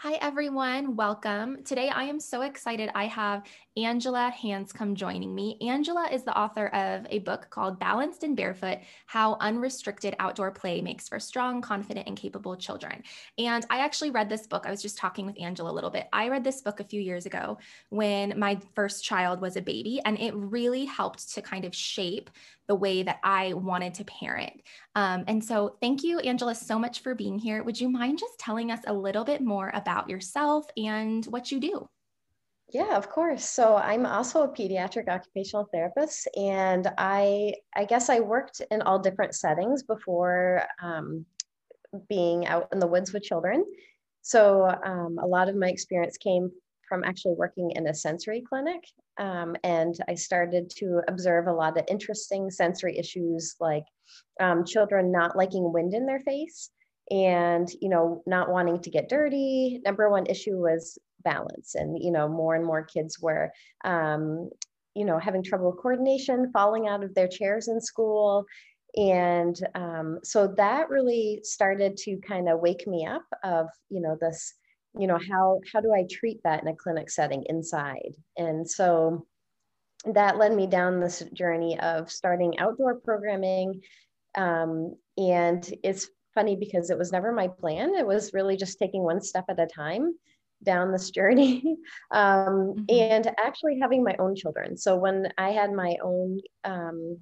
Hi, 0.02 0.14
everyone. 0.22 0.96
Welcome. 0.96 1.64
Today, 1.64 1.90
I 1.90 2.06
am 2.06 2.22
so 2.22 2.42
excited. 2.44 2.90
I 2.96 3.08
have 3.08 3.44
Angela 3.86 4.34
Hanscom 4.38 4.94
joining 4.94 5.34
me. 5.34 5.58
Angela 5.62 6.10
is 6.12 6.24
the 6.24 6.38
author 6.38 6.68
of 6.68 7.08
a 7.10 7.20
book 7.20 7.48
called 7.50 7.80
Balanced 7.80 8.24
and 8.24 8.36
Barefoot 8.36 8.80
How 9.06 9.38
Unrestricted 9.40 10.16
Outdoor 10.20 10.52
Play 10.52 10.82
Makes 10.82 11.08
for 11.08 11.20
Strong, 11.20 11.62
Confident, 11.62 12.08
and 12.08 12.18
Capable 12.18 12.58
Children. 12.58 13.04
And 13.38 13.66
I 13.70 13.80
actually 13.80 14.12
read 14.12 14.28
this 14.28 14.48
book. 14.48 14.66
I 14.66 14.72
was 14.72 14.82
just 14.82 14.98
talking 14.98 15.26
with 15.26 15.40
Angela 15.40 15.72
a 15.72 15.74
little 15.74 15.90
bit. 15.90 16.08
I 16.12 16.28
read 16.28 16.44
this 16.44 16.62
book 16.62 16.82
a 16.82 16.84
few 16.84 17.00
years 17.00 17.26
ago 17.26 17.58
when 17.90 18.38
my 18.38 18.60
first 18.76 19.04
child 19.04 19.40
was 19.40 19.56
a 19.56 19.62
baby, 19.62 20.02
and 20.04 20.20
it 20.20 20.36
really 20.36 20.84
helped 20.84 21.34
to 21.36 21.42
kind 21.42 21.64
of 21.64 21.74
shape 21.74 22.30
the 22.68 22.76
way 22.76 23.04
that 23.04 23.20
I 23.24 23.54
wanted 23.54 23.94
to 23.96 24.04
parent. 24.04 24.62
Um, 24.96 25.24
and 25.28 25.44
so, 25.44 25.78
thank 25.80 26.04
you, 26.04 26.20
Angela, 26.20 26.54
so 26.54 26.78
much 26.78 27.02
for 27.02 27.16
being 27.16 27.40
here. 27.40 27.64
Would 27.64 27.80
you 27.80 27.90
mind 27.90 28.20
just 28.20 28.38
telling 28.40 28.72
us 28.72 28.82
a 28.88 28.94
little 28.94 29.24
bit 29.24 29.42
more 29.42 29.72
about 29.74 30.10
yourself 30.10 30.66
and 30.76 31.26
what 31.28 31.52
you 31.52 31.60
do? 31.60 31.90
Yeah, 32.72 32.96
of 32.96 33.10
course. 33.10 33.46
So 33.50 33.78
I'm 33.78 34.06
also 34.06 34.44
a 34.44 34.48
pediatric 34.48 35.08
occupational 35.08 35.68
therapist, 35.74 36.28
and 36.38 36.88
I 36.98 37.54
I 37.76 37.86
guess 37.86 38.10
I 38.10 38.20
worked 38.20 38.62
in 38.70 38.82
all 38.84 39.00
different 39.00 39.34
settings 39.34 39.82
before 39.84 40.64
um, 40.82 41.26
being 42.08 42.46
out 42.46 42.68
in 42.72 42.80
the 42.80 42.88
woods 42.88 43.12
with 43.12 43.24
children. 43.24 43.66
So 44.22 44.66
um, 44.86 45.18
a 45.22 45.26
lot 45.26 45.50
of 45.50 45.56
my 45.56 45.70
experience 45.70 46.18
came 46.18 46.52
from 46.88 47.04
actually 47.04 47.36
working 47.36 47.72
in 47.72 47.88
a 47.88 47.94
sensory 47.94 48.42
clinic. 48.48 48.84
Um, 49.18 49.56
and 49.64 49.96
I 50.08 50.16
started 50.16 50.70
to 50.78 51.02
observe 51.08 51.48
a 51.48 51.54
lot 51.54 51.78
of 51.78 51.86
interesting 51.88 52.52
sensory 52.52 52.98
issues 52.98 53.56
like 53.60 53.84
um, 54.40 54.64
children 54.66 55.12
not 55.12 55.36
liking 55.36 55.74
wind 55.74 55.94
in 55.94 56.06
their 56.06 56.20
face 56.22 56.70
and 57.12 57.68
you 57.82 57.90
know 57.90 58.22
not 58.28 58.52
wanting 58.52 58.80
to 58.80 58.90
get 58.92 59.10
dirty 59.10 59.82
number 59.84 60.10
one 60.10 60.26
issue 60.28 60.58
was 60.58 60.98
balance 61.24 61.76
and 61.76 62.02
you 62.02 62.12
know 62.12 62.28
more 62.28 62.56
and 62.56 62.66
more 62.66 62.84
kids 62.84 63.20
were 63.20 63.52
um, 63.84 64.50
you 64.96 65.06
know 65.06 65.20
having 65.20 65.44
trouble 65.44 65.72
with 65.72 65.82
coordination 65.82 66.52
falling 66.52 66.88
out 66.88 67.04
of 67.04 67.14
their 67.14 67.28
chairs 67.28 67.68
in 67.68 67.82
school. 67.82 68.46
And 68.96 69.56
um, 69.76 70.20
so 70.24 70.48
that 70.58 70.90
really 70.90 71.42
started 71.44 71.96
to 71.98 72.18
kind 72.28 72.50
of 72.50 72.60
wake 72.60 72.88
me 72.88 73.06
up 73.06 73.26
of 73.44 73.68
you 73.90 74.02
know 74.02 74.18
this 74.20 74.54
you 74.98 75.06
know 75.06 75.20
how 75.30 75.62
how 75.72 75.80
do 75.80 75.94
i 75.94 76.04
treat 76.10 76.42
that 76.44 76.64
in 76.64 76.68
a 76.68 76.76
clinic 76.76 77.10
setting 77.10 77.44
inside? 77.48 78.16
And 78.38 78.70
so 78.70 79.26
that 80.06 80.38
led 80.38 80.54
me 80.54 80.66
down 80.66 81.00
this 81.00 81.24
journey 81.34 81.80
of 81.80 82.12
starting 82.12 82.58
outdoor 82.58 82.96
programming. 82.96 83.82
Um, 84.36 84.96
and 85.18 85.70
it's 85.84 86.10
funny 86.34 86.56
because 86.56 86.90
it 86.90 86.98
was 86.98 87.12
never 87.12 87.32
my 87.32 87.48
plan. 87.48 87.96
It 87.96 88.06
was 88.08 88.34
really 88.34 88.56
just 88.56 88.80
taking 88.80 89.04
one 89.04 89.22
step 89.22 89.46
at 89.50 89.60
a 89.60 89.68
time 89.68 90.14
down 90.64 90.92
this 90.92 91.10
journey 91.12 91.78
um, 92.12 92.76
mm-hmm. 92.76 92.84
and 92.90 93.28
actually 93.44 93.80
having 93.82 94.04
my 94.04 94.16
own 94.20 94.36
children 94.36 94.78
so 94.78 94.96
when 94.96 95.32
i 95.38 95.50
had 95.52 95.72
my 95.72 95.96
own 96.04 96.40
um, 96.64 97.18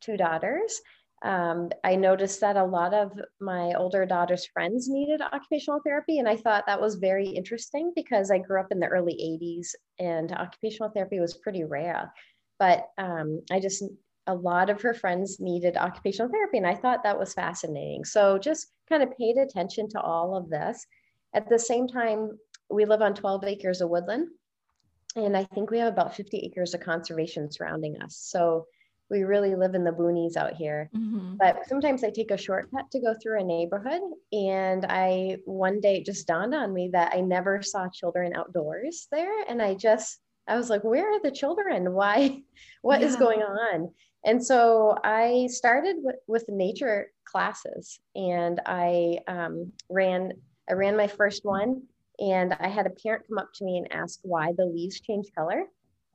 two 0.00 0.16
daughters 0.16 0.80
um, 1.22 1.68
I 1.84 1.96
noticed 1.96 2.40
that 2.40 2.56
a 2.56 2.64
lot 2.64 2.94
of 2.94 3.12
my 3.40 3.74
older 3.74 4.06
daughter's 4.06 4.46
friends 4.46 4.88
needed 4.88 5.20
occupational 5.20 5.80
therapy. 5.84 6.18
And 6.18 6.28
I 6.28 6.36
thought 6.36 6.64
that 6.66 6.80
was 6.80 6.94
very 6.94 7.28
interesting 7.28 7.92
because 7.94 8.30
I 8.30 8.38
grew 8.38 8.58
up 8.58 8.72
in 8.72 8.80
the 8.80 8.86
early 8.86 9.14
80s 9.14 9.74
and 9.98 10.32
occupational 10.32 10.90
therapy 10.90 11.20
was 11.20 11.36
pretty 11.36 11.64
rare. 11.64 12.12
But 12.58 12.86
um, 12.96 13.42
I 13.50 13.60
just, 13.60 13.84
a 14.26 14.34
lot 14.34 14.70
of 14.70 14.80
her 14.80 14.94
friends 14.94 15.38
needed 15.40 15.76
occupational 15.76 16.30
therapy. 16.30 16.56
And 16.56 16.66
I 16.66 16.74
thought 16.74 17.02
that 17.02 17.18
was 17.18 17.34
fascinating. 17.34 18.04
So 18.04 18.38
just 18.38 18.68
kind 18.88 19.02
of 19.02 19.16
paid 19.18 19.36
attention 19.36 19.88
to 19.90 20.00
all 20.00 20.34
of 20.34 20.48
this. 20.48 20.86
At 21.34 21.48
the 21.50 21.58
same 21.58 21.86
time, 21.86 22.38
we 22.70 22.84
live 22.84 23.02
on 23.02 23.14
12 23.14 23.44
acres 23.44 23.80
of 23.80 23.90
woodland. 23.90 24.28
And 25.16 25.36
I 25.36 25.44
think 25.44 25.70
we 25.70 25.78
have 25.78 25.92
about 25.92 26.14
50 26.14 26.38
acres 26.38 26.74
of 26.74 26.80
conservation 26.80 27.50
surrounding 27.50 28.00
us. 28.00 28.16
So 28.16 28.66
we 29.10 29.24
really 29.24 29.56
live 29.56 29.74
in 29.74 29.82
the 29.82 29.90
boonies 29.90 30.36
out 30.36 30.54
here. 30.54 30.88
Mm-hmm. 30.96 31.36
But 31.36 31.68
sometimes 31.68 32.04
I 32.04 32.10
take 32.10 32.30
a 32.30 32.36
shortcut 32.36 32.90
to 32.92 33.00
go 33.00 33.14
through 33.20 33.40
a 33.40 33.44
neighborhood. 33.44 34.02
And 34.32 34.86
I, 34.88 35.38
one 35.46 35.80
day 35.80 35.96
it 35.96 36.06
just 36.06 36.28
dawned 36.28 36.54
on 36.54 36.72
me 36.72 36.90
that 36.92 37.12
I 37.12 37.20
never 37.20 37.60
saw 37.60 37.88
children 37.88 38.34
outdoors 38.36 39.08
there. 39.10 39.42
And 39.48 39.60
I 39.60 39.74
just, 39.74 40.20
I 40.46 40.56
was 40.56 40.70
like, 40.70 40.84
where 40.84 41.12
are 41.12 41.20
the 41.20 41.32
children? 41.32 41.92
Why, 41.92 42.42
What 42.82 43.00
yeah. 43.00 43.08
is 43.08 43.16
going 43.16 43.42
on? 43.42 43.90
And 44.24 44.44
so 44.44 44.96
I 45.02 45.48
started 45.50 45.96
with, 45.98 46.16
with 46.28 46.44
nature 46.48 47.10
classes 47.24 47.98
and 48.14 48.60
I 48.64 49.18
um, 49.26 49.72
ran, 49.88 50.32
I 50.68 50.74
ran 50.74 50.96
my 50.96 51.06
first 51.08 51.44
one 51.44 51.82
and 52.20 52.54
I 52.60 52.68
had 52.68 52.86
a 52.86 52.90
parent 52.90 53.24
come 53.28 53.38
up 53.38 53.48
to 53.54 53.64
me 53.64 53.78
and 53.78 53.92
ask 53.92 54.20
why 54.22 54.52
the 54.56 54.66
leaves 54.66 55.00
change 55.00 55.26
color 55.34 55.64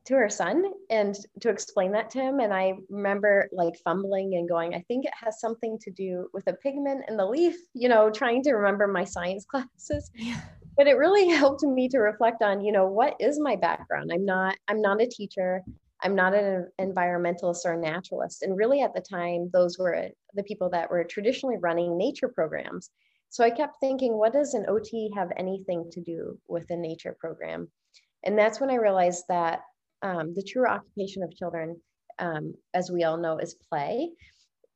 to 0.05 0.13
her 0.13 0.29
son 0.29 0.63
and 0.89 1.15
to 1.41 1.49
explain 1.49 1.91
that 1.91 2.11
to 2.11 2.19
him. 2.19 2.39
And 2.39 2.53
I 2.53 2.73
remember 2.89 3.49
like 3.51 3.75
fumbling 3.83 4.35
and 4.35 4.47
going, 4.47 4.75
I 4.75 4.85
think 4.87 5.05
it 5.05 5.13
has 5.19 5.39
something 5.39 5.79
to 5.79 5.91
do 5.91 6.29
with 6.31 6.45
a 6.47 6.53
pigment 6.53 7.05
in 7.07 7.17
the 7.17 7.25
leaf, 7.25 7.55
you 7.73 7.89
know, 7.89 8.11
trying 8.11 8.43
to 8.43 8.53
remember 8.53 8.87
my 8.87 9.03
science 9.03 9.45
classes. 9.49 10.11
Yeah. 10.13 10.41
But 10.77 10.87
it 10.87 10.97
really 10.97 11.27
helped 11.35 11.63
me 11.63 11.89
to 11.89 11.97
reflect 11.97 12.43
on, 12.43 12.63
you 12.63 12.71
know, 12.71 12.87
what 12.87 13.15
is 13.19 13.39
my 13.39 13.55
background? 13.55 14.11
I'm 14.13 14.25
not, 14.25 14.55
I'm 14.67 14.81
not 14.81 15.01
a 15.01 15.07
teacher. 15.07 15.63
I'm 16.01 16.13
not 16.13 16.35
an 16.35 16.67
environmentalist 16.79 17.65
or 17.65 17.73
a 17.73 17.81
naturalist. 17.81 18.43
And 18.43 18.55
really 18.55 18.81
at 18.81 18.93
the 18.93 19.01
time, 19.01 19.49
those 19.53 19.79
were 19.79 20.09
the 20.35 20.43
people 20.43 20.69
that 20.69 20.91
were 20.91 21.03
traditionally 21.03 21.57
running 21.59 21.97
nature 21.97 22.27
programs. 22.27 22.91
So 23.35 23.43
I 23.43 23.49
kept 23.49 23.81
thinking, 23.81 24.17
what 24.17 24.31
does 24.31 24.53
an 24.53 24.63
OT 24.69 25.11
have 25.13 25.27
anything 25.35 25.89
to 25.91 25.99
do 25.99 26.39
with 26.47 26.69
a 26.69 26.77
nature 26.77 27.17
program? 27.19 27.67
And 28.23 28.39
that's 28.39 28.61
when 28.61 28.69
I 28.69 28.75
realized 28.75 29.25
that 29.27 29.59
um, 30.01 30.33
the 30.33 30.41
true 30.41 30.65
occupation 30.65 31.21
of 31.21 31.35
children, 31.35 31.75
um, 32.17 32.53
as 32.73 32.89
we 32.89 33.03
all 33.03 33.17
know, 33.17 33.37
is 33.37 33.57
play. 33.69 34.11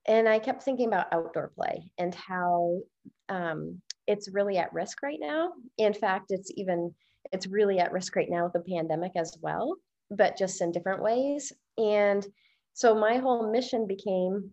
And 0.10 0.28
I 0.28 0.40
kept 0.40 0.64
thinking 0.64 0.88
about 0.88 1.08
outdoor 1.14 1.54
play 1.56 1.90
and 1.98 2.14
how 2.14 2.82
um, 3.30 3.82
it's 4.08 4.30
really 4.30 4.58
at 4.58 4.74
risk 4.74 5.04
right 5.04 5.20
now. 5.22 5.54
In 5.78 5.94
fact, 5.94 6.26
it's 6.28 6.52
even 6.58 6.94
it's 7.32 7.48
really 7.48 7.80
at 7.80 7.94
risk 7.94 8.18
right 8.18 8.30
now 8.30 8.44
with 8.44 8.52
the 8.52 8.74
pandemic 8.76 9.14
as 9.16 9.38
well, 9.42 9.78
but 10.12 10.38
just 10.38 10.62
in 10.62 10.74
different 10.74 11.02
ways. 11.02 11.54
And 11.78 12.28
so 12.74 12.94
my 12.94 13.20
whole 13.20 13.54
mission 13.54 13.88
became 13.88 14.52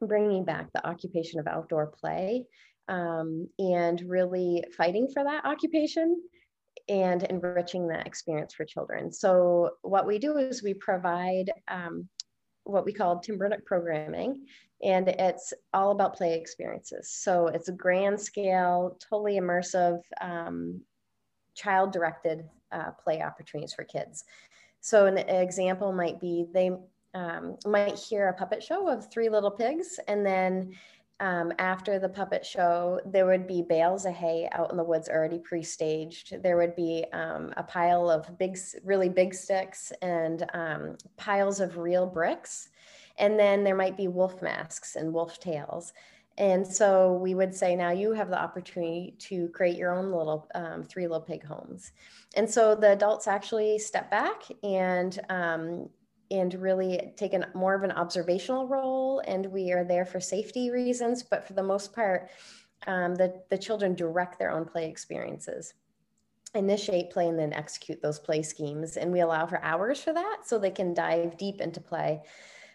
bringing 0.00 0.44
back 0.44 0.66
the 0.72 0.84
occupation 0.84 1.38
of 1.38 1.46
outdoor 1.46 1.92
play 2.00 2.44
um, 2.88 3.48
and 3.58 4.02
really 4.08 4.64
fighting 4.76 5.08
for 5.12 5.24
that 5.24 5.44
occupation 5.44 6.20
and 6.88 7.24
enriching 7.24 7.88
that 7.88 8.06
experience 8.06 8.54
for 8.54 8.64
children. 8.64 9.12
So 9.12 9.70
what 9.82 10.06
we 10.06 10.18
do 10.18 10.36
is 10.36 10.62
we 10.62 10.74
provide 10.74 11.50
um, 11.68 12.08
what 12.64 12.84
we 12.84 12.92
call 12.92 13.20
TimberNook 13.20 13.64
programming, 13.64 14.46
and 14.82 15.08
it's 15.08 15.52
all 15.72 15.90
about 15.90 16.16
play 16.16 16.34
experiences. 16.34 17.10
So 17.10 17.48
it's 17.48 17.68
a 17.68 17.72
grand 17.72 18.20
scale, 18.20 18.98
totally 19.08 19.40
immersive, 19.40 20.00
um, 20.20 20.80
child 21.54 21.92
directed 21.92 22.44
uh, 22.72 22.90
play 23.02 23.22
opportunities 23.22 23.72
for 23.72 23.84
kids. 23.84 24.24
So 24.80 25.06
an 25.06 25.18
example 25.18 25.92
might 25.92 26.20
be 26.20 26.46
they 26.52 26.70
um, 27.14 27.56
might 27.64 27.98
hear 27.98 28.28
a 28.28 28.34
puppet 28.34 28.62
show 28.62 28.88
of 28.88 29.10
three 29.10 29.28
little 29.30 29.50
pigs 29.50 29.98
and 30.06 30.24
then 30.24 30.74
um, 31.20 31.52
after 31.58 31.98
the 31.98 32.08
puppet 32.08 32.44
show, 32.44 33.00
there 33.06 33.26
would 33.26 33.46
be 33.46 33.62
bales 33.62 34.04
of 34.04 34.12
hay 34.12 34.48
out 34.52 34.70
in 34.70 34.76
the 34.76 34.84
woods 34.84 35.08
already 35.08 35.38
pre-staged. 35.38 36.42
There 36.42 36.56
would 36.56 36.76
be 36.76 37.04
um, 37.12 37.54
a 37.56 37.62
pile 37.62 38.10
of 38.10 38.38
big, 38.38 38.58
really 38.84 39.08
big 39.08 39.32
sticks 39.32 39.92
and 40.02 40.44
um, 40.52 40.96
piles 41.16 41.60
of 41.60 41.78
real 41.78 42.06
bricks. 42.06 42.68
And 43.18 43.38
then 43.38 43.64
there 43.64 43.76
might 43.76 43.96
be 43.96 44.08
wolf 44.08 44.42
masks 44.42 44.96
and 44.96 45.12
wolf 45.12 45.40
tails. 45.40 45.94
And 46.38 46.66
so 46.66 47.14
we 47.14 47.34
would 47.34 47.54
say, 47.54 47.74
now 47.74 47.92
you 47.92 48.12
have 48.12 48.28
the 48.28 48.38
opportunity 48.38 49.14
to 49.20 49.48
create 49.48 49.78
your 49.78 49.92
own 49.92 50.12
little 50.12 50.46
um, 50.54 50.82
three 50.82 51.06
little 51.06 51.22
pig 51.22 51.42
homes. 51.42 51.92
And 52.34 52.48
so 52.48 52.74
the 52.74 52.92
adults 52.92 53.26
actually 53.26 53.78
step 53.78 54.10
back 54.10 54.42
and 54.62 55.18
um, 55.30 55.88
and 56.30 56.54
really 56.54 57.12
take 57.16 57.32
an 57.32 57.46
more 57.54 57.74
of 57.74 57.82
an 57.82 57.92
observational 57.92 58.66
role 58.66 59.22
and 59.26 59.46
we 59.46 59.72
are 59.72 59.84
there 59.84 60.04
for 60.04 60.20
safety 60.20 60.70
reasons 60.70 61.22
but 61.22 61.46
for 61.46 61.52
the 61.52 61.62
most 61.62 61.92
part 61.92 62.28
um, 62.86 63.14
the, 63.14 63.42
the 63.50 63.58
children 63.58 63.94
direct 63.94 64.38
their 64.38 64.50
own 64.50 64.64
play 64.64 64.88
experiences 64.88 65.74
initiate 66.56 67.10
play 67.10 67.28
and 67.28 67.38
then 67.38 67.52
execute 67.52 68.00
those 68.02 68.18
play 68.18 68.42
schemes 68.42 68.96
and 68.96 69.12
we 69.12 69.20
allow 69.20 69.46
for 69.46 69.62
hours 69.62 70.00
for 70.00 70.12
that 70.12 70.38
so 70.44 70.58
they 70.58 70.70
can 70.70 70.94
dive 70.94 71.36
deep 71.36 71.60
into 71.60 71.80
play. 71.80 72.22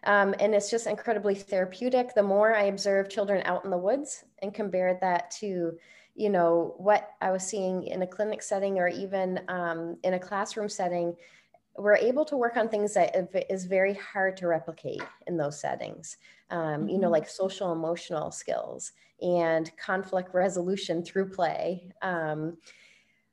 Um, 0.04 0.34
and 0.40 0.56
it's 0.56 0.72
just 0.72 0.88
incredibly 0.88 1.36
therapeutic. 1.36 2.16
The 2.16 2.24
more 2.24 2.56
i 2.56 2.64
observe 2.64 3.10
children 3.10 3.42
out 3.46 3.66
in 3.66 3.72
the 3.72 3.78
woods 3.78 4.24
and 4.42 4.54
compare 4.54 4.98
that 5.02 5.32
to 5.40 5.78
you 6.14 6.30
know 6.30 6.74
what 6.78 7.12
i 7.22 7.32
was 7.32 7.48
seeing 7.48 7.84
in 7.84 8.02
a 8.02 8.08
clinic 8.08 8.42
setting 8.42 8.80
or 8.80 8.88
even 8.90 9.40
um, 9.48 9.98
in 10.04 10.16
a 10.16 10.20
classroom 10.20 10.68
setting 10.68 11.16
we're 11.78 11.96
able 11.96 12.26
to 12.26 12.38
work 12.38 12.58
on 12.58 12.70
things 12.70 12.94
that 12.94 13.16
is 13.50 13.66
very 13.66 13.94
hard 13.94 14.38
to 14.38 14.48
replicate 14.48 15.02
in 15.28 15.38
those 15.38 15.60
settings. 15.60 16.18
Um, 16.50 16.90
you 16.90 16.98
know, 16.98 17.06
mm-hmm. 17.06 17.14
like 17.14 17.30
social 17.30 17.72
emotional 17.72 18.32
skills 18.32 18.92
and 19.22 19.72
conflict 19.78 20.34
resolution 20.34 21.04
through 21.04 21.30
play. 21.30 21.90
Um, 22.02 22.58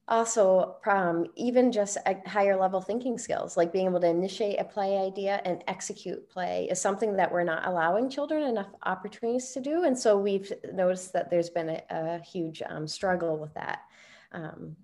also, 0.06 0.76
um, 0.86 1.26
even 1.36 1.70
just 1.70 1.98
higher 2.26 2.58
level 2.58 2.80
thinking 2.80 3.18
skills, 3.18 3.58
like 3.58 3.72
being 3.72 3.86
able 3.86 4.00
to 4.00 4.06
initiate 4.06 4.58
a 4.58 4.64
play 4.64 4.96
idea 4.96 5.42
and 5.44 5.62
execute 5.68 6.26
play, 6.30 6.66
is 6.70 6.80
something 6.80 7.14
that 7.16 7.30
we're 7.30 7.44
not 7.44 7.66
allowing 7.66 8.08
children 8.08 8.44
enough 8.44 8.68
opportunities 8.84 9.50
to 9.50 9.60
do. 9.60 9.84
And 9.84 9.98
so 9.98 10.16
we've 10.16 10.50
noticed 10.72 11.12
that 11.12 11.28
there's 11.28 11.50
been 11.50 11.68
a, 11.68 11.82
a 11.90 12.18
huge 12.20 12.62
um, 12.70 12.88
struggle 12.88 13.36
with 13.36 13.52
that 13.54 13.80
um, 14.32 14.76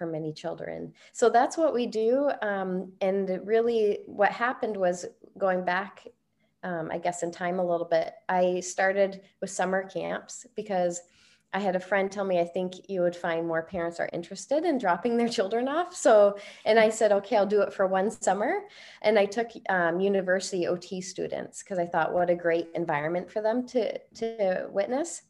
for 0.00 0.06
many 0.06 0.32
children. 0.32 0.94
So 1.12 1.28
that's 1.28 1.58
what 1.58 1.74
we 1.74 1.86
do. 1.86 2.30
Um, 2.40 2.90
and 3.02 3.38
really, 3.44 3.98
what 4.06 4.32
happened 4.32 4.74
was 4.74 5.04
going 5.36 5.62
back, 5.62 6.06
um, 6.62 6.88
I 6.90 6.96
guess, 6.96 7.22
in 7.22 7.30
time 7.30 7.58
a 7.58 7.66
little 7.66 7.84
bit, 7.84 8.14
I 8.26 8.60
started 8.60 9.20
with 9.42 9.50
summer 9.50 9.86
camps 9.86 10.46
because 10.56 11.02
I 11.52 11.58
had 11.58 11.76
a 11.76 11.80
friend 11.80 12.10
tell 12.10 12.24
me, 12.24 12.40
I 12.40 12.46
think 12.46 12.88
you 12.88 13.02
would 13.02 13.14
find 13.14 13.46
more 13.46 13.62
parents 13.62 14.00
are 14.00 14.08
interested 14.10 14.64
in 14.64 14.78
dropping 14.78 15.18
their 15.18 15.28
children 15.28 15.68
off. 15.68 15.94
So, 15.94 16.38
and 16.64 16.78
I 16.78 16.88
said, 16.88 17.12
okay, 17.12 17.36
I'll 17.36 17.44
do 17.44 17.60
it 17.60 17.74
for 17.74 17.86
one 17.86 18.10
summer. 18.10 18.60
And 19.02 19.18
I 19.18 19.26
took 19.26 19.50
um, 19.68 20.00
university 20.00 20.66
OT 20.66 21.02
students 21.02 21.62
because 21.62 21.78
I 21.78 21.84
thought, 21.84 22.14
what 22.14 22.30
a 22.30 22.34
great 22.34 22.68
environment 22.74 23.30
for 23.30 23.42
them 23.42 23.66
to, 23.66 23.98
to 24.14 24.66
witness 24.70 25.22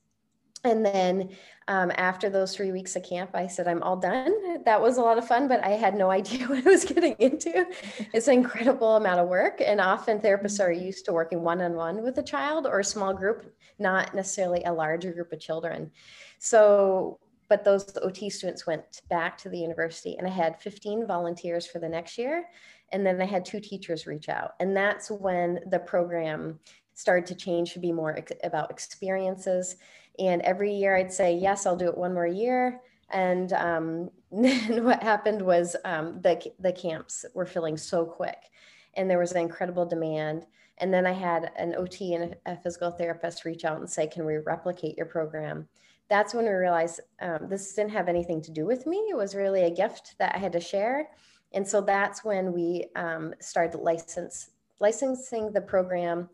and 0.65 0.85
then 0.85 1.31
um, 1.69 1.93
after 1.97 2.29
those 2.29 2.55
three 2.55 2.73
weeks 2.73 2.97
of 2.97 3.03
camp, 3.03 3.31
I 3.35 3.47
said, 3.47 3.67
I'm 3.67 3.83
all 3.83 3.97
done. 3.97 4.65
That 4.65 4.81
was 4.81 4.99
a 4.99 5.03
lot 5.03 5.19
of 5.19 5.27
fun, 5.27 5.49
but 5.49 5.65
I 5.65 5.71
had 5.71 5.95
no 5.95 6.11
idea 6.21 6.47
what 6.47 6.67
I 6.67 6.71
was 6.71 6.85
getting 6.85 7.15
into. 7.19 7.67
It's 8.13 8.29
an 8.29 8.35
incredible 8.35 8.97
amount 8.97 9.21
of 9.21 9.29
work. 9.29 9.63
And 9.65 9.81
often 9.81 10.21
therapists 10.21 10.63
are 10.63 10.73
used 10.73 11.05
to 11.07 11.13
working 11.13 11.43
one 11.43 11.61
on 11.63 11.75
one 11.75 12.03
with 12.03 12.19
a 12.19 12.23
child 12.23 12.67
or 12.67 12.81
a 12.81 12.85
small 12.85 13.15
group, 13.15 13.55
not 13.79 14.15
necessarily 14.15 14.63
a 14.65 14.73
larger 14.73 15.13
group 15.13 15.33
of 15.33 15.41
children. 15.41 15.91
So, 16.39 17.19
but 17.49 17.65
those 17.65 17.97
OT 18.03 18.31
students 18.31 18.67
went 18.67 19.03
back 19.09 19.37
to 19.39 19.49
the 19.49 19.59
university, 19.59 20.17
and 20.17 20.27
I 20.27 20.31
had 20.31 20.61
15 20.61 21.07
volunteers 21.07 21.67
for 21.67 21.79
the 21.79 21.89
next 21.89 22.17
year. 22.17 22.45
And 22.93 23.07
then 23.07 23.21
I 23.21 23.25
had 23.25 23.45
two 23.45 23.61
teachers 23.61 24.07
reach 24.07 24.29
out. 24.29 24.53
And 24.61 24.77
that's 24.77 25.11
when 25.11 25.61
the 25.71 25.79
program 25.79 26.59
started 26.95 27.27
to 27.27 27.35
change 27.35 27.73
to 27.73 27.79
be 27.79 27.93
more 27.93 28.17
ex- 28.17 28.33
about 28.45 28.71
experiences 28.71 29.77
and 30.19 30.43
every 30.43 30.73
year 30.73 30.97
I'd 30.97 31.13
say, 31.13 31.35
yes, 31.35 31.67
I'll 31.67 31.77
do 31.77 31.89
it 31.89 31.97
one 31.97 32.15
more 32.15 32.27
year. 32.27 32.81
And 33.11 33.53
um, 33.53 34.11
what 34.31 35.03
happened 35.03 35.43
was 35.43 35.77
um, 35.85 36.21
the, 36.23 36.41
the 36.59 36.73
camps 36.73 37.25
were 37.35 37.47
filling 37.47 37.77
so 37.77 38.05
quick 38.05 38.51
and 38.95 39.11
there 39.11 39.19
was 39.19 39.33
an 39.33 39.39
incredible 39.39 39.87
demand. 39.87 40.47
And 40.79 40.93
then 40.93 41.07
I 41.07 41.13
had 41.13 41.51
an 41.57 41.75
OT 41.77 42.15
and 42.15 42.35
a, 42.47 42.57
physical 42.57 42.91
therapist 42.91 43.45
reach 43.45 43.65
out 43.65 43.79
and 43.79 43.89
say, 43.89 44.07
can 44.07 44.25
we 44.25 44.39
replicate 44.39 44.97
your 44.97 45.07
program? 45.07 45.69
That's 46.09 46.35
when 46.35 46.45
we 46.45 46.51
realized 46.51 47.01
um, 47.21 47.49
this 47.49 47.75
didn't 47.75 47.93
have 47.93 48.09
anything 48.09 48.43
to 48.43 48.51
do 48.51 48.67
with 48.67 48.87
me. 48.87 48.97
It 49.11 49.17
was 49.17 49.35
really 49.35 49.63
a 49.63 49.71
gift 49.71 50.17
that 50.19 50.35
I 50.35 50.39
had 50.39 50.53
to 50.53 50.61
share. 50.61 51.11
And 51.53 51.67
so 51.67 51.81
that's 51.81 52.25
when 52.25 52.53
we 52.53 52.87
um, 52.97 53.35
started 53.41 53.79
license, 53.79 54.51
licensing 54.81 55.53
the 55.53 55.61
program 55.61 56.29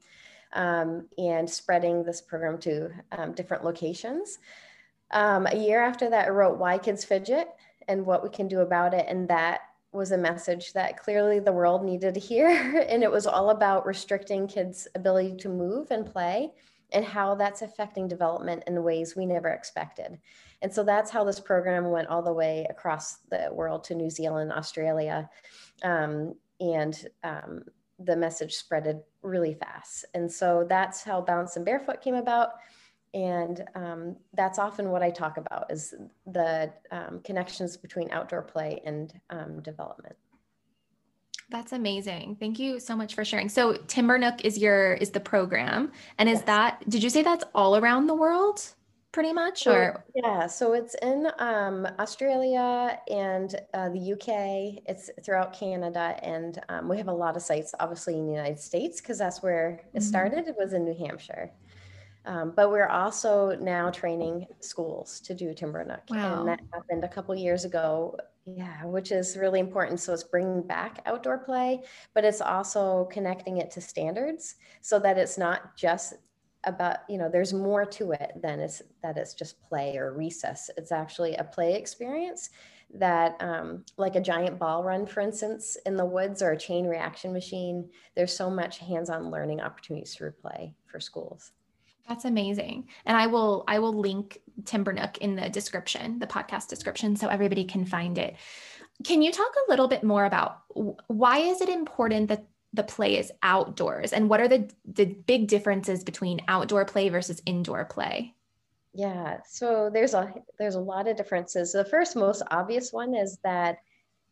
um, 0.56 1.06
and 1.18 1.48
spreading 1.48 2.02
this 2.02 2.20
program 2.20 2.58
to 2.58 2.90
um, 3.12 3.32
different 3.32 3.64
locations. 3.64 4.38
Um, 5.12 5.46
a 5.46 5.56
year 5.56 5.82
after 5.82 6.10
that, 6.10 6.26
I 6.26 6.30
wrote 6.30 6.58
Why 6.58 6.78
Kids 6.78 7.04
Fidget 7.04 7.48
and 7.86 8.04
what 8.04 8.25
we 8.25 8.30
can 8.30 8.48
do 8.48 8.60
about 8.60 8.94
it. 8.94 9.06
And 9.08 9.28
that 9.28 9.60
was 9.92 10.10
a 10.10 10.18
message 10.18 10.72
that 10.72 10.98
clearly 10.98 11.38
the 11.38 11.52
world 11.52 11.84
needed 11.84 12.14
to 12.14 12.20
hear. 12.20 12.48
and 12.88 13.02
it 13.02 13.10
was 13.10 13.26
all 13.26 13.50
about 13.50 13.86
restricting 13.86 14.48
kids' 14.48 14.88
ability 14.94 15.36
to 15.36 15.48
move 15.48 15.90
and 15.90 16.10
play 16.10 16.52
and 16.92 17.04
how 17.04 17.34
that's 17.34 17.62
affecting 17.62 18.08
development 18.08 18.62
in 18.66 18.82
ways 18.82 19.16
we 19.16 19.26
never 19.26 19.48
expected. 19.48 20.18
And 20.62 20.72
so 20.72 20.82
that's 20.82 21.10
how 21.10 21.25
this 21.25 21.40
program 21.40 21.90
went 21.90 22.08
all 22.08 22.22
the 22.22 22.32
way 22.32 22.66
across 22.70 23.16
the 23.30 23.48
world 23.52 23.84
to 23.84 23.94
New 23.94 24.08
Zealand, 24.08 24.52
Australia. 24.52 25.28
Um, 25.82 26.34
and 26.60 27.06
um, 27.22 27.64
the 27.98 28.16
message 28.16 28.54
spreaded 28.56 29.02
really 29.22 29.54
fast. 29.54 30.04
And 30.14 30.30
so 30.30 30.66
that's 30.68 31.02
how 31.02 31.20
Balanced 31.20 31.56
and 31.56 31.64
Barefoot 31.64 32.00
came 32.00 32.14
about. 32.14 32.50
And 33.14 33.64
um, 33.74 34.16
that's 34.34 34.58
often 34.58 34.90
what 34.90 35.02
I 35.02 35.10
talk 35.10 35.38
about 35.38 35.70
is 35.70 35.94
the 36.26 36.72
um, 36.90 37.20
connections 37.24 37.76
between 37.76 38.10
outdoor 38.10 38.42
play 38.42 38.82
and 38.84 39.12
um, 39.30 39.62
development. 39.62 40.16
That's 41.48 41.72
amazing. 41.72 42.36
Thank 42.40 42.58
you 42.58 42.80
so 42.80 42.96
much 42.96 43.14
for 43.14 43.24
sharing. 43.24 43.48
So 43.48 43.74
Timber 43.86 44.18
Nook 44.18 44.44
is 44.44 44.58
your 44.58 44.94
is 44.94 45.10
the 45.10 45.20
program, 45.20 45.92
and 46.18 46.28
is 46.28 46.38
yes. 46.38 46.46
that 46.46 46.90
did 46.90 47.02
you 47.04 47.08
say 47.08 47.22
that's 47.22 47.44
all 47.54 47.76
around 47.76 48.08
the 48.08 48.16
world? 48.16 48.74
Pretty 49.16 49.32
much 49.32 49.66
or? 49.66 50.04
yeah 50.14 50.46
so 50.46 50.75
it's 50.75 50.94
in 50.96 51.28
um, 51.38 51.88
australia 51.99 53.00
and 53.11 53.58
uh, 53.73 53.88
the 53.88 54.12
uk 54.12 54.28
it's 54.28 55.08
throughout 55.25 55.54
canada 55.54 56.18
and 56.23 56.61
um, 56.68 56.87
we 56.87 56.99
have 56.99 57.08
a 57.08 57.14
lot 57.14 57.35
of 57.35 57.40
sites 57.40 57.75
obviously 57.80 58.18
in 58.18 58.26
the 58.26 58.32
united 58.32 58.61
states 58.61 59.00
because 59.00 59.16
that's 59.16 59.42
where 59.42 59.80
it 59.94 60.00
mm-hmm. 60.00 60.00
started. 60.00 60.46
It 60.49 60.54
was 60.58 60.75
in 60.75 60.85
new 60.85 60.94
hampshire. 60.94 61.50
Um, 62.26 62.52
but 62.54 62.70
we're 62.70 62.88
also 62.88 63.56
now 63.58 63.88
training 63.88 64.49
schools 64.61 65.18
to 65.20 65.32
do 65.32 65.54
TimberNook 65.54 66.11
wow. 66.11 66.40
and 66.40 66.49
that 66.49 66.61
happened 66.75 67.02
a 67.02 67.08
couple 67.08 67.35
years 67.35 67.64
ago. 67.64 68.18
Yeah 68.44 68.85
which 68.85 69.12
is 69.12 69.38
really 69.38 69.61
important. 69.61 69.99
So 69.99 70.12
it's 70.12 70.25
bringing 70.25 70.61
back 70.61 71.00
outdoor 71.06 71.38
play 71.38 71.80
but 72.12 72.23
it's 72.23 72.42
also 72.42 73.08
connecting 73.11 73.56
it 73.56 73.70
to 73.70 73.80
standards 73.80 74.56
so 74.82 74.99
that 74.99 75.16
it's 75.16 75.38
not 75.38 75.75
just 75.75 76.16
about 76.66 76.99
you 77.08 77.18
know 77.18 77.28
there's 77.28 77.52
more 77.52 77.85
to 77.85 78.12
it 78.12 78.32
than 78.42 78.61
it's 78.61 78.82
that 79.02 79.16
it's 79.16 79.35
just 79.35 79.62
play 79.62 79.96
or 79.96 80.12
recess. 80.12 80.70
It's 80.76 80.92
actually 80.92 81.35
a 81.37 81.44
play 81.44 81.75
experience 81.75 82.50
that 82.94 83.37
um, 83.40 83.85
like 83.96 84.16
a 84.16 84.20
giant 84.20 84.58
ball 84.58 84.85
run 84.85 85.06
for 85.06 85.20
instance 85.20 85.76
in 85.87 85.96
the 85.96 86.04
woods 86.04 86.40
or 86.40 86.52
a 86.52 86.58
chain 86.58 86.87
reaction 86.87 87.32
machine 87.32 87.88
there's 88.14 88.37
so 88.37 88.49
much 88.49 88.78
hands-on 88.78 89.28
learning 89.30 89.61
opportunities 89.61 90.14
through 90.14 90.30
play 90.30 90.75
for 90.87 91.00
schools. 91.00 91.52
That's 92.08 92.25
amazing. 92.25 92.88
And 93.04 93.16
i 93.16 93.26
will 93.26 93.64
i 93.66 93.78
will 93.78 93.99
link 93.99 94.38
timbernook 94.62 95.18
in 95.18 95.37
the 95.37 95.49
description 95.49 96.18
the 96.18 96.26
podcast 96.26 96.68
description 96.68 97.16
so 97.16 97.28
everybody 97.28 97.64
can 97.64 97.85
find 97.85 98.18
it. 98.18 98.37
Can 99.04 99.20
you 99.20 99.30
talk 99.30 99.52
a 99.66 99.70
little 99.70 99.88
bit 99.88 100.02
more 100.02 100.25
about 100.25 100.62
why 101.08 101.38
is 101.38 101.61
it 101.61 101.68
important 101.68 102.28
that 102.28 102.46
the 102.76 102.83
play 102.83 103.18
is 103.18 103.33
outdoors? 103.42 104.12
And 104.12 104.28
what 104.28 104.40
are 104.40 104.49
the 104.49 104.71
the 104.85 105.06
big 105.06 105.49
differences 105.49 106.04
between 106.04 106.40
outdoor 106.47 106.85
play 106.85 107.09
versus 107.09 107.42
indoor 107.47 107.85
play? 107.85 108.35
Yeah 108.95 109.38
so 109.47 109.90
there's 109.92 110.14
a 110.14 110.33
there's 110.59 110.76
a 110.76 110.80
lot 110.80 111.09
of 111.09 111.16
differences. 111.16 111.73
The 111.73 111.85
first 111.85 112.16
most 112.16 112.42
obvious 112.50 112.92
one 112.92 113.14
is 113.14 113.38
that 113.42 113.78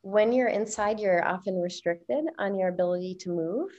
when 0.03 0.33
you're 0.33 0.49
inside 0.49 1.01
you're 1.01 1.27
often 1.27 1.61
restricted 1.61 2.25
on 2.39 2.55
your 2.55 2.69
ability 2.69 3.17
to 3.21 3.31
move. 3.31 3.71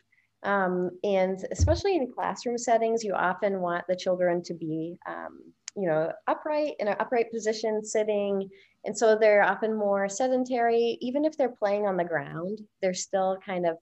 Um, 0.43 0.91
and 1.03 1.43
especially 1.51 1.95
in 1.95 2.11
classroom 2.11 2.57
settings 2.57 3.03
you 3.03 3.13
often 3.13 3.61
want 3.61 3.85
the 3.87 3.95
children 3.95 4.43
to 4.43 4.53
be 4.53 4.97
um, 5.07 5.39
you 5.75 5.87
know 5.87 6.11
upright 6.27 6.73
in 6.79 6.87
an 6.87 6.97
upright 6.99 7.31
position 7.31 7.83
sitting. 7.83 8.49
And 8.83 8.95
so 8.95 9.17
they're 9.17 9.43
often 9.43 9.73
more 9.75 10.07
sedentary. 10.07 10.99
Even 11.01 11.25
if 11.25 11.35
they're 11.35 11.49
playing 11.49 11.87
on 11.87 11.97
the 11.97 12.03
ground 12.03 12.61
they're 12.81 12.93
still 12.93 13.37
kind 13.43 13.65
of 13.65 13.77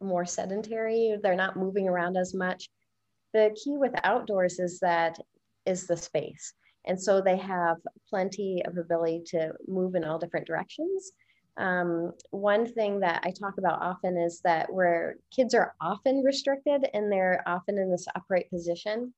more 0.00 0.24
sedentary. 0.24 1.16
They're 1.22 1.34
not 1.34 1.56
moving 1.56 1.88
around 1.88 2.16
as 2.16 2.34
much. 2.34 2.68
The 3.32 3.56
key 3.62 3.76
with 3.76 3.92
outdoors 4.04 4.58
is 4.58 4.80
that 4.80 5.18
is 5.64 5.86
the 5.86 5.96
space. 5.96 6.52
And 6.86 7.00
so 7.00 7.20
they 7.20 7.36
have 7.36 7.76
plenty 8.08 8.62
of 8.64 8.78
ability 8.78 9.22
to 9.28 9.52
move 9.66 9.94
in 9.94 10.04
all 10.04 10.18
different 10.18 10.46
directions. 10.46 11.12
Um, 11.56 12.12
one 12.30 12.66
thing 12.66 13.00
that 13.00 13.22
I 13.24 13.30
talk 13.30 13.54
about 13.58 13.82
often 13.82 14.16
is 14.16 14.40
that 14.44 14.72
where 14.72 15.16
kids 15.34 15.54
are 15.54 15.74
often 15.80 16.22
restricted 16.22 16.88
and 16.92 17.10
they're 17.10 17.42
often 17.46 17.78
in 17.78 17.90
this 17.90 18.06
upright 18.14 18.48
position, 18.50 19.12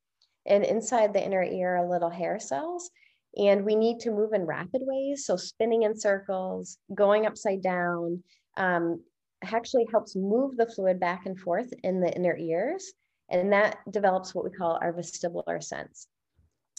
and 0.46 0.64
inside 0.64 1.12
the 1.12 1.24
inner 1.24 1.42
ear 1.42 1.76
are 1.76 1.88
little 1.88 2.10
hair 2.10 2.38
cells. 2.38 2.90
And 3.36 3.64
we 3.64 3.76
need 3.76 4.00
to 4.00 4.10
move 4.10 4.32
in 4.32 4.46
rapid 4.46 4.82
ways. 4.84 5.26
So, 5.26 5.36
spinning 5.36 5.82
in 5.82 5.94
circles, 5.94 6.78
going 6.94 7.26
upside 7.26 7.62
down, 7.62 8.22
um, 8.56 9.02
actually 9.42 9.86
helps 9.90 10.16
move 10.16 10.56
the 10.56 10.66
fluid 10.66 10.98
back 10.98 11.26
and 11.26 11.38
forth 11.38 11.72
in 11.82 12.00
the 12.00 12.12
inner 12.14 12.36
ears. 12.36 12.92
And 13.30 13.52
that 13.52 13.78
develops 13.90 14.34
what 14.34 14.44
we 14.44 14.50
call 14.50 14.78
our 14.80 14.92
vestibular 14.92 15.62
sense. 15.62 16.08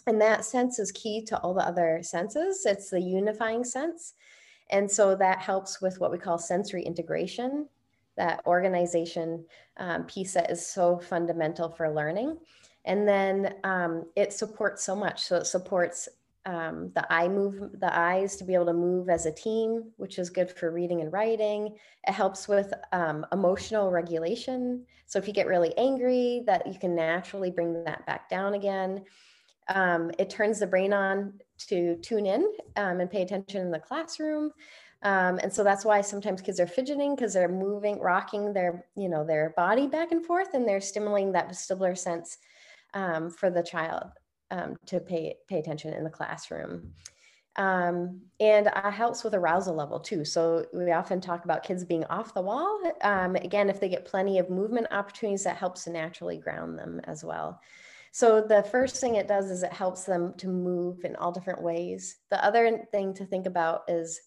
And 0.07 0.19
that 0.21 0.45
sense 0.45 0.79
is 0.79 0.91
key 0.91 1.23
to 1.25 1.37
all 1.39 1.53
the 1.53 1.65
other 1.65 1.99
senses. 2.01 2.65
It's 2.65 2.89
the 2.89 3.01
unifying 3.01 3.63
sense. 3.63 4.13
And 4.71 4.89
so 4.89 5.15
that 5.15 5.39
helps 5.39 5.81
with 5.81 5.99
what 5.99 6.11
we 6.11 6.17
call 6.17 6.37
sensory 6.37 6.83
integration, 6.83 7.67
that 8.17 8.41
organization 8.45 9.45
um, 9.77 10.05
piece 10.05 10.33
that 10.33 10.51
is 10.51 10.65
so 10.65 10.99
fundamental 10.99 11.69
for 11.69 11.93
learning. 11.93 12.37
And 12.85 13.07
then 13.07 13.55
um, 13.63 14.05
it 14.15 14.33
supports 14.33 14.83
so 14.83 14.95
much. 14.95 15.21
So 15.23 15.37
it 15.37 15.45
supports 15.45 16.09
um, 16.45 16.91
the 16.95 17.05
eye 17.11 17.27
move 17.27 17.79
the 17.79 17.97
eyes 17.97 18.35
to 18.37 18.43
be 18.43 18.53
able 18.53 18.65
to 18.67 18.73
move 18.73 19.09
as 19.09 19.25
a 19.25 19.31
team 19.31 19.83
which 19.97 20.17
is 20.17 20.29
good 20.29 20.49
for 20.49 20.71
reading 20.71 21.01
and 21.01 21.11
writing. 21.11 21.75
It 22.07 22.13
helps 22.13 22.47
with 22.47 22.73
um, 22.91 23.25
emotional 23.31 23.91
regulation. 23.91 24.85
So 25.05 25.19
if 25.19 25.27
you 25.27 25.33
get 25.33 25.47
really 25.47 25.77
angry 25.77 26.43
that 26.45 26.65
you 26.67 26.79
can 26.79 26.95
naturally 26.95 27.51
bring 27.51 27.83
that 27.83 28.05
back 28.05 28.29
down 28.29 28.53
again. 28.53 29.03
Um, 29.67 30.11
it 30.17 30.29
turns 30.29 30.59
the 30.59 30.67
brain 30.67 30.93
on 30.93 31.33
to 31.67 31.95
tune 31.97 32.25
in 32.25 32.51
um, 32.75 33.01
and 33.01 33.11
pay 33.11 33.21
attention 33.21 33.61
in 33.61 33.71
the 33.71 33.79
classroom. 33.79 34.51
Um, 35.03 35.39
and 35.41 35.53
so 35.53 35.63
that's 35.63 35.85
why 35.85 36.01
sometimes 36.01 36.41
kids 36.41 36.59
are 36.59 36.67
fidgeting 36.67 37.15
because 37.15 37.33
they're 37.33 37.47
moving 37.47 37.99
rocking 37.99 38.51
their 38.51 38.85
you 38.95 39.07
know 39.07 39.25
their 39.25 39.53
body 39.55 39.87
back 39.87 40.11
and 40.11 40.25
forth 40.25 40.53
and 40.53 40.67
they're 40.67 40.81
stimulating 40.81 41.31
that 41.33 41.47
vestibular 41.47 41.97
sense 41.97 42.37
um, 42.93 43.29
for 43.29 43.49
the 43.49 43.63
child 43.63 44.09
um, 44.51 44.75
to 44.87 44.99
pay 44.99 45.35
pay 45.47 45.59
attention 45.59 45.93
in 45.93 46.03
the 46.03 46.09
classroom. 46.09 46.93
Um, 47.55 48.21
and 48.39 48.67
it 48.67 48.93
helps 48.93 49.23
with 49.23 49.33
arousal 49.33 49.75
level 49.75 49.99
too. 49.99 50.23
So 50.23 50.65
we 50.73 50.91
often 50.91 51.19
talk 51.19 51.43
about 51.43 51.63
kids 51.63 51.83
being 51.83 52.05
off 52.05 52.33
the 52.33 52.41
wall. 52.41 52.79
Um, 53.01 53.35
again, 53.35 53.69
if 53.69 53.79
they 53.79 53.89
get 53.89 54.05
plenty 54.05 54.39
of 54.39 54.49
movement 54.49 54.87
opportunities, 54.91 55.43
that 55.43 55.57
helps 55.57 55.83
to 55.83 55.89
naturally 55.89 56.37
ground 56.37 56.79
them 56.79 57.01
as 57.03 57.23
well. 57.23 57.59
So 58.11 58.41
the 58.41 58.63
first 58.63 59.01
thing 59.01 59.15
it 59.15 59.27
does 59.27 59.51
is 59.51 59.63
it 59.63 59.73
helps 59.73 60.03
them 60.03 60.33
to 60.37 60.47
move 60.47 61.03
in 61.03 61.15
all 61.17 61.31
different 61.31 61.61
ways. 61.61 62.17
The 62.29 62.43
other 62.43 62.85
thing 62.91 63.13
to 63.15 63.25
think 63.25 63.45
about 63.45 63.83
is 63.87 64.21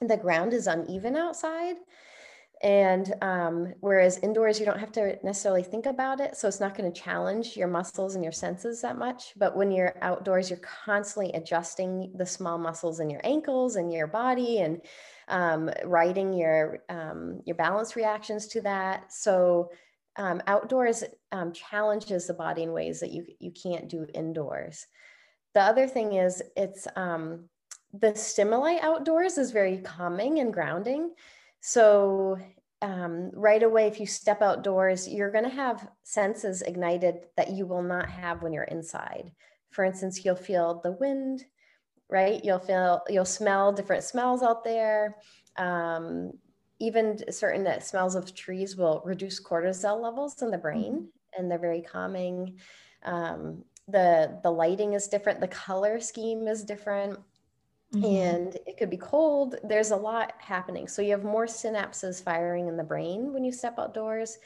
the 0.00 0.16
ground 0.16 0.52
is 0.52 0.66
uneven 0.66 1.16
outside. 1.16 1.76
And 2.64 3.14
um, 3.20 3.74
whereas 3.80 4.16
indoors, 4.20 4.58
you 4.58 4.64
don't 4.64 4.80
have 4.80 4.90
to 4.92 5.18
necessarily 5.22 5.62
think 5.62 5.84
about 5.84 6.18
it. 6.18 6.34
So 6.34 6.48
it's 6.48 6.60
not 6.60 6.74
going 6.74 6.90
to 6.90 6.98
challenge 6.98 7.58
your 7.58 7.68
muscles 7.68 8.14
and 8.14 8.24
your 8.24 8.32
senses 8.32 8.80
that 8.80 8.96
much. 8.96 9.34
But 9.36 9.54
when 9.54 9.70
you're 9.70 9.94
outdoors, 10.00 10.48
you're 10.48 10.60
constantly 10.60 11.30
adjusting 11.34 12.12
the 12.16 12.24
small 12.24 12.56
muscles 12.56 13.00
in 13.00 13.10
your 13.10 13.20
ankles 13.22 13.76
and 13.76 13.92
your 13.92 14.06
body 14.06 14.60
and 14.60 14.80
um, 15.28 15.70
writing 15.84 16.32
your, 16.32 16.78
um, 16.88 17.42
your 17.44 17.56
balance 17.56 17.96
reactions 17.96 18.46
to 18.48 18.62
that. 18.62 19.12
So 19.12 19.70
um, 20.16 20.40
outdoors 20.46 21.04
um, 21.32 21.52
challenges 21.52 22.26
the 22.26 22.32
body 22.34 22.62
in 22.62 22.72
ways 22.72 22.98
that 23.00 23.12
you, 23.12 23.26
you 23.40 23.50
can't 23.50 23.90
do 23.90 24.06
indoors. 24.14 24.86
The 25.52 25.60
other 25.60 25.86
thing 25.86 26.14
is 26.14 26.42
it's 26.56 26.88
um, 26.96 27.50
the 27.92 28.14
stimuli 28.14 28.78
outdoors 28.80 29.36
is 29.36 29.50
very 29.50 29.78
calming 29.78 30.38
and 30.38 30.50
grounding. 30.50 31.10
So 31.66 32.36
um, 32.82 33.30
right 33.32 33.62
away, 33.62 33.86
if 33.86 33.98
you 33.98 34.04
step 34.04 34.42
outdoors, 34.42 35.08
you're 35.08 35.30
going 35.30 35.44
to 35.44 35.50
have 35.50 35.88
senses 36.02 36.60
ignited 36.60 37.20
that 37.38 37.52
you 37.52 37.64
will 37.64 37.82
not 37.82 38.06
have 38.10 38.42
when 38.42 38.52
you're 38.52 38.64
inside. 38.64 39.32
For 39.70 39.82
instance, 39.82 40.22
you'll 40.22 40.36
feel 40.36 40.82
the 40.84 40.92
wind, 40.92 41.46
right? 42.10 42.44
You'll 42.44 42.58
feel, 42.58 43.00
you'll 43.08 43.24
smell 43.24 43.72
different 43.72 44.04
smells 44.04 44.42
out 44.42 44.62
there. 44.62 45.16
Um, 45.56 46.32
even 46.80 47.32
certain 47.32 47.80
smells 47.80 48.14
of 48.14 48.34
trees 48.34 48.76
will 48.76 49.00
reduce 49.06 49.42
cortisol 49.42 50.02
levels 50.02 50.42
in 50.42 50.50
the 50.50 50.58
brain, 50.58 50.92
mm-hmm. 50.92 51.40
and 51.40 51.50
they're 51.50 51.58
very 51.58 51.80
calming. 51.80 52.58
Um, 53.04 53.64
the 53.88 54.38
the 54.42 54.50
lighting 54.50 54.92
is 54.92 55.08
different. 55.08 55.40
The 55.40 55.48
color 55.48 55.98
scheme 55.98 56.46
is 56.46 56.62
different. 56.62 57.18
Mm-hmm. 57.94 58.04
And 58.04 58.58
it 58.66 58.76
could 58.76 58.90
be 58.90 58.96
cold. 58.96 59.56
There's 59.62 59.90
a 59.90 59.96
lot 59.96 60.34
happening. 60.38 60.88
So 60.88 61.02
you 61.02 61.12
have 61.12 61.24
more 61.24 61.46
synapses 61.46 62.22
firing 62.22 62.68
in 62.68 62.76
the 62.76 62.84
brain 62.84 63.32
when 63.32 63.44
you 63.44 63.52
step 63.52 63.78
outdoors. 63.78 64.38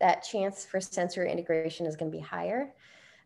That 0.00 0.24
chance 0.24 0.64
for 0.64 0.80
sensory 0.80 1.30
integration 1.30 1.86
is 1.86 1.96
going 1.96 2.10
to 2.10 2.16
be 2.16 2.22
higher. 2.22 2.74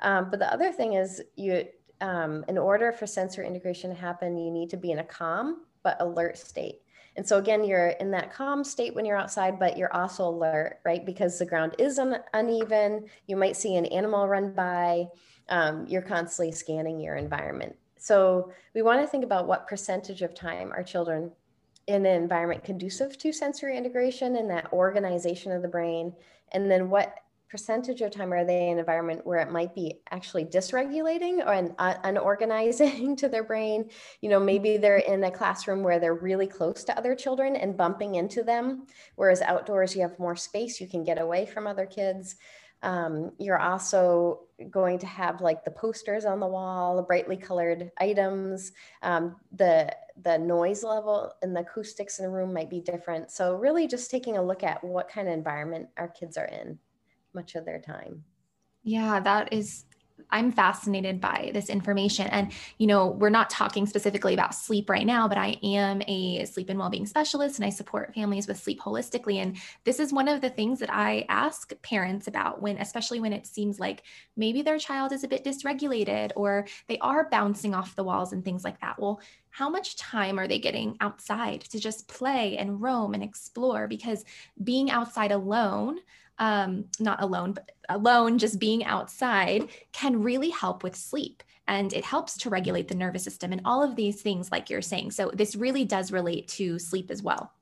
Um, 0.01 0.31
but 0.31 0.39
the 0.39 0.53
other 0.53 0.73
thing 0.73 0.95
is, 0.95 1.23
you, 1.37 1.67
um, 2.01 2.45
in 2.49 2.59
order 2.59 2.93
for 2.93 3.07
sensory 3.07 3.47
integration 3.47 3.91
to 3.91 3.97
happen, 3.97 4.37
you 4.39 4.51
need 4.51 4.71
to 4.71 4.77
be 4.77 4.91
in 4.91 4.99
a 4.99 5.05
calm 5.05 5.65
but 5.83 6.01
alert 6.01 6.37
state. 6.37 6.83
And 7.17 7.27
so 7.27 7.39
again, 7.39 7.65
you're 7.65 7.89
in 7.89 8.11
that 8.13 8.33
calm 8.33 8.63
state 8.63 8.95
when 8.95 9.05
you're 9.05 9.17
outside, 9.17 9.59
but 9.59 9.77
you're 9.77 9.93
also 9.93 10.29
alert, 10.29 10.79
right? 10.85 11.05
Because 11.05 11.39
the 11.39 11.47
ground 11.47 11.75
is 11.79 11.99
un- 11.99 12.23
uneven. 12.35 13.07
You 13.27 13.37
might 13.37 13.57
see 13.57 13.77
an 13.77 13.87
animal 13.87 14.29
run 14.29 14.53
by. 14.53 15.07
Um, 15.49 15.87
you're 15.89 16.03
constantly 16.03 16.53
scanning 16.53 17.01
your 17.01 17.17
environment. 17.17 17.77
So 18.01 18.51
we 18.75 18.83
want 18.83 19.03
to 19.03 19.07
think 19.07 19.25
about 19.25 19.47
what 19.47 19.69
percentage 19.69 20.23
of 20.23 20.35
time 20.35 20.73
our 20.73 20.83
children 20.83 21.31
in 21.87 22.07
an 22.07 22.23
environment 22.23 22.65
conducive 22.65 23.19
to 23.19 23.33
sensory 23.33 23.77
integration 23.77 24.37
and 24.37 24.49
that 24.51 24.73
organization 24.73 25.53
of 25.53 25.63
the 25.63 25.69
brain, 25.69 26.15
and 26.53 26.71
then 26.71 26.89
what 26.89 27.15
percentage 27.51 28.01
of 28.01 28.13
time 28.13 28.33
are 28.33 28.45
they 28.45 28.69
in 28.69 28.75
an 28.75 28.79
environment 28.79 29.27
where 29.27 29.41
it 29.41 29.51
might 29.51 29.75
be 29.75 30.01
actually 30.13 30.45
dysregulating 30.45 31.45
or 31.45 31.53
an, 31.53 31.75
uh, 31.81 31.95
unorganizing 32.05 33.17
to 33.17 33.29
their 33.29 33.45
brain? 33.45 33.91
You 34.23 34.31
know 34.31 34.41
maybe 34.41 34.79
they're 34.79 34.99
in 34.99 35.25
a 35.25 35.31
classroom 35.31 35.83
where 35.83 35.99
they're 35.99 36.15
really 36.15 36.47
close 36.47 36.85
to 36.85 36.97
other 36.97 37.15
children 37.15 37.55
and 37.57 37.77
bumping 37.77 38.15
into 38.15 38.43
them 38.43 38.87
whereas 39.17 39.43
outdoors 39.43 39.95
you 39.95 40.03
have 40.03 40.19
more 40.19 40.37
space 40.37 40.81
you 40.81 40.89
can 40.89 41.05
get 41.05 41.21
away 41.21 41.45
from 41.45 41.67
other 41.67 41.87
kids 41.87 42.37
um, 42.83 43.33
you're 43.39 43.59
also 43.59 44.41
going 44.71 44.99
to 44.99 45.07
have 45.07 45.41
like 45.41 45.65
the 45.65 45.71
posters 45.71 46.25
on 46.25 46.41
the 46.41 46.47
wall, 46.47 47.03
brightly 47.03 47.37
colored 47.37 47.91
items. 47.99 48.73
Um, 49.03 49.37
the 49.53 49.95
the 50.23 50.39
noise 50.39 50.83
level 50.83 51.33
and 51.43 51.57
the 51.57 51.61
acoustics 51.61 52.19
in 52.19 52.25
the 52.25 52.31
room 52.31 52.53
might 52.53 52.71
be 52.71 52.81
different. 52.81 53.31
So 53.31 53.55
really, 53.57 53.87
just 53.87 54.11
taking 54.11 54.37
a 54.37 54.43
look 54.43 54.63
at 54.63 54.83
what 54.85 55.09
kind 55.09 55.29
of 55.29 55.35
environment 55.35 55.89
our 55.97 56.09
kids 56.09 56.37
are 56.37 56.47
in, 56.47 56.79
much 57.35 57.55
of 57.55 57.65
their 57.65 57.81
time. 57.81 58.25
Yeah, 58.83 59.21
that 59.21 59.53
is 59.53 59.85
I'm 60.31 60.53
fascinated 60.53 61.21
by 61.21 61.51
this 61.55 61.69
information. 61.69 62.27
And, 62.29 62.53
you 62.79 62.87
know, 62.87 63.09
we're 63.09 63.31
not 63.31 63.51
talking 63.51 63.87
specifically 63.87 64.35
about 64.35 64.55
sleep 64.55 64.89
right 64.89 65.07
now, 65.07 65.29
but 65.29 65.39
I 65.39 65.59
am 65.63 66.03
a 66.07 66.45
sleep 66.45 66.69
and 66.71 66.79
well-being 66.79 67.07
specialist 67.07 67.59
and 67.59 67.67
I 67.67 67.71
support 67.71 68.15
families 68.15 68.47
with 68.47 68.59
sleep 68.59 68.81
holistically. 68.81 69.37
And 69.37 69.57
this 69.85 70.01
is 70.01 70.13
one 70.13 70.29
of 70.29 70.41
the 70.41 70.51
things 70.51 70.79
that 70.81 70.93
I 70.93 71.25
ask 71.29 71.73
parents 71.83 72.27
about 72.27 72.63
when, 72.63 72.79
especially 72.79 73.21
when 73.21 73.33
it 73.33 73.47
seems 73.47 73.81
like 73.81 74.03
maybe 74.37 74.63
their 74.63 74.79
child 74.79 75.13
is 75.13 75.25
a 75.25 75.29
bit 75.29 75.45
dysregulated 75.45 76.33
or 76.37 76.67
they 76.89 76.99
are 76.99 77.29
bouncing 77.31 77.75
off 77.75 77.97
the 77.97 78.05
walls 78.05 78.33
and 78.33 78.45
things 78.45 78.65
like 78.65 78.81
that. 78.81 78.99
Well, 78.99 79.21
how 79.51 79.69
much 79.69 79.97
time 79.97 80.39
are 80.39 80.47
they 80.47 80.61
getting 80.61 80.97
outside 81.01 81.63
to 81.63 81.81
just 81.81 82.07
play 82.07 82.57
and 82.57 82.81
roam 82.81 83.15
and 83.15 83.23
explore? 83.23 83.89
Because 83.89 84.25
being 84.63 84.91
outside 84.91 85.33
alone, 85.33 85.99
um, 86.41 86.87
not 86.99 87.23
alone, 87.23 87.53
but 87.53 87.71
alone, 87.89 88.39
just 88.39 88.59
being 88.59 88.85
outside 88.85 89.69
can 89.93 90.23
really 90.23 90.51
help 90.51 90.83
with 90.83 90.97
sleep. 90.97 91.43
And 91.69 91.93
it 91.93 92.05
helps 92.05 92.37
to 92.39 92.51
regulate 92.51 92.89
the 92.89 92.97
nervous 92.97 93.23
system 93.23 93.53
and 93.53 93.61
all 93.65 93.85
of 93.85 93.95
these 93.95 94.23
things, 94.23 94.51
like 94.51 94.69
you're 94.71 94.83
saying. 94.83 95.13
So, 95.13 95.31
this 95.33 95.55
really 95.55 95.85
does 95.85 96.11
relate 96.11 96.49
to 96.49 96.81
sleep 96.81 97.11
as 97.13 97.23
well. 97.23 97.53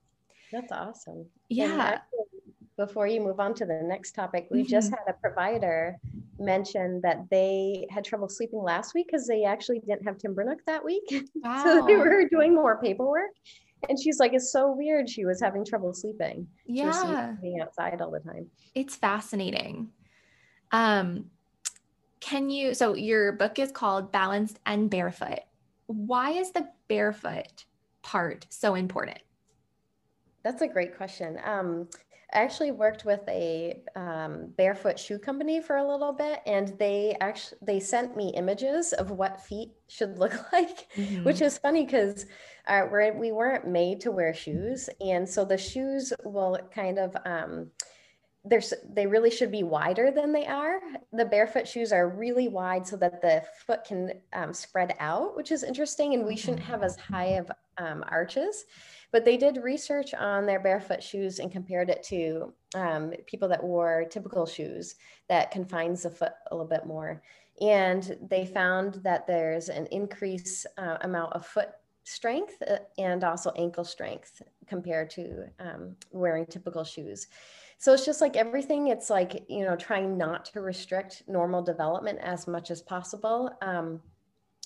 That's 0.50 0.72
awesome. 0.72 1.26
Yeah. 1.50 1.98
before 2.78 3.06
you 3.06 3.20
move 3.20 3.40
on 3.40 3.52
to 3.54 3.66
the 3.66 3.82
next 3.82 4.12
topic, 4.12 4.46
we 4.50 4.60
mm-hmm. 4.60 4.70
just 4.70 4.90
had 4.90 5.00
a 5.08 5.12
provider 5.12 5.98
mention 6.38 7.00
that 7.02 7.28
they 7.30 7.86
had 7.90 8.04
trouble 8.04 8.28
sleeping 8.28 8.62
last 8.62 8.94
week 8.94 9.08
because 9.08 9.26
they 9.26 9.44
actually 9.44 9.80
didn't 9.80 10.04
have 10.04 10.16
TimberNook 10.16 10.58
that 10.66 10.82
week. 10.84 11.26
Wow. 11.34 11.62
so 11.64 11.86
they 11.86 11.96
were 11.96 12.28
doing 12.30 12.54
more 12.54 12.80
paperwork 12.80 13.32
and 13.88 13.98
she's 13.98 14.18
like 14.18 14.32
it's 14.32 14.52
so 14.52 14.72
weird 14.72 15.08
she 15.08 15.24
was 15.24 15.40
having 15.40 15.64
trouble 15.64 15.92
sleeping. 15.92 16.46
Yeah. 16.66 17.34
being 17.40 17.60
outside 17.60 18.00
all 18.00 18.10
the 18.10 18.20
time. 18.20 18.46
It's 18.74 18.96
fascinating. 18.96 19.90
Um 20.72 21.30
can 22.20 22.50
you 22.50 22.74
so 22.74 22.94
your 22.94 23.32
book 23.32 23.58
is 23.58 23.70
called 23.70 24.12
balanced 24.12 24.58
and 24.66 24.90
barefoot. 24.90 25.40
Why 25.86 26.32
is 26.32 26.50
the 26.50 26.68
barefoot 26.88 27.64
part 28.02 28.46
so 28.50 28.74
important? 28.74 29.20
That's 30.42 30.62
a 30.62 30.68
great 30.68 30.96
question. 30.96 31.38
Um 31.44 31.88
I 32.32 32.40
actually 32.40 32.72
worked 32.72 33.06
with 33.06 33.20
a 33.28 33.80
um, 33.96 34.52
barefoot 34.56 34.98
shoe 34.98 35.18
company 35.18 35.62
for 35.62 35.76
a 35.76 35.88
little 35.88 36.12
bit, 36.12 36.40
and 36.46 36.68
they 36.78 37.16
actually 37.20 37.58
they 37.62 37.80
sent 37.80 38.16
me 38.16 38.34
images 38.36 38.92
of 38.92 39.10
what 39.10 39.40
feet 39.40 39.70
should 39.88 40.18
look 40.18 40.34
like, 40.52 40.90
mm-hmm. 40.94 41.24
which 41.24 41.40
is 41.40 41.56
funny 41.56 41.86
because 41.86 42.26
uh, 42.66 42.86
we're, 42.90 43.12
we 43.18 43.32
weren't 43.32 43.66
made 43.66 44.00
to 44.02 44.10
wear 44.10 44.34
shoes. 44.34 44.90
And 45.00 45.28
so 45.28 45.44
the 45.44 45.56
shoes 45.56 46.12
will 46.24 46.58
kind 46.74 46.98
of, 46.98 47.16
um, 47.24 47.68
there's, 48.44 48.72
they 48.88 49.06
really 49.06 49.30
should 49.30 49.50
be 49.50 49.62
wider 49.62 50.10
than 50.10 50.32
they 50.32 50.46
are. 50.46 50.80
The 51.12 51.24
barefoot 51.24 51.66
shoes 51.66 51.92
are 51.92 52.08
really 52.08 52.48
wide 52.48 52.86
so 52.86 52.96
that 52.96 53.20
the 53.20 53.42
foot 53.66 53.84
can 53.84 54.12
um, 54.32 54.54
spread 54.54 54.94
out, 55.00 55.36
which 55.36 55.52
is 55.52 55.62
interesting. 55.62 56.14
And 56.14 56.24
we 56.24 56.36
shouldn't 56.36 56.62
have 56.62 56.82
as 56.82 56.96
high 56.96 57.36
of 57.36 57.50
um, 57.78 58.04
arches. 58.08 58.64
But 59.10 59.24
they 59.24 59.36
did 59.36 59.56
research 59.56 60.14
on 60.14 60.46
their 60.46 60.60
barefoot 60.60 61.02
shoes 61.02 61.38
and 61.38 61.50
compared 61.50 61.90
it 61.90 62.02
to 62.04 62.52
um, 62.74 63.12
people 63.26 63.48
that 63.48 63.62
wore 63.62 64.04
typical 64.10 64.46
shoes 64.46 64.96
that 65.28 65.50
confines 65.50 66.02
the 66.02 66.10
foot 66.10 66.32
a 66.50 66.54
little 66.54 66.68
bit 66.68 66.86
more. 66.86 67.22
And 67.60 68.16
they 68.30 68.46
found 68.46 68.94
that 69.02 69.26
there's 69.26 69.68
an 69.68 69.86
increase 69.86 70.64
uh, 70.76 70.98
amount 71.00 71.32
of 71.32 71.46
foot 71.46 71.70
strength 72.04 72.62
uh, 72.68 72.78
and 72.96 73.24
also 73.24 73.50
ankle 73.56 73.84
strength 73.84 74.42
compared 74.66 75.10
to 75.10 75.44
um, 75.58 75.96
wearing 76.10 76.46
typical 76.46 76.84
shoes. 76.84 77.26
So 77.78 77.92
it's 77.94 78.04
just 78.04 78.20
like 78.20 78.36
everything, 78.36 78.88
it's 78.88 79.08
like, 79.08 79.44
you 79.48 79.64
know, 79.64 79.76
trying 79.76 80.18
not 80.18 80.44
to 80.46 80.60
restrict 80.60 81.22
normal 81.28 81.62
development 81.62 82.18
as 82.20 82.48
much 82.48 82.72
as 82.72 82.82
possible. 82.82 83.50
Um, 83.62 84.00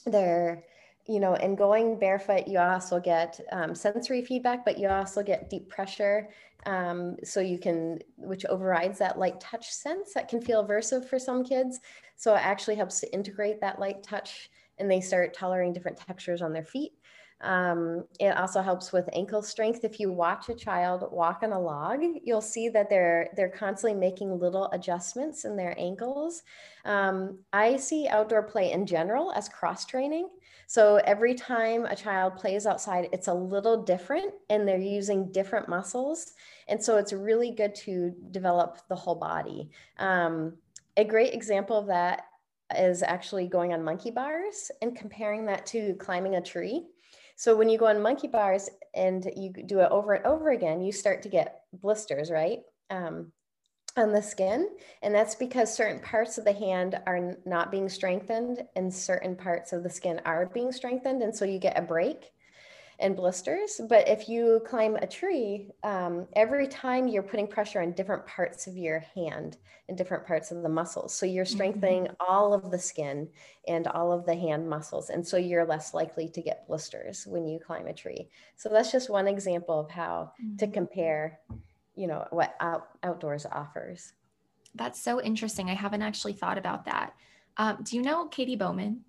there, 0.06 0.64
you 1.06 1.20
know, 1.20 1.34
and 1.34 1.58
going 1.58 1.98
barefoot, 1.98 2.48
you 2.48 2.58
also 2.58 2.98
get 2.98 3.38
um, 3.52 3.74
sensory 3.74 4.24
feedback, 4.24 4.64
but 4.64 4.78
you 4.78 4.88
also 4.88 5.22
get 5.22 5.50
deep 5.50 5.68
pressure. 5.68 6.30
Um, 6.64 7.16
so 7.22 7.40
you 7.40 7.58
can, 7.58 7.98
which 8.16 8.46
overrides 8.46 8.98
that 9.00 9.18
light 9.18 9.40
touch 9.40 9.70
sense 9.70 10.14
that 10.14 10.28
can 10.28 10.40
feel 10.40 10.66
aversive 10.66 11.06
for 11.06 11.18
some 11.18 11.44
kids. 11.44 11.80
So 12.16 12.34
it 12.34 12.44
actually 12.44 12.76
helps 12.76 13.00
to 13.00 13.12
integrate 13.12 13.60
that 13.60 13.78
light 13.78 14.02
touch 14.02 14.48
and 14.78 14.90
they 14.90 15.00
start 15.00 15.34
tolerating 15.34 15.74
different 15.74 15.98
textures 15.98 16.40
on 16.40 16.52
their 16.52 16.64
feet. 16.64 16.92
Um, 17.42 18.04
it 18.20 18.36
also 18.36 18.62
helps 18.62 18.92
with 18.92 19.08
ankle 19.12 19.42
strength. 19.42 19.84
If 19.84 19.98
you 19.98 20.12
watch 20.12 20.48
a 20.48 20.54
child 20.54 21.08
walk 21.10 21.40
on 21.42 21.52
a 21.52 21.60
log, 21.60 22.00
you'll 22.22 22.40
see 22.40 22.68
that 22.68 22.88
they're 22.88 23.30
they're 23.36 23.48
constantly 23.48 23.98
making 23.98 24.38
little 24.38 24.70
adjustments 24.72 25.44
in 25.44 25.56
their 25.56 25.74
ankles. 25.78 26.42
Um, 26.84 27.38
I 27.52 27.76
see 27.76 28.06
outdoor 28.08 28.44
play 28.44 28.72
in 28.72 28.86
general 28.86 29.32
as 29.32 29.48
cross 29.48 29.84
training. 29.84 30.28
So 30.68 30.96
every 31.04 31.34
time 31.34 31.84
a 31.84 31.96
child 31.96 32.36
plays 32.36 32.64
outside, 32.64 33.08
it's 33.12 33.28
a 33.28 33.34
little 33.34 33.82
different, 33.82 34.32
and 34.48 34.66
they're 34.66 34.78
using 34.78 35.30
different 35.30 35.68
muscles, 35.68 36.32
and 36.68 36.82
so 36.82 36.96
it's 36.96 37.12
really 37.12 37.50
good 37.50 37.74
to 37.74 38.14
develop 38.30 38.78
the 38.88 38.94
whole 38.94 39.16
body. 39.16 39.68
Um, 39.98 40.54
a 40.96 41.04
great 41.04 41.34
example 41.34 41.76
of 41.76 41.86
that 41.88 42.22
is 42.76 43.02
actually 43.02 43.48
going 43.48 43.72
on 43.74 43.84
monkey 43.84 44.10
bars 44.10 44.70
and 44.80 44.96
comparing 44.96 45.44
that 45.46 45.66
to 45.66 45.94
climbing 45.98 46.36
a 46.36 46.40
tree. 46.40 46.86
So 47.36 47.56
when 47.56 47.68
you 47.68 47.78
go 47.78 47.86
on 47.86 48.02
monkey 48.02 48.28
bars 48.28 48.68
and 48.94 49.24
you 49.36 49.52
do 49.52 49.80
it 49.80 49.90
over 49.90 50.14
and 50.14 50.26
over 50.26 50.50
again, 50.50 50.82
you 50.82 50.92
start 50.92 51.22
to 51.22 51.28
get 51.28 51.62
blisters, 51.72 52.30
right? 52.30 52.60
Um, 52.90 53.32
on 53.96 54.12
the 54.12 54.22
skin. 54.22 54.68
And 55.02 55.14
that's 55.14 55.34
because 55.34 55.74
certain 55.74 56.00
parts 56.00 56.38
of 56.38 56.44
the 56.44 56.52
hand 56.52 56.98
are 57.06 57.36
not 57.44 57.70
being 57.70 57.88
strengthened 57.88 58.66
and 58.74 58.92
certain 58.92 59.36
parts 59.36 59.72
of 59.72 59.82
the 59.82 59.90
skin 59.90 60.20
are 60.24 60.46
being 60.46 60.72
strengthened. 60.72 61.22
And 61.22 61.34
so 61.34 61.44
you 61.44 61.58
get 61.58 61.78
a 61.78 61.82
break 61.82 62.30
and 63.02 63.16
blisters. 63.16 63.80
But 63.88 64.08
if 64.08 64.28
you 64.28 64.62
climb 64.66 64.96
a 64.96 65.06
tree, 65.06 65.70
um, 65.82 66.26
every 66.34 66.66
time 66.66 67.08
you're 67.08 67.22
putting 67.22 67.46
pressure 67.46 67.82
on 67.82 67.92
different 67.92 68.26
parts 68.26 68.66
of 68.66 68.76
your 68.76 69.00
hand 69.14 69.58
and 69.88 69.98
different 69.98 70.26
parts 70.26 70.50
of 70.50 70.62
the 70.62 70.68
muscles. 70.68 71.14
So 71.14 71.26
you're 71.26 71.44
mm-hmm. 71.44 71.54
strengthening 71.54 72.04
mm-hmm. 72.04 72.14
all 72.26 72.54
of 72.54 72.70
the 72.70 72.78
skin 72.78 73.28
and 73.68 73.86
all 73.88 74.12
of 74.12 74.24
the 74.24 74.34
hand 74.34 74.68
muscles. 74.68 75.10
And 75.10 75.26
so 75.26 75.36
you're 75.36 75.66
less 75.66 75.92
likely 75.92 76.28
to 76.28 76.40
get 76.40 76.66
blisters 76.66 77.26
when 77.26 77.46
you 77.46 77.58
climb 77.58 77.86
a 77.86 77.92
tree. 77.92 78.28
So 78.56 78.68
that's 78.68 78.92
just 78.92 79.10
one 79.10 79.28
example 79.28 79.80
of 79.80 79.90
how 79.90 80.32
mm-hmm. 80.42 80.56
to 80.56 80.66
compare, 80.68 81.40
you 81.94 82.06
know, 82.06 82.26
what 82.30 82.54
out, 82.60 82.88
outdoors 83.02 83.44
offers. 83.50 84.12
That's 84.74 85.02
so 85.02 85.20
interesting. 85.20 85.68
I 85.68 85.74
haven't 85.74 86.02
actually 86.02 86.32
thought 86.32 86.58
about 86.58 86.86
that. 86.86 87.14
Um, 87.58 87.78
do 87.82 87.96
you 87.96 88.02
know 88.02 88.26
Katy 88.28 88.56
Bowman? 88.56 89.02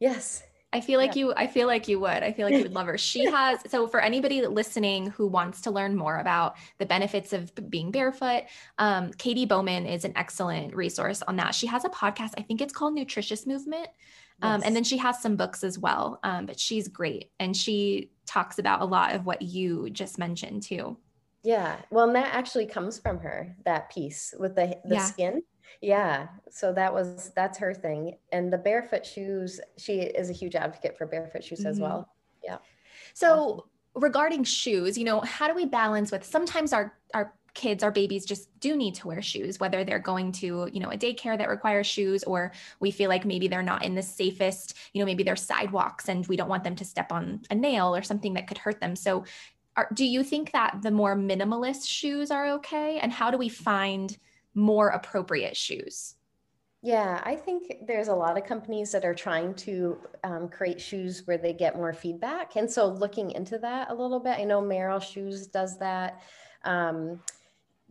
Yes. 0.00 0.42
I 0.72 0.80
feel 0.80 0.98
like 0.98 1.14
yeah. 1.14 1.20
you 1.20 1.34
I 1.36 1.46
feel 1.46 1.66
like 1.66 1.86
you 1.86 2.00
would. 2.00 2.22
I 2.22 2.32
feel 2.32 2.46
like 2.46 2.56
you 2.56 2.62
would 2.62 2.74
love 2.74 2.86
her. 2.86 2.96
She 2.96 3.24
has 3.30 3.60
so 3.68 3.86
for 3.86 4.00
anybody 4.00 4.46
listening 4.46 5.08
who 5.10 5.26
wants 5.26 5.60
to 5.62 5.70
learn 5.70 5.96
more 5.96 6.18
about 6.18 6.56
the 6.78 6.86
benefits 6.86 7.32
of 7.32 7.52
being 7.68 7.90
barefoot, 7.90 8.44
um, 8.78 9.12
Katy 9.12 9.46
Bowman 9.46 9.86
is 9.86 10.04
an 10.04 10.12
excellent 10.16 10.74
resource 10.74 11.22
on 11.22 11.36
that. 11.36 11.54
She 11.54 11.66
has 11.66 11.84
a 11.84 11.88
podcast, 11.88 12.32
I 12.38 12.42
think 12.42 12.60
it's 12.60 12.72
called 12.72 12.94
Nutritious 12.94 13.46
Movement. 13.46 13.88
Um, 14.40 14.60
yes. 14.60 14.66
and 14.66 14.74
then 14.74 14.82
she 14.82 14.96
has 14.96 15.20
some 15.20 15.36
books 15.36 15.62
as 15.62 15.78
well. 15.78 16.18
Um, 16.24 16.46
but 16.46 16.58
she's 16.58 16.88
great. 16.88 17.30
And 17.38 17.56
she 17.56 18.10
talks 18.26 18.58
about 18.58 18.80
a 18.80 18.84
lot 18.84 19.14
of 19.14 19.24
what 19.24 19.42
you 19.42 19.88
just 19.90 20.18
mentioned 20.18 20.62
too. 20.62 20.96
Yeah. 21.44 21.76
Well, 21.90 22.06
and 22.06 22.16
that 22.16 22.34
actually 22.34 22.66
comes 22.66 22.98
from 22.98 23.18
her, 23.18 23.56
that 23.64 23.90
piece 23.90 24.34
with 24.38 24.54
the, 24.54 24.78
the 24.84 24.96
yeah. 24.96 25.04
skin 25.04 25.42
yeah 25.80 26.28
so 26.50 26.72
that 26.72 26.92
was 26.92 27.32
that's 27.34 27.58
her 27.58 27.72
thing 27.74 28.16
and 28.32 28.52
the 28.52 28.58
barefoot 28.58 29.04
shoes 29.04 29.60
she 29.76 30.00
is 30.00 30.30
a 30.30 30.32
huge 30.32 30.54
advocate 30.54 30.96
for 30.96 31.06
barefoot 31.06 31.42
shoes 31.42 31.60
mm-hmm. 31.60 31.68
as 31.68 31.80
well. 31.80 32.08
Yeah. 32.44 32.58
So 33.14 33.66
regarding 33.94 34.44
shoes 34.44 34.96
you 34.96 35.04
know 35.04 35.20
how 35.20 35.46
do 35.46 35.54
we 35.54 35.66
balance 35.66 36.10
with 36.10 36.24
sometimes 36.24 36.72
our 36.72 36.96
our 37.14 37.34
kids 37.54 37.82
our 37.82 37.90
babies 37.90 38.24
just 38.24 38.48
do 38.60 38.74
need 38.74 38.94
to 38.94 39.06
wear 39.06 39.20
shoes 39.20 39.60
whether 39.60 39.84
they're 39.84 39.98
going 39.98 40.32
to 40.32 40.68
you 40.72 40.80
know 40.80 40.90
a 40.90 40.96
daycare 40.96 41.36
that 41.36 41.50
requires 41.50 41.86
shoes 41.86 42.24
or 42.24 42.52
we 42.80 42.90
feel 42.90 43.10
like 43.10 43.26
maybe 43.26 43.48
they're 43.48 43.62
not 43.62 43.84
in 43.84 43.94
the 43.94 44.02
safest 44.02 44.74
you 44.94 45.00
know 45.00 45.04
maybe 45.04 45.22
they're 45.22 45.36
sidewalks 45.36 46.08
and 46.08 46.26
we 46.26 46.36
don't 46.36 46.48
want 46.48 46.64
them 46.64 46.74
to 46.74 46.84
step 46.84 47.12
on 47.12 47.40
a 47.50 47.54
nail 47.54 47.94
or 47.94 48.02
something 48.02 48.32
that 48.34 48.46
could 48.46 48.58
hurt 48.58 48.80
them. 48.80 48.96
So 48.96 49.24
are, 49.76 49.88
do 49.94 50.04
you 50.04 50.22
think 50.22 50.52
that 50.52 50.78
the 50.82 50.90
more 50.90 51.16
minimalist 51.16 51.86
shoes 51.86 52.30
are 52.30 52.48
okay? 52.52 52.98
And 53.00 53.10
how 53.10 53.30
do 53.30 53.38
we 53.38 53.48
find 53.48 54.16
more 54.54 54.88
appropriate 54.88 55.56
shoes? 55.56 56.14
Yeah, 56.84 57.22
I 57.24 57.36
think 57.36 57.86
there's 57.86 58.08
a 58.08 58.14
lot 58.14 58.36
of 58.36 58.44
companies 58.44 58.90
that 58.90 59.04
are 59.04 59.14
trying 59.14 59.54
to 59.54 59.98
um, 60.24 60.48
create 60.48 60.80
shoes 60.80 61.22
where 61.26 61.38
they 61.38 61.52
get 61.52 61.76
more 61.76 61.92
feedback. 61.92 62.56
And 62.56 62.68
so 62.68 62.88
looking 62.88 63.30
into 63.30 63.56
that 63.58 63.90
a 63.90 63.94
little 63.94 64.18
bit, 64.18 64.38
I 64.38 64.44
know 64.44 64.60
Merrell 64.60 65.00
Shoes 65.00 65.46
does 65.46 65.78
that. 65.78 66.22
Um, 66.64 67.20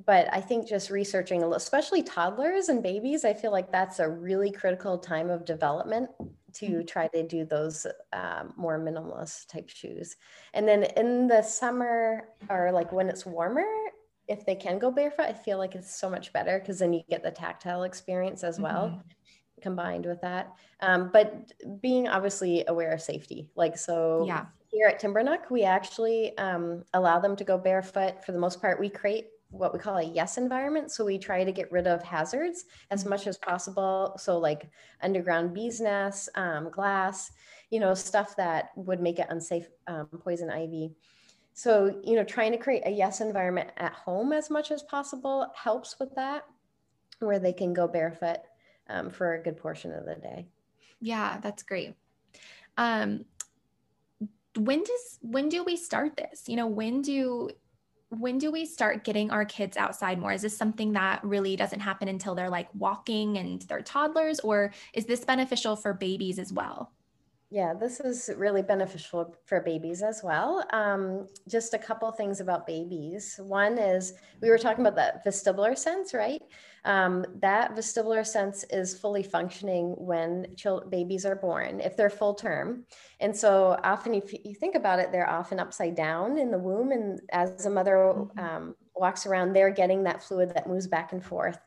but 0.05 0.27
I 0.33 0.41
think 0.41 0.67
just 0.67 0.89
researching, 0.89 1.43
especially 1.43 2.03
toddlers 2.03 2.69
and 2.69 2.83
babies, 2.83 3.23
I 3.23 3.33
feel 3.33 3.51
like 3.51 3.71
that's 3.71 3.99
a 3.99 4.09
really 4.09 4.51
critical 4.51 4.97
time 4.97 5.29
of 5.29 5.45
development 5.45 6.09
to 6.53 6.65
mm-hmm. 6.65 6.85
try 6.85 7.07
to 7.09 7.25
do 7.25 7.45
those 7.45 7.85
um, 8.11 8.53
more 8.57 8.79
minimalist 8.79 9.47
type 9.47 9.69
shoes. 9.69 10.17
And 10.53 10.67
then 10.67 10.83
in 10.97 11.27
the 11.27 11.41
summer 11.41 12.27
or 12.49 12.71
like 12.71 12.91
when 12.91 13.09
it's 13.09 13.25
warmer, 13.25 13.65
if 14.31 14.45
they 14.45 14.55
can 14.55 14.79
go 14.79 14.89
barefoot, 14.89 15.25
I 15.25 15.33
feel 15.33 15.57
like 15.57 15.75
it's 15.75 15.93
so 15.93 16.09
much 16.09 16.31
better 16.31 16.59
because 16.59 16.79
then 16.79 16.93
you 16.93 17.01
get 17.09 17.21
the 17.21 17.31
tactile 17.31 17.83
experience 17.83 18.43
as 18.43 18.59
well. 18.59 18.87
Mm-hmm. 18.87 19.61
combined 19.61 20.05
with 20.07 20.21
that. 20.21 20.53
Um, 20.79 21.11
but 21.13 21.51
being 21.81 22.07
obviously 22.07 22.63
aware 22.67 22.91
of 22.93 23.01
safety. 23.01 23.49
Like, 23.55 23.77
so 23.77 24.25
yeah. 24.27 24.45
here 24.71 24.87
at 24.87 24.99
Timbernook, 24.99 25.51
we 25.51 25.63
actually 25.63 26.35
um, 26.39 26.83
allow 26.93 27.19
them 27.19 27.35
to 27.35 27.43
go 27.43 27.57
barefoot 27.59 28.25
for 28.25 28.31
the 28.31 28.39
most 28.39 28.59
part. 28.59 28.79
We 28.79 28.89
create 28.89 29.27
what 29.51 29.73
we 29.73 29.79
call 29.79 29.97
a 29.97 30.03
yes 30.03 30.37
environment. 30.37 30.91
So 30.91 31.05
we 31.05 31.19
try 31.19 31.43
to 31.43 31.51
get 31.51 31.71
rid 31.71 31.85
of 31.85 32.01
hazards 32.01 32.65
as 32.89 33.05
much 33.05 33.27
as 33.27 33.37
possible. 33.37 34.15
So 34.17 34.39
like 34.39 34.69
underground 35.03 35.53
bees 35.53 35.79
nests, 35.81 36.29
um, 36.35 36.69
glass, 36.71 37.31
you 37.69 37.79
know, 37.79 37.93
stuff 37.93 38.35
that 38.37 38.69
would 38.75 39.01
make 39.01 39.19
it 39.19 39.27
unsafe, 39.29 39.67
um, 39.87 40.07
poison 40.23 40.49
ivy. 40.49 40.95
So, 41.53 42.01
you 42.03 42.15
know, 42.15 42.23
trying 42.23 42.51
to 42.53 42.57
create 42.57 42.83
a 42.85 42.91
yes 42.91 43.21
environment 43.21 43.71
at 43.77 43.93
home 43.93 44.31
as 44.33 44.49
much 44.49 44.71
as 44.71 44.83
possible 44.83 45.51
helps 45.55 45.99
with 45.99 46.15
that, 46.15 46.45
where 47.19 47.39
they 47.39 47.53
can 47.53 47.73
go 47.73 47.87
barefoot 47.87 48.39
um, 48.89 49.09
for 49.09 49.33
a 49.33 49.43
good 49.43 49.57
portion 49.57 49.93
of 49.93 50.05
the 50.05 50.15
day. 50.15 50.47
Yeah, 50.99 51.39
that's 51.41 51.63
great. 51.63 51.95
Um, 52.77 53.25
when 54.57 54.83
does 54.83 55.19
when 55.21 55.49
do 55.49 55.63
we 55.63 55.77
start 55.77 56.17
this? 56.17 56.47
You 56.47 56.55
know, 56.55 56.67
when 56.67 57.01
do 57.01 57.49
when 58.09 58.37
do 58.37 58.51
we 58.51 58.65
start 58.65 59.05
getting 59.05 59.31
our 59.31 59.45
kids 59.45 59.77
outside 59.77 60.19
more? 60.19 60.33
Is 60.33 60.41
this 60.41 60.57
something 60.57 60.93
that 60.93 61.23
really 61.23 61.55
doesn't 61.55 61.79
happen 61.79 62.09
until 62.09 62.35
they're 62.35 62.49
like 62.49 62.67
walking 62.73 63.37
and 63.37 63.61
they're 63.63 63.81
toddlers, 63.81 64.41
or 64.41 64.73
is 64.93 65.05
this 65.05 65.23
beneficial 65.23 65.75
for 65.75 65.93
babies 65.93 66.37
as 66.37 66.51
well? 66.51 66.91
Yeah, 67.53 67.73
this 67.73 67.99
is 67.99 68.29
really 68.37 68.61
beneficial 68.61 69.35
for 69.43 69.59
babies 69.59 70.03
as 70.03 70.21
well. 70.23 70.65
Um, 70.71 71.27
just 71.49 71.73
a 71.73 71.77
couple 71.77 72.09
things 72.13 72.39
about 72.39 72.65
babies. 72.65 73.37
One 73.43 73.77
is 73.77 74.13
we 74.41 74.49
were 74.49 74.57
talking 74.57 74.85
about 74.85 74.95
that 74.95 75.25
vestibular 75.25 75.77
sense, 75.77 76.13
right? 76.13 76.41
Um, 76.85 77.25
that 77.41 77.75
vestibular 77.75 78.25
sense 78.25 78.63
is 78.69 78.97
fully 78.97 79.21
functioning 79.21 79.95
when 79.97 80.47
babies 80.89 81.25
are 81.25 81.35
born, 81.35 81.81
if 81.81 81.97
they're 81.97 82.09
full 82.09 82.35
term. 82.35 82.85
And 83.19 83.35
so 83.35 83.77
often, 83.83 84.13
if 84.13 84.31
you 84.31 84.55
think 84.55 84.75
about 84.75 84.99
it, 84.99 85.11
they're 85.11 85.29
often 85.29 85.59
upside 85.59 85.95
down 85.95 86.37
in 86.37 86.51
the 86.51 86.57
womb. 86.57 86.93
And 86.93 87.19
as 87.33 87.65
a 87.65 87.69
mother 87.69 88.13
mm-hmm. 88.15 88.39
um, 88.39 88.75
walks 88.95 89.25
around, 89.25 89.51
they're 89.51 89.71
getting 89.71 90.03
that 90.05 90.23
fluid 90.23 90.53
that 90.55 90.69
moves 90.69 90.87
back 90.87 91.11
and 91.11 91.21
forth. 91.23 91.59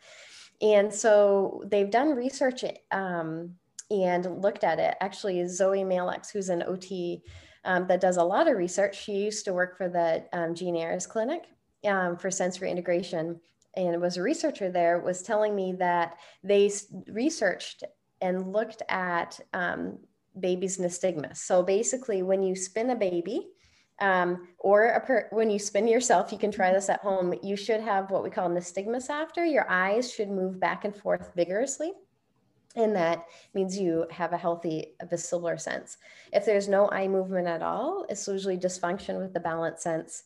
And 0.62 0.90
so 0.94 1.62
they've 1.66 1.90
done 1.90 2.14
research 2.14 2.64
um, 2.90 3.56
and 3.90 4.42
looked 4.42 4.64
at 4.64 4.78
it. 4.78 4.96
Actually, 5.00 5.46
Zoe 5.46 5.84
Mailloux, 5.84 6.30
who's 6.30 6.48
an 6.48 6.62
OT 6.62 7.22
um, 7.64 7.86
that 7.86 8.00
does 8.00 8.16
a 8.16 8.24
lot 8.24 8.48
of 8.48 8.56
research, 8.56 9.02
she 9.02 9.12
used 9.12 9.44
to 9.44 9.52
work 9.52 9.76
for 9.76 9.88
the 9.88 10.24
um, 10.32 10.54
Jean 10.54 10.76
Ayres 10.76 11.06
Clinic 11.06 11.44
um, 11.86 12.16
for 12.16 12.30
sensory 12.30 12.70
integration 12.70 13.40
and 13.76 14.00
was 14.00 14.16
a 14.16 14.22
researcher 14.22 14.70
there, 14.70 15.00
was 15.00 15.22
telling 15.22 15.54
me 15.54 15.74
that 15.78 16.18
they 16.42 16.70
researched 17.08 17.84
and 18.20 18.52
looked 18.52 18.82
at 18.88 19.38
um, 19.52 19.98
babies' 20.38 20.78
nystagmus. 20.78 21.38
So 21.38 21.62
basically, 21.62 22.22
when 22.22 22.42
you 22.42 22.54
spin 22.54 22.90
a 22.90 22.96
baby, 22.96 23.48
um, 24.00 24.48
or 24.58 25.02
per- 25.06 25.28
when 25.30 25.50
you 25.50 25.58
spin 25.58 25.86
yourself, 25.86 26.32
you 26.32 26.38
can 26.38 26.50
try 26.50 26.72
this 26.72 26.88
at 26.88 27.00
home. 27.00 27.34
You 27.42 27.56
should 27.56 27.80
have 27.80 28.10
what 28.10 28.22
we 28.22 28.30
call 28.30 28.48
nystagmus 28.48 29.08
after. 29.08 29.44
Your 29.44 29.70
eyes 29.70 30.12
should 30.12 30.30
move 30.30 30.58
back 30.58 30.84
and 30.84 30.94
forth 30.94 31.30
vigorously 31.36 31.92
and 32.76 32.94
that 32.96 33.26
means 33.54 33.78
you 33.78 34.06
have 34.10 34.32
a 34.32 34.38
healthy 34.38 34.94
vestibular 35.04 35.60
sense. 35.60 35.98
If 36.32 36.44
there's 36.44 36.68
no 36.68 36.90
eye 36.90 37.08
movement 37.08 37.46
at 37.46 37.62
all, 37.62 38.06
it's 38.08 38.26
usually 38.26 38.58
dysfunction 38.58 39.18
with 39.20 39.32
the 39.32 39.40
balance 39.40 39.82
sense. 39.82 40.24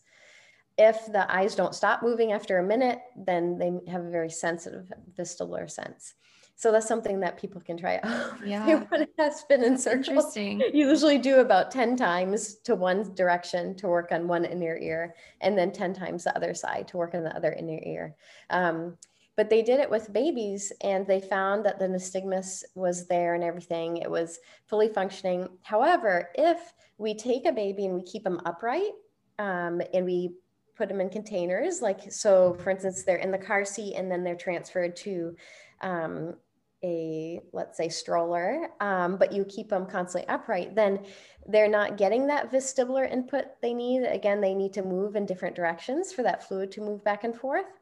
If 0.79 1.07
the 1.07 1.31
eyes 1.35 1.55
don't 1.55 1.75
stop 1.75 2.03
moving 2.03 2.33
after 2.33 2.59
a 2.59 2.63
minute, 2.63 3.01
then 3.17 3.59
they 3.59 3.73
have 3.91 4.05
a 4.05 4.11
very 4.11 4.31
sensitive 4.31 4.91
vestibular 5.19 5.71
sense. 5.71 6.15
So 6.59 6.73
that's 6.73 6.89
something 6.89 7.21
that 7.21 7.39
people 7.39 7.61
can 7.61 7.77
try 7.77 8.01
out. 8.03 8.41
Yeah. 8.45 8.67
they 8.67 8.75
want 8.75 9.09
to 9.17 9.33
spin 9.33 9.63
in 9.63 9.79
circles. 9.79 10.09
Interesting. 10.09 10.61
You 10.73 10.89
usually 10.89 11.19
do 11.19 11.37
about 11.39 11.71
10 11.71 11.97
times 11.97 12.57
to 12.65 12.75
one 12.75 13.15
direction 13.15 13.77
to 13.77 13.87
work 13.87 14.11
on 14.11 14.27
one 14.27 14.45
inner 14.45 14.77
ear, 14.77 15.15
and 15.41 15.57
then 15.57 15.71
10 15.71 15.95
times 15.95 16.25
the 16.25 16.35
other 16.37 16.55
side 16.55 16.89
to 16.89 16.97
work 16.97 17.15
on 17.15 17.23
the 17.23 17.37
other 17.37 17.53
inner 17.53 17.79
ear. 17.85 18.17
Um, 18.51 18.97
but 19.39 19.49
they 19.49 19.63
did 19.63 19.79
it 19.79 19.89
with 19.89 20.13
babies 20.13 20.73
and 20.81 21.07
they 21.07 21.21
found 21.21 21.65
that 21.65 21.79
the 21.79 21.87
nystagmus 21.87 22.65
was 22.75 23.07
there 23.07 23.37
and 23.37 23.45
everything. 23.45 23.99
It 23.99 24.11
was 24.11 24.41
fully 24.67 24.89
functioning. 24.89 25.49
However 25.63 26.31
if 26.35 26.59
we 26.99 27.15
take 27.15 27.47
a 27.47 27.53
baby 27.53 27.87
and 27.87 27.95
we 27.95 28.03
keep 28.03 28.25
them 28.25 28.41
upright 28.45 28.91
um, 29.39 29.81
and 29.95 30.05
we 30.05 30.33
put 30.77 30.89
them 30.89 31.01
in 31.01 31.09
containers 31.09 31.81
like 31.81 32.11
so 32.11 32.55
for 32.55 32.71
instance 32.71 33.05
they're 33.05 33.17
in 33.17 33.31
the 33.31 33.39
car 33.39 33.65
seat 33.65 33.95
and 33.95 34.11
then 34.11 34.25
they're 34.25 34.35
transferred 34.35 34.97
to 34.97 35.37
um, 35.83 36.35
a 36.83 37.41
let's 37.53 37.77
say 37.77 37.89
stroller 37.89 38.69
um, 38.81 39.17
but 39.17 39.33
you 39.33 39.45
keep 39.45 39.69
them 39.69 39.87
constantly 39.87 40.29
upright 40.29 40.75
then 40.75 40.99
they're 41.47 41.69
not 41.69 41.97
getting 41.97 42.27
that 42.27 42.53
vestibular 42.53 43.11
input 43.11 43.45
they 43.63 43.73
need. 43.73 44.03
Again 44.05 44.41
they 44.41 44.55
need 44.55 44.73
to 44.73 44.83
move 44.83 45.15
in 45.15 45.27
different 45.27 45.55
directions 45.55 46.13
for 46.13 46.25
that 46.25 46.47
fluid 46.47 46.73
to 46.73 46.81
move 46.81 47.05
back 47.05 47.23
and 47.23 47.37
forth 47.37 47.78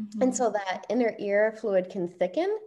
Mm-hmm. 0.00 0.22
And 0.22 0.36
so 0.36 0.50
that 0.50 0.86
inner 0.88 1.14
ear 1.18 1.56
fluid 1.60 1.90
can 1.90 2.08
thicken 2.08 2.58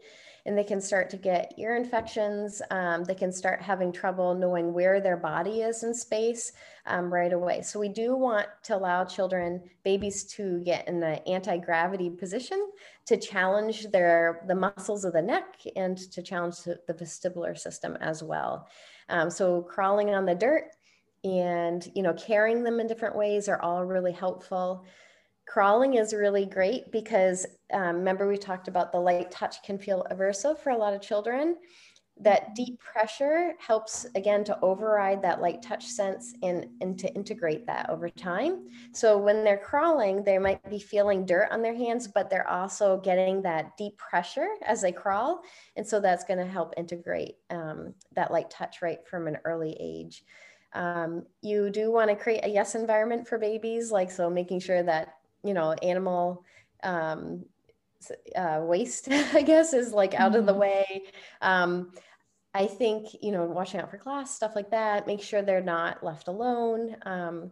and 0.48 0.58
they 0.58 0.64
can 0.64 0.80
start 0.80 1.10
to 1.10 1.18
get 1.18 1.54
ear 1.58 1.76
infections. 1.76 2.62
Um, 2.72 3.04
they 3.04 3.14
can 3.14 3.34
start 3.34 3.62
having 3.62 3.92
trouble 3.92 4.34
knowing 4.34 4.74
where 4.74 5.02
their 5.02 5.18
body 5.18 5.60
is 5.60 5.84
in 5.84 5.94
space 5.94 6.54
um, 6.86 7.14
right 7.14 7.34
away. 7.34 7.62
So 7.64 7.82
we 7.82 7.90
do 7.90 8.16
want 8.16 8.48
to 8.64 8.78
allow 8.78 9.04
children, 9.04 9.62
babies 9.84 10.24
to 10.36 10.62
get 10.62 10.88
in 10.88 11.02
the 11.02 11.28
anti-gravity 11.28 12.12
position 12.12 12.70
to 13.08 13.18
challenge 13.18 13.88
their 13.92 14.46
the 14.48 14.56
muscles 14.56 15.04
of 15.04 15.12
the 15.12 15.22
neck 15.22 15.62
and 15.76 15.98
to 15.98 16.24
challenge 16.24 16.64
the 16.64 16.80
vestibular 16.94 17.58
system 17.58 17.98
as 18.00 18.24
well. 18.24 18.70
Um, 19.10 19.30
so 19.30 19.64
crawling 19.64 20.12
on 20.12 20.26
the 20.26 20.36
dirt 20.36 20.72
and 21.26 21.90
you 21.94 22.04
know 22.04 22.14
carrying 22.14 22.64
them 22.64 22.80
in 22.80 22.88
different 22.88 23.18
ways 23.18 23.50
are 23.50 23.62
all 23.62 23.84
really 23.84 24.12
helpful 24.12 24.86
crawling 25.48 25.96
is 25.96 26.14
really 26.14 26.46
great 26.46 26.92
because 26.92 27.46
um, 27.74 27.98
remember 27.98 28.28
we 28.28 28.38
talked 28.38 28.68
about 28.68 28.92
the 28.92 29.00
light 29.00 29.32
touch 29.32 29.64
can 29.64 29.80
feel 29.80 30.06
aversive 30.12 30.60
for 30.60 30.72
a 30.72 30.78
lot 30.78 30.94
of 30.94 31.02
children. 31.02 31.56
That 32.20 32.46
mm-hmm. 32.46 32.54
deep 32.56 32.80
pressure 32.80 33.54
helps 33.60 34.06
again 34.16 34.44
to 34.46 34.60
override 34.62 35.22
that 35.22 35.40
light 35.40 35.62
touch 35.62 35.86
sense 35.86 36.34
and, 36.44 36.68
and 36.82 37.00
to 37.00 37.14
integrate 37.14 37.66
that 37.68 37.90
over 37.90 38.10
time. 38.10 38.68
So 38.92 39.18
when 39.18 39.44
they're 39.44 39.58
crawling 39.58 40.24
they 40.24 40.38
might 40.38 40.68
be 40.70 40.80
feeling 40.80 41.26
dirt 41.26 41.48
on 41.52 41.62
their 41.62 41.76
hands 41.76 42.08
but 42.08 42.30
they're 42.30 42.50
also 42.50 43.00
getting 43.00 43.42
that 43.44 43.78
deep 43.78 43.98
pressure 43.98 44.50
as 44.66 44.82
they 44.82 44.92
crawl. 44.92 45.42
And 45.76 45.88
so 45.88 46.00
that's 46.00 46.26
going 46.26 46.40
to 46.40 46.52
help 46.52 46.74
integrate 46.76 47.36
um, 47.52 47.94
that 48.16 48.32
light 48.32 48.50
touch 48.50 48.82
right 48.82 49.00
from 49.08 49.28
an 49.28 49.38
early 49.46 49.78
age. 49.80 50.24
Um, 50.74 51.24
you 51.42 51.70
do 51.70 51.92
want 51.92 52.10
to 52.10 52.16
create 52.16 52.44
a 52.44 52.50
yes 52.50 52.76
environment 52.76 53.28
for 53.28 53.38
babies 53.38 53.92
like 53.92 54.12
so 54.12 54.30
making 54.30 54.60
sure 54.60 54.84
that 54.84 55.17
you 55.44 55.54
know, 55.54 55.74
animal 55.74 56.44
um, 56.84 57.46
uh, 58.36 58.62
waste, 58.64 59.10
I 59.12 59.42
guess, 59.42 59.74
is 59.74 59.92
like 59.92 60.14
out 60.14 60.32
mm-hmm. 60.32 60.40
of 60.40 60.46
the 60.46 60.52
mm-hmm. 60.52 60.62
way. 60.62 61.04
Um, 61.42 61.92
I 62.54 62.66
think, 62.66 63.10
you 63.22 63.32
know, 63.32 63.46
watching 63.46 63.80
out 63.80 63.92
for 63.92 63.98
glass, 63.98 64.34
stuff 64.34 64.56
like 64.56 64.72
that, 64.72 65.06
make 65.06 65.22
sure 65.22 65.42
they're 65.42 65.62
not 65.62 66.04
left 66.04 66.28
alone. 66.28 66.96
Um, 67.06 67.52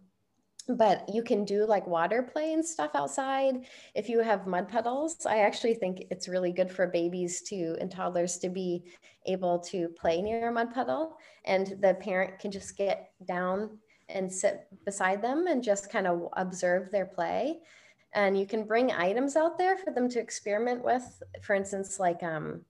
but 0.67 1.07
you 1.13 1.21
can 1.21 1.45
do 1.45 1.65
like 1.65 1.85
water 1.85 2.23
play 2.23 2.53
and 2.53 2.65
stuff 2.65 2.91
outside 2.95 3.65
if 3.93 4.09
you 4.09 4.19
have 4.19 4.47
mud 4.47 4.67
puddles 4.67 5.25
i 5.25 5.39
actually 5.39 5.73
think 5.73 6.05
it's 6.09 6.27
really 6.27 6.51
good 6.51 6.71
for 6.71 6.87
babies 6.87 7.41
to 7.41 7.75
and 7.79 7.91
toddlers 7.91 8.37
to 8.37 8.49
be 8.49 8.83
able 9.27 9.59
to 9.59 9.89
play 9.89 10.21
near 10.21 10.49
a 10.49 10.51
mud 10.51 10.73
puddle 10.73 11.17
and 11.45 11.75
the 11.81 11.93
parent 11.95 12.39
can 12.39 12.51
just 12.51 12.77
get 12.77 13.11
down 13.27 13.77
and 14.09 14.31
sit 14.31 14.67
beside 14.85 15.21
them 15.21 15.47
and 15.47 15.63
just 15.63 15.91
kind 15.91 16.07
of 16.07 16.29
observe 16.33 16.91
their 16.91 17.05
play. 17.05 17.59
And 18.13 18.39
you 18.39 18.45
can 18.45 18.65
bring 18.65 18.91
items 18.91 19.35
out 19.35 19.57
there 19.57 19.77
for 19.77 19.91
them 19.91 20.07
to 20.09 20.19
experiment 20.19 20.83
with. 20.83 21.21
For 21.41 21.53
instance 21.53 21.99
like 21.99 22.23
um, 22.23 22.61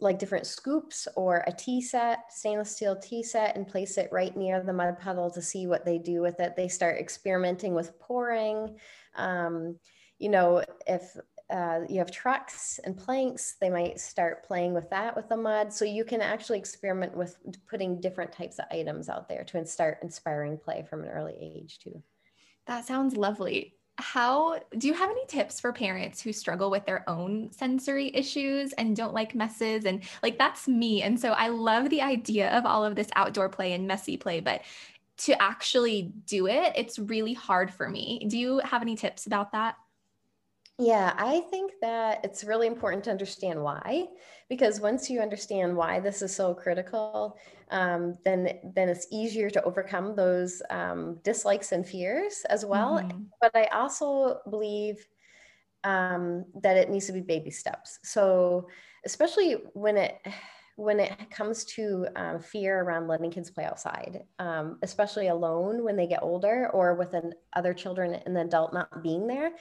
like 0.00 0.18
different 0.18 0.46
scoops 0.46 1.06
or 1.14 1.44
a 1.46 1.52
tea 1.52 1.80
set 1.80 2.24
stainless 2.30 2.74
steel 2.74 2.96
tea 2.96 3.22
set 3.22 3.54
and 3.56 3.68
place 3.68 3.96
it 3.96 4.08
right 4.10 4.36
near 4.36 4.60
the 4.60 4.72
mud 4.72 4.98
puddle 4.98 5.30
to 5.30 5.40
see 5.40 5.66
what 5.66 5.84
they 5.84 5.98
do 5.98 6.20
with 6.20 6.40
it. 6.40 6.56
They 6.56 6.68
start 6.68 6.98
experimenting 6.98 7.74
with 7.74 7.98
pouring. 8.00 8.76
Um, 9.14 9.76
you 10.18 10.28
know 10.28 10.62
if 10.86 11.16
uh, 11.52 11.80
you 11.88 11.98
have 11.98 12.10
trucks 12.10 12.80
and 12.84 12.96
planks 12.96 13.56
they 13.60 13.68
might 13.68 14.00
start 14.00 14.42
playing 14.42 14.72
with 14.72 14.88
that 14.90 15.14
with 15.14 15.28
the 15.28 15.36
mud. 15.36 15.72
So 15.72 15.84
you 15.84 16.04
can 16.04 16.22
actually 16.22 16.58
experiment 16.58 17.14
with 17.14 17.36
putting 17.68 18.00
different 18.00 18.32
types 18.32 18.58
of 18.58 18.64
items 18.70 19.08
out 19.08 19.28
there 19.28 19.44
to 19.44 19.66
start 19.66 19.98
inspiring 20.02 20.56
play 20.56 20.84
from 20.88 21.02
an 21.02 21.10
early 21.10 21.36
age 21.38 21.78
too. 21.78 22.02
That 22.66 22.86
sounds 22.86 23.16
lovely. 23.16 23.74
How 23.98 24.60
do 24.78 24.88
you 24.88 24.94
have 24.94 25.10
any 25.10 25.26
tips 25.26 25.60
for 25.60 25.72
parents 25.72 26.22
who 26.22 26.32
struggle 26.32 26.70
with 26.70 26.86
their 26.86 27.08
own 27.08 27.52
sensory 27.52 28.10
issues 28.14 28.72
and 28.72 28.96
don't 28.96 29.12
like 29.12 29.34
messes 29.34 29.84
and 29.84 30.02
like 30.22 30.38
that's 30.38 30.66
me. 30.66 31.02
And 31.02 31.20
so 31.20 31.32
i 31.32 31.48
love 31.48 31.90
the 31.90 32.00
idea 32.00 32.50
of 32.56 32.64
all 32.64 32.84
of 32.84 32.96
this 32.96 33.10
outdoor 33.14 33.50
play 33.50 33.74
and 33.74 33.86
messy 33.86 34.16
play 34.16 34.40
but 34.40 34.62
to 35.18 35.40
actually 35.40 36.10
do 36.26 36.48
it 36.48 36.72
it's 36.74 36.98
really 36.98 37.34
hard 37.34 37.70
for 37.70 37.90
me. 37.90 38.26
Do 38.28 38.38
you 38.38 38.60
have 38.64 38.80
any 38.80 38.96
tips 38.96 39.26
about 39.26 39.52
that 39.52 39.76
Yeah, 40.82 41.14
I 41.16 41.40
think 41.50 41.74
that 41.80 42.24
it's 42.24 42.42
really 42.42 42.66
important 42.66 43.04
to 43.04 43.10
understand 43.10 43.62
why, 43.62 44.08
because 44.48 44.80
once 44.80 45.08
you 45.08 45.20
understand 45.20 45.76
why 45.76 46.00
this 46.00 46.22
is 46.22 46.34
so 46.34 46.54
critical, 46.54 47.38
um, 47.70 48.18
then 48.24 48.58
then 48.74 48.88
it's 48.88 49.06
easier 49.12 49.48
to 49.50 49.62
overcome 49.62 50.16
those 50.16 50.60
um, 50.70 51.20
dislikes 51.22 51.70
and 51.70 51.86
fears 51.86 52.44
as 52.50 52.64
well. 52.64 52.98
Mm-hmm. 52.98 53.18
But 53.40 53.52
I 53.54 53.66
also 53.66 54.40
believe 54.50 55.06
um, 55.84 56.46
that 56.62 56.76
it 56.76 56.90
needs 56.90 57.06
to 57.06 57.12
be 57.12 57.20
baby 57.20 57.52
steps. 57.52 58.00
So 58.02 58.68
especially 59.04 59.52
when 59.74 59.96
it 59.96 60.18
when 60.76 61.00
it 61.00 61.30
comes 61.30 61.64
to 61.64 62.06
um, 62.16 62.40
fear 62.40 62.80
around 62.80 63.06
letting 63.06 63.30
kids 63.30 63.50
play 63.50 63.64
outside, 63.64 64.24
um, 64.38 64.78
especially 64.82 65.28
alone 65.28 65.84
when 65.84 65.96
they 65.96 66.06
get 66.06 66.22
older 66.22 66.70
or 66.72 66.94
with 66.94 67.14
an, 67.14 67.32
other 67.52 67.74
children 67.74 68.14
and 68.14 68.34
the 68.34 68.40
adult 68.40 68.72
not 68.72 69.02
being 69.02 69.26
there. 69.26 69.52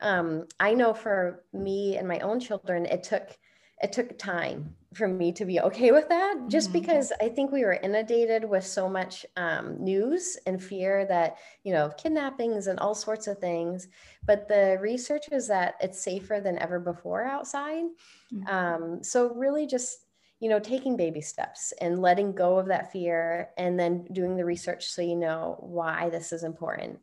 Um, 0.00 0.46
I 0.60 0.74
know 0.74 0.94
for 0.94 1.44
me 1.52 1.96
and 1.96 2.06
my 2.06 2.20
own 2.20 2.40
children, 2.40 2.86
it 2.86 3.02
took 3.02 3.36
it 3.82 3.92
took 3.92 4.16
time 4.16 4.76
for 4.94 5.08
me 5.08 5.32
to 5.32 5.44
be 5.44 5.60
okay 5.60 5.90
with 5.90 6.08
that 6.08 6.36
just 6.46 6.70
mm-hmm. 6.70 6.80
because 6.80 7.12
i 7.20 7.28
think 7.28 7.50
we 7.50 7.64
were 7.64 7.72
inundated 7.82 8.48
with 8.48 8.64
so 8.64 8.88
much 8.88 9.26
um, 9.36 9.82
news 9.82 10.38
and 10.46 10.62
fear 10.62 11.04
that 11.06 11.36
you 11.64 11.72
know 11.72 11.90
kidnappings 11.98 12.68
and 12.68 12.78
all 12.78 12.94
sorts 12.94 13.26
of 13.26 13.38
things 13.38 13.88
but 14.24 14.46
the 14.48 14.78
research 14.80 15.24
is 15.32 15.48
that 15.48 15.74
it's 15.80 16.00
safer 16.00 16.40
than 16.40 16.58
ever 16.58 16.78
before 16.78 17.24
outside 17.24 17.84
mm-hmm. 18.32 18.46
um, 18.46 19.02
so 19.02 19.34
really 19.34 19.66
just 19.66 20.04
you 20.42 20.48
know 20.48 20.58
taking 20.58 20.96
baby 20.96 21.20
steps 21.20 21.72
and 21.80 22.02
letting 22.02 22.32
go 22.32 22.58
of 22.58 22.66
that 22.66 22.90
fear 22.90 23.50
and 23.56 23.78
then 23.78 24.04
doing 24.12 24.36
the 24.36 24.44
research 24.44 24.86
so 24.86 25.00
you 25.00 25.14
know 25.14 25.56
why 25.60 26.10
this 26.10 26.32
is 26.32 26.42
important 26.42 26.98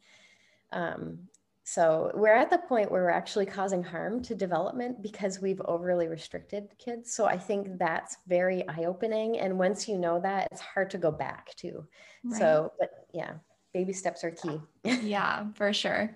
um, 0.74 1.20
so 1.64 2.12
we're 2.16 2.34
at 2.34 2.50
the 2.50 2.58
point 2.58 2.92
where 2.92 3.04
we're 3.04 3.10
actually 3.12 3.46
causing 3.46 3.84
harm 3.84 4.24
to 4.24 4.36
development 4.36 5.04
because 5.04 5.40
we've 5.40 5.62
overly 5.66 6.08
restricted 6.08 6.68
kids. 6.80 7.14
So 7.14 7.26
I 7.26 7.38
think 7.38 7.78
that's 7.78 8.18
very 8.28 8.68
eye 8.68 8.86
opening. 8.86 9.38
And 9.38 9.60
once 9.60 9.88
you 9.88 10.00
know 10.00 10.20
that, 10.22 10.48
it's 10.52 10.62
hard 10.62 10.90
to 10.90 10.98
go 10.98 11.12
back 11.12 11.54
to. 11.58 11.86
Right. 12.24 12.40
So, 12.40 12.74
but 12.80 13.08
yeah, 13.14 13.34
baby 13.72 13.94
steps 13.94 14.24
are 14.24 14.32
key. 14.32 14.60
yeah, 14.84 15.46
for 15.54 15.72
sure. 15.72 16.10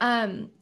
Um, 0.00 0.52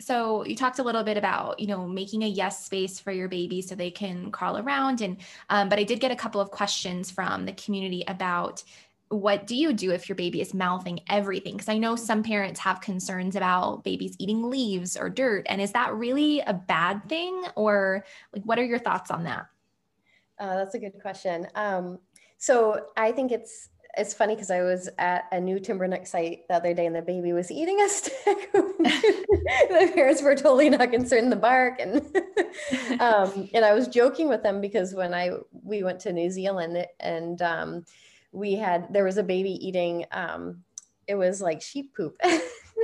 so 0.00 0.44
you 0.44 0.56
talked 0.56 0.78
a 0.78 0.82
little 0.82 1.04
bit 1.04 1.16
about 1.16 1.58
you 1.60 1.66
know 1.66 1.86
making 1.86 2.22
a 2.22 2.28
yes 2.28 2.64
space 2.64 2.98
for 2.98 3.12
your 3.12 3.28
baby 3.28 3.62
so 3.62 3.74
they 3.74 3.90
can 3.90 4.30
crawl 4.30 4.58
around 4.58 5.00
and 5.00 5.16
um, 5.50 5.68
but 5.68 5.78
i 5.78 5.84
did 5.84 6.00
get 6.00 6.10
a 6.10 6.16
couple 6.16 6.40
of 6.40 6.50
questions 6.50 7.10
from 7.10 7.46
the 7.46 7.52
community 7.52 8.04
about 8.08 8.62
what 9.08 9.46
do 9.46 9.54
you 9.54 9.72
do 9.72 9.92
if 9.92 10.08
your 10.08 10.16
baby 10.16 10.40
is 10.40 10.54
mouthing 10.54 11.00
everything? 11.08 11.52
Because 11.52 11.68
I 11.68 11.78
know 11.78 11.94
some 11.94 12.22
parents 12.22 12.58
have 12.60 12.80
concerns 12.80 13.36
about 13.36 13.84
babies 13.84 14.16
eating 14.18 14.48
leaves 14.50 14.96
or 14.96 15.08
dirt. 15.08 15.46
And 15.48 15.60
is 15.60 15.72
that 15.72 15.94
really 15.94 16.40
a 16.40 16.54
bad 16.54 17.08
thing? 17.08 17.44
Or 17.54 18.04
like, 18.32 18.44
what 18.44 18.58
are 18.58 18.64
your 18.64 18.78
thoughts 18.78 19.10
on 19.10 19.24
that? 19.24 19.46
Uh, 20.38 20.56
that's 20.56 20.74
a 20.74 20.78
good 20.78 21.00
question. 21.00 21.46
Um, 21.54 21.98
so 22.38 22.86
I 22.96 23.12
think 23.12 23.30
it's 23.30 23.68
it's 23.96 24.14
funny 24.14 24.34
because 24.34 24.50
I 24.50 24.62
was 24.62 24.88
at 24.98 25.24
a 25.32 25.40
new 25.40 25.58
Timbernook 25.58 26.06
site 26.06 26.46
the 26.48 26.54
other 26.54 26.74
day 26.74 26.86
and 26.86 26.94
the 26.94 27.02
baby 27.02 27.32
was 27.32 27.50
eating 27.50 27.80
a 27.80 27.88
stick. 27.88 28.52
the 28.52 29.90
parents 29.94 30.22
were 30.22 30.34
totally 30.34 30.70
not 30.70 30.90
concerned 30.90 31.30
the 31.30 31.36
bark 31.36 31.80
and 31.80 31.96
um, 33.00 33.48
and 33.54 33.64
I 33.64 33.72
was 33.74 33.88
joking 33.88 34.28
with 34.28 34.42
them 34.42 34.60
because 34.60 34.94
when 34.94 35.14
I 35.14 35.30
we 35.62 35.82
went 35.82 36.00
to 36.00 36.12
New 36.12 36.30
Zealand 36.30 36.86
and 37.00 37.40
um, 37.42 37.84
we 38.32 38.54
had 38.54 38.92
there 38.92 39.04
was 39.04 39.16
a 39.16 39.22
baby 39.22 39.52
eating 39.66 40.04
um 40.12 40.62
it 41.06 41.14
was 41.14 41.40
like 41.40 41.62
sheep 41.62 41.94
poop 41.94 42.16
oh 42.24 42.40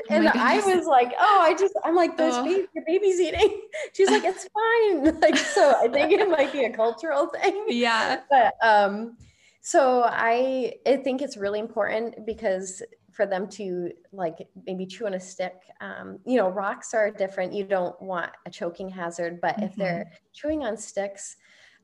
and 0.08 0.26
oh 0.26 0.32
I 0.34 0.58
was 0.60 0.86
like, 0.86 1.12
oh, 1.18 1.38
I 1.40 1.54
just, 1.54 1.74
I'm 1.84 1.94
like, 1.94 2.16
this 2.16 2.34
oh. 2.34 2.44
baby, 2.44 2.66
your 2.74 2.84
baby's 2.84 3.20
eating. 3.20 3.60
She's 3.92 4.08
like, 4.08 4.24
it's 4.24 4.48
fine. 4.48 5.20
Like, 5.20 5.36
so 5.36 5.74
I 5.80 5.88
think 5.88 6.12
it 6.12 6.28
might 6.28 6.52
be 6.52 6.64
a 6.64 6.72
cultural 6.72 7.26
thing. 7.26 7.66
Yeah. 7.68 8.20
But, 8.30 8.54
um, 8.62 9.16
so 9.60 10.04
I, 10.04 10.74
I 10.86 10.96
think 10.96 11.22
it's 11.22 11.36
really 11.36 11.58
important 11.58 12.26
because 12.26 12.82
for 13.12 13.26
them 13.26 13.48
to 13.48 13.90
like 14.12 14.48
maybe 14.66 14.86
chew 14.86 15.06
on 15.06 15.14
a 15.14 15.20
stick, 15.20 15.54
um, 15.80 16.18
you 16.24 16.36
know, 16.36 16.48
rocks 16.48 16.94
are 16.94 17.10
different. 17.10 17.52
You 17.52 17.64
don't 17.64 18.00
want 18.00 18.30
a 18.46 18.50
choking 18.50 18.88
hazard, 18.88 19.40
but 19.40 19.56
mm-hmm. 19.56 19.64
if 19.64 19.76
they're 19.76 20.10
chewing 20.32 20.64
on 20.64 20.76
sticks, 20.76 21.36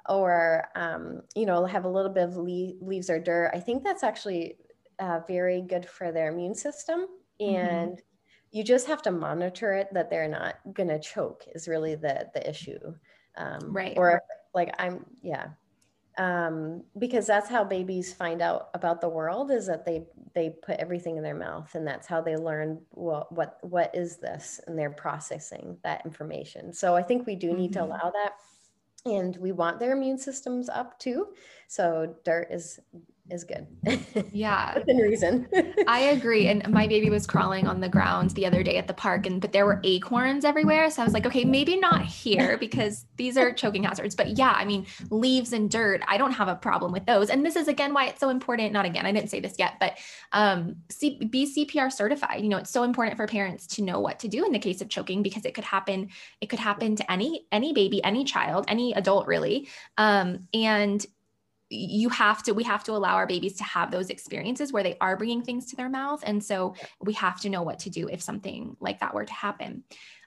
or 0.09 0.69
um, 0.75 1.23
you 1.35 1.47
know 1.47 1.65
have 1.65 1.85
a 1.85 1.89
little 1.89 2.11
bit 2.11 2.25
of 2.25 2.37
leaves 2.37 3.11
or 3.11 3.19
dirt 3.19 3.51
i 3.55 3.61
think 3.61 3.83
that's 3.83 4.03
actually 4.03 4.57
uh, 4.99 5.21
very 5.27 5.63
good 5.63 5.87
for 5.87 6.13
their 6.13 6.33
immune 6.33 6.55
system 6.55 7.07
mm-hmm. 7.41 7.55
and 7.55 7.93
mm-hmm. 7.93 8.01
you 8.57 8.65
just 8.65 8.87
have 8.87 9.03
to 9.03 9.11
monitor 9.11 9.73
it 9.73 9.89
that 9.93 10.11
they're 10.11 10.29
not 10.29 10.57
going 10.73 10.89
to 10.89 10.99
choke 10.99 11.45
is 11.55 11.69
really 11.69 11.95
the 11.95 12.27
the 12.35 12.49
issue 12.49 12.79
um, 13.37 13.59
right 13.75 13.95
or 13.97 14.23
like 14.55 14.75
i'm 14.79 15.05
yeah 15.23 15.49
um, 16.19 16.83
because 16.99 17.27
that's 17.27 17.49
how 17.49 17.63
babies 17.63 18.13
find 18.13 18.41
out 18.41 18.71
about 18.75 19.01
the 19.01 19.09
world 19.09 19.51
is 19.51 19.67
that 19.67 19.85
they 19.85 20.05
they 20.35 20.51
put 20.51 20.79
everything 20.79 21.17
in 21.17 21.23
their 21.23 21.35
mouth 21.35 21.75
and 21.75 21.87
that's 21.87 22.07
how 22.07 22.21
they 22.21 22.37
learn 22.37 22.81
what 22.91 23.31
what 23.33 23.59
what 23.63 23.95
is 23.95 24.17
this 24.17 24.61
and 24.67 24.79
they're 24.79 24.91
processing 24.91 25.77
that 25.83 26.05
information 26.05 26.73
so 26.73 26.97
i 26.97 27.03
think 27.03 27.27
we 27.27 27.37
do 27.37 27.53
need 27.53 27.73
mm-hmm. 27.73 27.81
to 27.81 27.85
allow 27.85 28.11
that 28.11 28.33
and 29.07 29.37
we 29.37 29.53
want 29.53 29.79
their 29.79 29.93
immune 29.93 30.19
systems 30.19 30.69
up 30.69 30.99
too. 30.99 31.29
So 31.69 32.17
dirt 32.25 32.49
is 32.51 32.81
is 33.31 33.45
good. 33.45 33.67
Yeah. 34.33 34.75
Within 34.79 34.99
reason. 34.99 35.49
I 35.89 36.01
agree. 36.01 36.49
And 36.49 36.69
my 36.69 36.87
baby 36.87 37.11
was 37.11 37.27
crawling 37.27 37.67
on 37.67 37.81
the 37.81 37.89
ground 37.89 38.31
the 38.31 38.47
other 38.47 38.63
day 38.63 38.77
at 38.77 38.87
the 38.87 38.95
park 38.95 39.27
and 39.27 39.41
but 39.41 39.53
there 39.53 39.67
were 39.67 39.81
acorns 39.85 40.45
everywhere. 40.45 40.91
So 40.91 41.03
I 41.03 41.05
was 41.05 41.15
like, 41.15 41.27
okay, 41.27 41.45
maybe 41.45 41.77
not 41.77 42.03
here 42.03 42.57
because 42.61 43.07
these 43.17 43.37
are 43.37 43.53
choking 43.53 43.85
hazards. 43.85 44.15
But 44.15 44.39
yeah, 44.39 44.55
I 44.57 44.65
mean, 44.65 44.87
leaves 45.11 45.53
and 45.53 45.71
dirt, 45.71 46.03
I 46.07 46.19
don't 46.19 46.33
have 46.33 46.49
a 46.49 46.55
problem 46.55 46.93
with 46.93 47.07
those. 47.07 47.31
And 47.31 47.45
this 47.45 47.57
is 47.57 47.69
again 47.69 47.93
why 47.93 48.07
it's 48.07 48.21
so 48.21 48.29
important. 48.29 48.73
Not 48.73 48.85
again, 48.87 49.07
I 49.07 49.13
didn't 49.13 49.31
say 49.31 49.41
this 49.41 49.57
yet, 49.59 49.75
but 49.81 49.99
um 50.33 50.77
C- 50.91 51.19
be 51.25 51.47
CPR 51.47 51.93
certified. 51.93 52.43
You 52.43 52.49
know, 52.49 52.59
it's 52.59 52.71
so 52.71 52.83
important 52.83 53.17
for 53.17 53.27
parents 53.27 53.67
to 53.69 53.83
know 53.83 54.01
what 54.01 54.21
to 54.21 54.29
do 54.29 54.45
in 54.45 54.53
the 54.53 54.59
case 54.59 54.81
of 54.81 54.89
choking 54.89 55.23
because 55.23 55.45
it 55.45 55.55
could 55.55 55.65
happen, 55.65 56.11
it 56.41 56.47
could 56.47 56.59
happen 56.59 56.97
to 56.97 57.11
any 57.11 57.47
any 57.51 57.73
baby, 57.73 58.03
any 58.05 58.25
child, 58.25 58.67
any 58.69 58.93
adult 58.95 59.27
really. 59.27 59.69
Um, 59.99 60.49
and 60.55 61.05
you 61.69 62.09
have 62.09 62.43
to 62.45 62.53
we 62.53 62.65
have 62.65 62.85
to 62.85 62.93
allow 62.93 63.15
our 63.15 63.27
babies 63.27 63.57
to 63.57 63.65
have 63.65 63.91
those 63.91 64.11
experiences 64.11 64.73
where 64.73 64.83
they 64.83 64.97
are 65.01 65.17
bringing 65.17 65.43
things 65.43 65.67
to 65.67 65.77
their 65.77 65.89
mouth. 65.89 66.23
And 66.25 66.43
so 66.43 66.75
we 67.01 67.13
have 67.15 67.41
to 67.41 67.49
know 67.49 67.63
what 67.63 67.81
to 67.81 67.91
do 67.91 68.09
if 68.09 68.23
something 68.23 68.77
like 68.81 69.01
that 69.01 69.15
were 69.15 69.25
to 69.25 69.33
happen. 69.33 69.85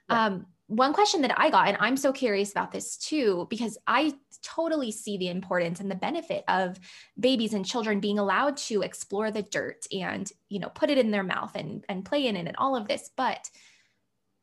Yeah. 0.08 0.26
um, 0.26 0.46
one 0.66 0.92
question 0.92 1.22
that 1.22 1.34
i 1.36 1.50
got 1.50 1.66
and 1.66 1.76
i'm 1.80 1.96
so 1.96 2.12
curious 2.12 2.52
about 2.52 2.70
this 2.70 2.96
too 2.96 3.44
because 3.50 3.76
i 3.88 4.12
totally 4.42 4.90
see 4.90 5.16
the 5.16 5.28
importance 5.28 5.80
and 5.80 5.90
the 5.90 5.96
benefit 5.96 6.44
of 6.48 6.78
babies 7.18 7.54
and 7.54 7.66
children 7.66 8.00
being 8.00 8.18
allowed 8.18 8.56
to 8.56 8.82
explore 8.82 9.30
the 9.30 9.42
dirt 9.42 9.86
and 9.92 10.30
you 10.48 10.58
know 10.58 10.68
put 10.68 10.90
it 10.90 10.98
in 10.98 11.10
their 11.10 11.22
mouth 11.22 11.54
and 11.54 11.84
and 11.88 12.04
play 12.04 12.26
in 12.26 12.36
it 12.36 12.46
and 12.46 12.56
all 12.56 12.76
of 12.76 12.88
this. 12.88 13.10
But 13.16 13.48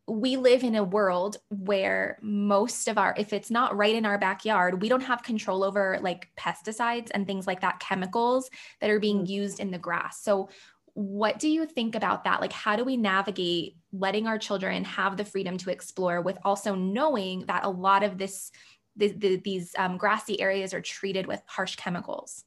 we 0.07 0.37
live 0.37 0.63
in 0.63 0.75
a 0.75 0.83
world 0.83 1.37
where 1.49 2.17
most 2.21 2.87
of 2.87 2.97
our 2.97 3.13
if 3.17 3.33
it's 3.33 3.51
not 3.51 3.75
right 3.75 3.93
in 3.93 4.05
our 4.05 4.17
backyard 4.17 4.81
we 4.81 4.87
don't 4.87 5.01
have 5.01 5.21
control 5.21 5.63
over 5.63 5.99
like 6.01 6.29
pesticides 6.39 7.09
and 7.13 7.27
things 7.27 7.45
like 7.45 7.59
that 7.59 7.79
chemicals 7.79 8.49
that 8.79 8.89
are 8.89 8.99
being 8.99 9.25
mm. 9.25 9.27
used 9.27 9.59
in 9.59 9.69
the 9.69 9.77
grass. 9.77 10.21
So 10.21 10.49
what 10.93 11.37
do 11.39 11.47
you 11.47 11.65
think 11.65 11.93
about 11.93 12.23
that? 12.23 12.41
Like 12.41 12.53
how 12.53 12.75
do 12.75 12.83
we 12.83 12.95
navigate 12.97 13.75
letting 13.91 14.27
our 14.27 14.37
children 14.37 14.83
have 14.85 15.17
the 15.17 15.25
freedom 15.25 15.57
to 15.57 15.71
explore 15.71 16.21
with 16.21 16.37
also 16.43 16.73
knowing 16.73 17.45
that 17.47 17.65
a 17.65 17.69
lot 17.69 18.03
of 18.03 18.17
this 18.17 18.51
the, 18.95 19.09
the, 19.09 19.35
these 19.35 19.75
um, 19.77 19.97
grassy 19.97 20.41
areas 20.41 20.73
are 20.73 20.81
treated 20.81 21.27
with 21.27 21.41
harsh 21.45 21.75
chemicals 21.75 22.45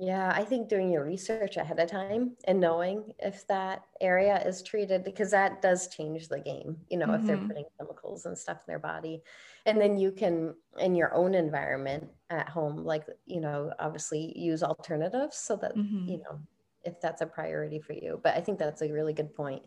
yeah, 0.00 0.32
I 0.34 0.44
think 0.44 0.68
doing 0.68 0.92
your 0.92 1.04
research 1.04 1.56
ahead 1.56 1.80
of 1.80 1.90
time 1.90 2.36
and 2.44 2.60
knowing 2.60 3.12
if 3.18 3.46
that 3.48 3.82
area 4.00 4.40
is 4.46 4.62
treated, 4.62 5.02
because 5.02 5.32
that 5.32 5.60
does 5.60 5.88
change 5.88 6.28
the 6.28 6.38
game, 6.38 6.76
you 6.88 6.98
know, 6.98 7.06
mm-hmm. 7.06 7.14
if 7.16 7.26
they're 7.26 7.36
mm-hmm. 7.36 7.48
putting 7.48 7.64
chemicals 7.78 8.24
and 8.24 8.38
stuff 8.38 8.58
in 8.58 8.70
their 8.70 8.78
body. 8.78 9.22
And 9.66 9.80
then 9.80 9.98
you 9.98 10.12
can, 10.12 10.54
in 10.78 10.94
your 10.94 11.12
own 11.14 11.34
environment 11.34 12.08
at 12.30 12.48
home, 12.48 12.84
like, 12.84 13.06
you 13.26 13.40
know, 13.40 13.72
obviously 13.80 14.32
use 14.38 14.62
alternatives 14.62 15.36
so 15.36 15.56
that, 15.56 15.76
mm-hmm. 15.76 16.08
you 16.08 16.18
know, 16.18 16.38
if 16.84 17.00
that's 17.00 17.20
a 17.20 17.26
priority 17.26 17.80
for 17.80 17.92
you. 17.92 18.20
But 18.22 18.36
I 18.36 18.40
think 18.40 18.58
that's 18.58 18.82
a 18.82 18.92
really 18.92 19.12
good 19.12 19.34
point 19.34 19.62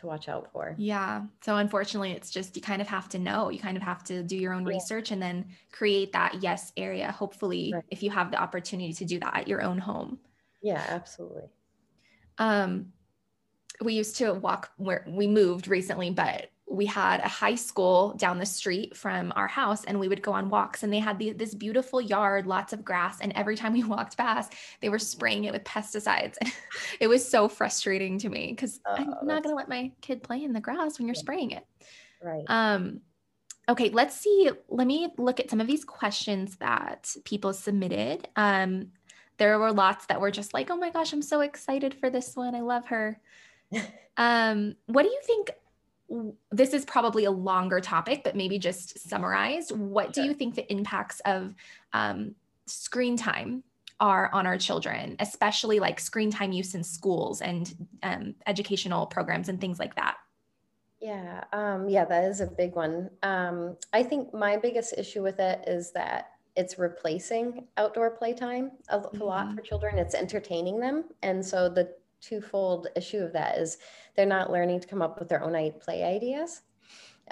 to 0.00 0.06
watch 0.06 0.28
out 0.28 0.50
for. 0.52 0.74
Yeah. 0.78 1.22
So 1.42 1.56
unfortunately, 1.56 2.12
it's 2.12 2.30
just 2.30 2.56
you 2.56 2.62
kind 2.62 2.82
of 2.82 2.88
have 2.88 3.08
to 3.10 3.18
know. 3.18 3.50
You 3.50 3.58
kind 3.58 3.76
of 3.76 3.82
have 3.82 4.02
to 4.04 4.22
do 4.22 4.36
your 4.36 4.52
own 4.52 4.66
yeah. 4.66 4.74
research 4.74 5.10
and 5.10 5.22
then 5.22 5.46
create 5.72 6.12
that 6.12 6.36
yes 6.40 6.72
area. 6.76 7.12
Hopefully, 7.12 7.72
right. 7.74 7.84
if 7.88 8.02
you 8.02 8.10
have 8.10 8.30
the 8.30 8.40
opportunity 8.40 8.92
to 8.92 9.04
do 9.04 9.20
that 9.20 9.36
at 9.36 9.48
your 9.48 9.62
own 9.62 9.78
home. 9.78 10.18
Yeah, 10.62 10.84
absolutely. 10.88 11.44
Um, 12.38 12.92
we 13.82 13.94
used 13.94 14.16
to 14.16 14.34
walk 14.34 14.70
where 14.76 15.06
we 15.08 15.26
moved 15.26 15.68
recently, 15.68 16.10
but 16.10 16.50
we 16.70 16.86
had 16.86 17.20
a 17.20 17.28
high 17.28 17.54
school 17.54 18.14
down 18.16 18.38
the 18.38 18.46
street 18.46 18.96
from 18.96 19.32
our 19.34 19.48
house 19.48 19.84
and 19.84 19.98
we 19.98 20.08
would 20.08 20.22
go 20.22 20.32
on 20.32 20.48
walks 20.48 20.82
and 20.82 20.92
they 20.92 20.98
had 20.98 21.18
the, 21.18 21.32
this 21.32 21.54
beautiful 21.54 22.00
yard 22.00 22.46
lots 22.46 22.72
of 22.72 22.84
grass 22.84 23.20
and 23.20 23.32
every 23.34 23.56
time 23.56 23.72
we 23.72 23.82
walked 23.94 24.16
past 24.16 24.54
they 24.80 24.88
were 24.88 24.98
spraying 24.98 25.44
it 25.44 25.52
with 25.52 25.64
pesticides 25.64 26.36
it 27.00 27.08
was 27.08 27.28
so 27.28 27.48
frustrating 27.48 28.18
to 28.18 28.28
me 28.28 28.52
because 28.52 28.80
i'm 28.86 29.08
not 29.24 29.42
going 29.42 29.52
to 29.52 29.54
let 29.54 29.68
my 29.68 29.90
kid 30.00 30.22
play 30.22 30.42
in 30.44 30.52
the 30.52 30.60
grass 30.60 30.98
when 30.98 31.08
you're 31.08 31.14
spraying 31.14 31.50
it 31.50 31.66
Right. 32.22 32.44
Um, 32.48 33.00
okay, 33.68 33.90
let's 33.90 34.16
see. 34.16 34.50
Let 34.68 34.86
me 34.86 35.08
look 35.18 35.40
at 35.40 35.50
some 35.50 35.60
of 35.60 35.66
these 35.66 35.84
questions 35.84 36.56
that 36.56 37.14
people 37.24 37.52
submitted. 37.52 38.28
Um, 38.36 38.92
there 39.38 39.58
were 39.58 39.72
lots 39.72 40.06
that 40.06 40.20
were 40.20 40.30
just 40.30 40.52
like, 40.52 40.70
oh 40.70 40.76
my 40.76 40.90
gosh, 40.90 41.12
I'm 41.12 41.22
so 41.22 41.40
excited 41.40 41.94
for 41.94 42.10
this 42.10 42.36
one. 42.36 42.54
I 42.54 42.60
love 42.60 42.86
her. 42.86 43.18
um, 44.16 44.76
what 44.86 45.02
do 45.02 45.08
you 45.08 45.20
think? 45.24 45.50
This 46.50 46.74
is 46.74 46.84
probably 46.84 47.24
a 47.24 47.30
longer 47.30 47.80
topic, 47.80 48.22
but 48.24 48.34
maybe 48.34 48.58
just 48.58 48.98
summarized. 49.08 49.70
What 49.70 50.12
do 50.12 50.22
you 50.22 50.34
think 50.34 50.54
the 50.54 50.70
impacts 50.70 51.20
of 51.24 51.54
um, 51.92 52.34
screen 52.66 53.16
time 53.16 53.62
are 54.00 54.30
on 54.32 54.46
our 54.46 54.58
children, 54.58 55.16
especially 55.20 55.78
like 55.78 56.00
screen 56.00 56.30
time 56.30 56.52
use 56.52 56.74
in 56.74 56.82
schools 56.82 57.42
and 57.42 57.86
um, 58.02 58.34
educational 58.46 59.06
programs 59.06 59.48
and 59.48 59.60
things 59.60 59.78
like 59.78 59.94
that? 59.96 60.16
Yeah, 61.00 61.44
um, 61.52 61.88
yeah, 61.88 62.04
that 62.04 62.24
is 62.24 62.40
a 62.40 62.46
big 62.46 62.74
one. 62.74 63.10
Um, 63.22 63.76
I 63.92 64.02
think 64.02 64.34
my 64.34 64.56
biggest 64.56 64.94
issue 64.98 65.22
with 65.22 65.38
it 65.38 65.64
is 65.66 65.92
that 65.92 66.32
it's 66.56 66.78
replacing 66.78 67.66
outdoor 67.76 68.10
playtime 68.10 68.72
a, 68.88 68.98
mm-hmm. 68.98 69.22
lot 69.22 69.54
for 69.54 69.62
children. 69.62 69.98
It's 69.98 70.14
entertaining 70.14 70.80
them, 70.80 71.04
and 71.22 71.44
so 71.44 71.68
the 71.68 71.94
twofold 72.20 72.88
issue 72.96 73.18
of 73.18 73.32
that 73.32 73.58
is 73.58 73.78
they're 74.16 74.26
not 74.26 74.50
learning 74.50 74.80
to 74.80 74.88
come 74.88 75.02
up 75.02 75.18
with 75.18 75.28
their 75.28 75.42
own 75.42 75.72
play 75.80 76.02
ideas. 76.02 76.62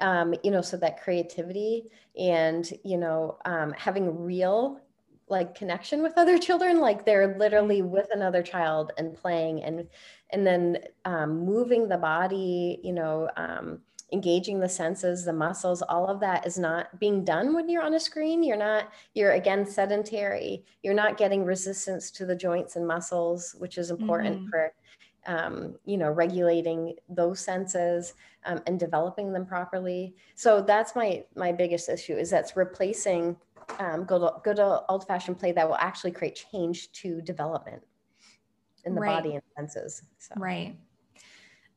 Um, 0.01 0.35
you 0.44 0.51
know, 0.51 0.62
so 0.62 0.77
that 0.77 1.03
creativity 1.03 1.90
and 2.18 2.70
you 2.85 2.98
know 2.98 3.38
um, 3.44 3.72
having 3.77 4.24
real 4.24 4.81
like 5.31 5.55
connection 5.55 6.03
with 6.03 6.16
other 6.16 6.38
children 6.38 6.81
like 6.81 7.05
they're 7.05 7.37
literally 7.38 7.81
mm-hmm. 7.81 7.90
with 7.90 8.09
another 8.12 8.42
child 8.42 8.92
and 8.98 9.14
playing 9.14 9.62
and 9.62 9.87
and 10.31 10.46
then 10.46 10.79
um, 11.05 11.44
moving 11.44 11.88
the 11.88 11.98
body 11.98 12.81
you 12.83 12.92
know 12.92 13.29
um, 13.37 13.81
engaging 14.12 14.59
the 14.59 14.68
senses 14.68 15.24
the 15.24 15.33
muscles 15.33 15.83
all 15.83 16.07
of 16.07 16.20
that 16.20 16.46
is 16.46 16.59
not 16.59 16.98
being 16.98 17.24
done 17.24 17.55
when 17.55 17.68
you're 17.68 17.83
on 17.83 17.94
a 17.94 18.01
screen 18.01 18.42
you're 18.42 18.57
not 18.57 18.90
you're 19.14 19.33
again 19.33 19.66
sedentary 19.66 20.64
you're 20.83 20.94
not 20.94 21.18
getting 21.18 21.44
resistance 21.44 22.11
to 22.11 22.24
the 22.24 22.37
joints 22.37 22.77
and 22.77 22.87
muscles 22.87 23.55
which 23.59 23.77
is 23.77 23.90
important 23.90 24.40
mm-hmm. 24.40 24.51
for 24.51 24.72
um, 25.29 25.77
you 25.85 25.97
know 25.97 26.11
regulating 26.11 26.95
those 27.09 27.38
senses 27.38 28.14
um, 28.47 28.61
and 28.67 28.81
developing 28.81 29.33
them 29.33 29.47
properly 29.47 30.14
so 30.35 30.61
that's 30.61 30.97
my 30.97 31.25
my 31.37 31.53
biggest 31.53 31.88
issue 31.88 32.14
is 32.14 32.31
that's 32.31 32.57
replacing 32.57 33.37
um, 33.79 34.05
good, 34.05 34.29
good 34.43 34.59
old 34.61 35.07
fashioned 35.07 35.38
play 35.38 35.53
that 35.53 35.69
will 35.69 35.77
actually 35.77 36.12
create 36.12 36.43
change 36.51 36.91
to 36.93 37.21
development 37.23 37.83
in 38.85 38.95
the 38.95 39.01
right. 39.01 39.23
body 39.23 39.35
and 39.35 39.43
senses. 39.57 40.03
So. 40.19 40.35
Right. 40.37 40.77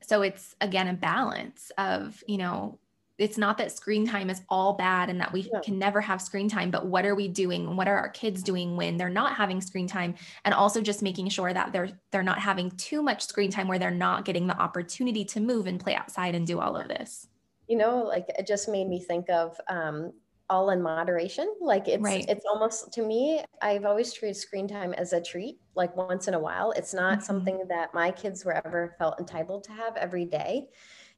So 0.01 0.21
it's 0.21 0.55
again 0.61 0.87
a 0.87 0.93
balance 0.93 1.71
of, 1.77 2.23
you 2.27 2.37
know, 2.37 2.79
it's 3.21 3.37
not 3.37 3.55
that 3.59 3.71
screen 3.71 4.07
time 4.07 4.31
is 4.31 4.41
all 4.49 4.73
bad 4.73 5.07
and 5.07 5.21
that 5.21 5.31
we 5.31 5.41
yeah. 5.41 5.59
can 5.63 5.77
never 5.77 6.01
have 6.01 6.19
screen 6.19 6.49
time, 6.49 6.71
but 6.71 6.87
what 6.87 7.05
are 7.05 7.13
we 7.13 7.27
doing? 7.27 7.75
What 7.75 7.87
are 7.87 7.95
our 7.95 8.09
kids 8.09 8.41
doing 8.41 8.75
when 8.75 8.97
they're 8.97 9.09
not 9.09 9.35
having 9.35 9.61
screen 9.61 9.85
time? 9.85 10.15
And 10.43 10.55
also 10.55 10.81
just 10.81 11.03
making 11.03 11.29
sure 11.29 11.53
that 11.53 11.71
they're 11.71 11.91
they're 12.11 12.23
not 12.23 12.39
having 12.39 12.71
too 12.71 13.03
much 13.03 13.23
screen 13.23 13.51
time 13.51 13.67
where 13.67 13.77
they're 13.77 13.91
not 13.91 14.25
getting 14.25 14.47
the 14.47 14.57
opportunity 14.57 15.23
to 15.25 15.39
move 15.39 15.67
and 15.67 15.79
play 15.79 15.93
outside 15.93 16.33
and 16.33 16.47
do 16.47 16.59
all 16.59 16.75
of 16.75 16.87
this. 16.87 17.27
You 17.67 17.77
know, 17.77 17.99
like 17.99 18.25
it 18.39 18.47
just 18.47 18.67
made 18.67 18.89
me 18.89 18.99
think 18.99 19.29
of 19.29 19.55
um, 19.69 20.13
all 20.49 20.71
in 20.71 20.81
moderation. 20.81 21.53
Like 21.61 21.87
it's 21.87 22.01
right. 22.01 22.25
it's 22.27 22.45
almost 22.51 22.91
to 22.93 23.05
me, 23.05 23.43
I've 23.61 23.85
always 23.85 24.11
treated 24.13 24.35
screen 24.35 24.67
time 24.67 24.93
as 24.93 25.13
a 25.13 25.21
treat, 25.21 25.59
like 25.75 25.95
once 25.95 26.27
in 26.27 26.33
a 26.33 26.39
while. 26.39 26.71
It's 26.71 26.93
not 26.93 27.19
mm-hmm. 27.19 27.23
something 27.23 27.65
that 27.69 27.93
my 27.93 28.09
kids 28.09 28.43
were 28.43 28.53
ever 28.65 28.95
felt 28.97 29.19
entitled 29.19 29.63
to 29.65 29.73
have 29.73 29.95
every 29.95 30.25
day. 30.25 30.69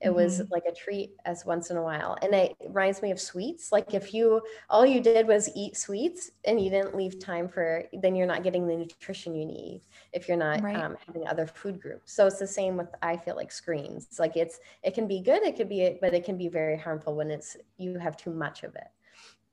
It 0.03 0.07
mm-hmm. 0.07 0.15
was 0.15 0.41
like 0.51 0.65
a 0.67 0.73
treat 0.73 1.15
as 1.25 1.45
once 1.45 1.69
in 1.69 1.77
a 1.77 1.81
while. 1.81 2.17
And 2.21 2.33
it 2.33 2.55
reminds 2.67 3.01
me 3.01 3.11
of 3.11 3.19
sweets. 3.19 3.71
Like 3.71 3.93
if 3.93 4.13
you 4.13 4.41
all 4.69 4.85
you 4.85 4.99
did 4.99 5.27
was 5.27 5.49
eat 5.55 5.77
sweets 5.77 6.31
and 6.43 6.59
you 6.59 6.69
didn't 6.69 6.95
leave 6.95 7.19
time 7.19 7.47
for 7.47 7.85
then 8.01 8.15
you're 8.15 8.27
not 8.27 8.43
getting 8.43 8.67
the 8.67 8.75
nutrition 8.75 9.33
you 9.33 9.45
need 9.45 9.81
if 10.11 10.27
you're 10.27 10.37
not 10.37 10.61
right. 10.61 10.75
um, 10.75 10.97
having 11.07 11.27
other 11.27 11.47
food 11.47 11.81
groups. 11.81 12.13
So 12.13 12.27
it's 12.27 12.39
the 12.39 12.47
same 12.47 12.75
with 12.75 12.89
I 13.01 13.15
feel 13.15 13.35
like 13.35 13.51
screens. 13.51 14.19
Like 14.19 14.35
it's 14.35 14.59
it 14.83 14.93
can 14.93 15.07
be 15.07 15.21
good, 15.21 15.43
it 15.43 15.55
could 15.55 15.69
be 15.69 15.97
but 16.01 16.13
it 16.13 16.25
can 16.25 16.37
be 16.37 16.49
very 16.49 16.77
harmful 16.77 17.15
when 17.15 17.31
it's 17.31 17.55
you 17.77 17.97
have 17.97 18.17
too 18.17 18.31
much 18.31 18.63
of 18.63 18.75
it. 18.75 18.87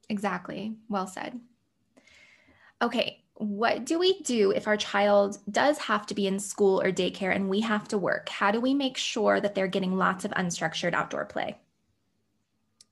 Exactly. 0.09 0.75
Well 0.89 1.07
said. 1.07 1.39
Okay, 2.83 3.23
what 3.41 3.87
do 3.87 3.99
we 3.99 4.21
do 4.21 4.51
if 4.51 4.69
our 4.69 4.77
child 4.77 5.39
does 5.51 5.79
have 5.79 6.05
to 6.07 6.15
be 6.15 6.27
in 6.27 6.39
school 6.39 6.81
or 6.83 6.93
daycare 6.93 7.35
and 7.35 7.49
we 7.49 7.61
have 7.61 7.89
to 7.89 7.97
work? 7.97 8.29
How 8.29 8.51
do 8.51 8.61
we 8.61 8.75
make 8.75 8.99
sure 8.99 9.41
that 9.41 9.55
they're 9.55 9.67
getting 9.67 9.97
lots 9.97 10.27
of 10.27 10.31
unstructured 10.33 10.93
outdoor 10.93 11.25
play? 11.25 11.59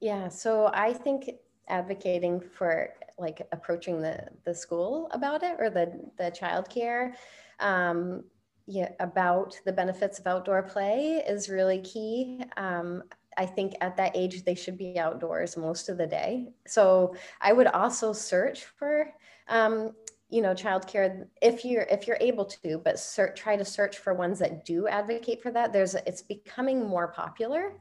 Yeah, 0.00 0.28
so 0.28 0.70
I 0.72 0.94
think 0.94 1.30
advocating 1.68 2.40
for 2.40 2.94
like 3.18 3.46
approaching 3.52 4.00
the 4.00 4.26
the 4.44 4.54
school 4.54 5.10
about 5.12 5.42
it 5.42 5.56
or 5.58 5.68
the 5.68 5.92
the 6.16 6.30
childcare 6.30 7.12
um, 7.60 8.24
yeah, 8.66 8.90
about 9.00 9.58
the 9.66 9.72
benefits 9.72 10.18
of 10.18 10.26
outdoor 10.26 10.62
play 10.62 11.22
is 11.28 11.50
really 11.50 11.80
key. 11.80 12.42
Um, 12.56 13.02
I 13.36 13.44
think 13.44 13.74
at 13.82 13.96
that 13.98 14.16
age 14.16 14.44
they 14.44 14.54
should 14.54 14.78
be 14.78 14.98
outdoors 14.98 15.56
most 15.56 15.88
of 15.90 15.98
the 15.98 16.06
day. 16.06 16.48
So 16.66 17.14
I 17.40 17.52
would 17.52 17.66
also 17.66 18.12
search 18.12 18.64
for 18.64 19.12
um, 19.48 19.92
you 20.30 20.42
know 20.42 20.52
childcare 20.52 21.26
if 21.40 21.64
you're 21.64 21.82
if 21.84 22.06
you're 22.06 22.18
able 22.20 22.44
to 22.44 22.78
but 22.84 22.98
search, 22.98 23.38
try 23.38 23.56
to 23.56 23.64
search 23.64 23.98
for 23.98 24.14
ones 24.14 24.38
that 24.38 24.64
do 24.64 24.86
advocate 24.86 25.42
for 25.42 25.50
that 25.50 25.72
there's 25.72 25.94
it's 25.94 26.22
becoming 26.22 26.86
more 26.86 27.08
popular 27.08 27.72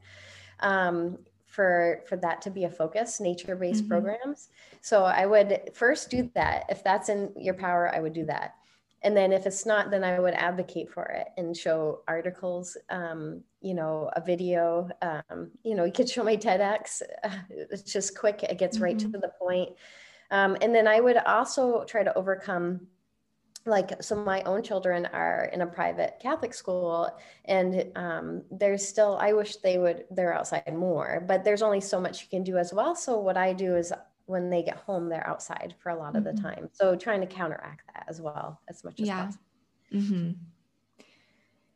um, 0.60 1.18
for 1.46 2.02
for 2.08 2.16
that 2.16 2.40
to 2.42 2.50
be 2.50 2.64
a 2.64 2.70
focus 2.70 3.20
nature-based 3.20 3.80
mm-hmm. 3.80 3.88
programs 3.88 4.48
so 4.80 5.04
i 5.04 5.26
would 5.26 5.60
first 5.74 6.10
do 6.10 6.30
that 6.34 6.64
if 6.68 6.82
that's 6.82 7.08
in 7.08 7.30
your 7.36 7.54
power 7.54 7.94
i 7.94 8.00
would 8.00 8.12
do 8.12 8.24
that 8.24 8.54
and 9.02 9.16
then 9.16 9.32
if 9.32 9.46
it's 9.46 9.66
not 9.66 9.90
then 9.90 10.04
i 10.04 10.18
would 10.18 10.34
advocate 10.34 10.90
for 10.90 11.04
it 11.04 11.28
and 11.36 11.56
show 11.56 12.00
articles 12.08 12.76
um, 12.90 13.42
you 13.60 13.74
know 13.74 14.10
a 14.16 14.20
video 14.20 14.88
um, 15.02 15.50
you 15.62 15.74
know 15.74 15.84
you 15.84 15.92
could 15.92 16.08
show 16.08 16.24
my 16.24 16.36
tedx 16.36 17.02
it's 17.50 17.82
just 17.82 18.16
quick 18.16 18.42
it 18.42 18.58
gets 18.58 18.76
mm-hmm. 18.76 18.84
right 18.84 18.98
to 18.98 19.06
mm-hmm. 19.06 19.20
the 19.20 19.32
point 19.38 19.70
um, 20.30 20.56
and 20.60 20.74
then 20.74 20.86
i 20.86 21.00
would 21.00 21.16
also 21.18 21.84
try 21.84 22.02
to 22.02 22.16
overcome 22.16 22.86
like 23.66 24.02
so 24.02 24.16
my 24.16 24.40
own 24.42 24.62
children 24.62 25.06
are 25.12 25.50
in 25.52 25.60
a 25.60 25.66
private 25.66 26.18
catholic 26.22 26.54
school 26.54 27.10
and 27.44 27.84
um, 27.96 28.42
there's 28.50 28.86
still 28.86 29.18
i 29.20 29.32
wish 29.32 29.56
they 29.56 29.78
would 29.78 30.04
they're 30.10 30.34
outside 30.34 30.74
more 30.74 31.24
but 31.26 31.44
there's 31.44 31.62
only 31.62 31.80
so 31.80 32.00
much 32.00 32.22
you 32.22 32.28
can 32.28 32.42
do 32.42 32.56
as 32.56 32.72
well 32.72 32.94
so 32.94 33.18
what 33.18 33.36
i 33.36 33.52
do 33.52 33.76
is 33.76 33.92
when 34.28 34.50
they 34.50 34.62
get 34.62 34.76
home, 34.76 35.08
they're 35.08 35.26
outside 35.26 35.74
for 35.78 35.88
a 35.88 35.96
lot 35.96 36.14
of 36.14 36.22
mm-hmm. 36.22 36.36
the 36.36 36.42
time. 36.42 36.68
So 36.72 36.94
trying 36.94 37.22
to 37.22 37.26
counteract 37.26 37.82
that 37.94 38.04
as 38.08 38.20
well 38.20 38.60
as 38.68 38.84
much 38.84 39.00
as 39.00 39.06
yeah. 39.06 39.24
possible. 39.24 39.44
Mm-hmm. 39.94 40.30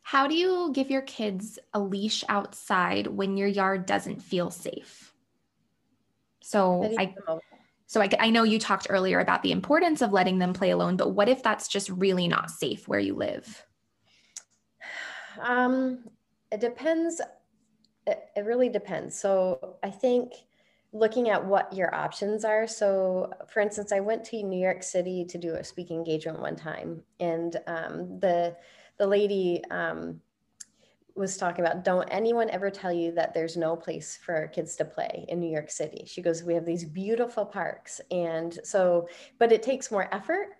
How 0.02 0.26
do 0.26 0.34
you 0.34 0.70
give 0.74 0.90
your 0.90 1.00
kids 1.00 1.58
a 1.72 1.80
leash 1.80 2.24
outside 2.28 3.06
when 3.06 3.38
your 3.38 3.48
yard 3.48 3.86
doesn't 3.86 4.20
feel 4.20 4.50
safe? 4.50 5.14
So 6.40 6.94
I, 6.98 7.14
so 7.92 8.00
I, 8.00 8.08
I 8.18 8.30
know 8.30 8.42
you 8.42 8.58
talked 8.58 8.86
earlier 8.88 9.20
about 9.20 9.42
the 9.42 9.52
importance 9.52 10.00
of 10.00 10.14
letting 10.14 10.38
them 10.38 10.54
play 10.54 10.70
alone, 10.70 10.96
but 10.96 11.10
what 11.10 11.28
if 11.28 11.42
that's 11.42 11.68
just 11.68 11.90
really 11.90 12.26
not 12.26 12.50
safe 12.50 12.88
where 12.88 12.98
you 12.98 13.14
live? 13.14 13.66
Um, 15.38 16.08
it 16.50 16.58
depends. 16.58 17.20
It, 18.06 18.30
it 18.34 18.46
really 18.46 18.70
depends. 18.70 19.20
So 19.20 19.76
I 19.82 19.90
think 19.90 20.32
looking 20.94 21.28
at 21.28 21.44
what 21.44 21.70
your 21.74 21.94
options 21.94 22.46
are. 22.46 22.66
So, 22.66 23.30
for 23.46 23.60
instance, 23.60 23.92
I 23.92 24.00
went 24.00 24.24
to 24.24 24.42
New 24.42 24.58
York 24.58 24.82
City 24.82 25.26
to 25.26 25.36
do 25.36 25.56
a 25.56 25.62
speaking 25.62 25.98
engagement 25.98 26.40
one 26.40 26.56
time, 26.56 27.02
and 27.20 27.54
um, 27.66 28.18
the 28.20 28.56
the 28.96 29.06
lady 29.06 29.62
um, 29.70 30.18
was 31.14 31.36
talking 31.36 31.64
about 31.64 31.84
don't 31.84 32.08
anyone 32.08 32.50
ever 32.50 32.70
tell 32.70 32.92
you 32.92 33.12
that 33.12 33.34
there's 33.34 33.56
no 33.56 33.76
place 33.76 34.18
for 34.24 34.48
kids 34.48 34.76
to 34.76 34.84
play 34.84 35.24
in 35.28 35.40
New 35.40 35.50
York 35.50 35.70
City. 35.70 36.04
She 36.06 36.22
goes, 36.22 36.42
we 36.42 36.54
have 36.54 36.64
these 36.64 36.84
beautiful 36.84 37.44
parks, 37.44 38.00
and 38.10 38.58
so, 38.64 39.08
but 39.38 39.52
it 39.52 39.62
takes 39.62 39.90
more 39.90 40.12
effort 40.12 40.56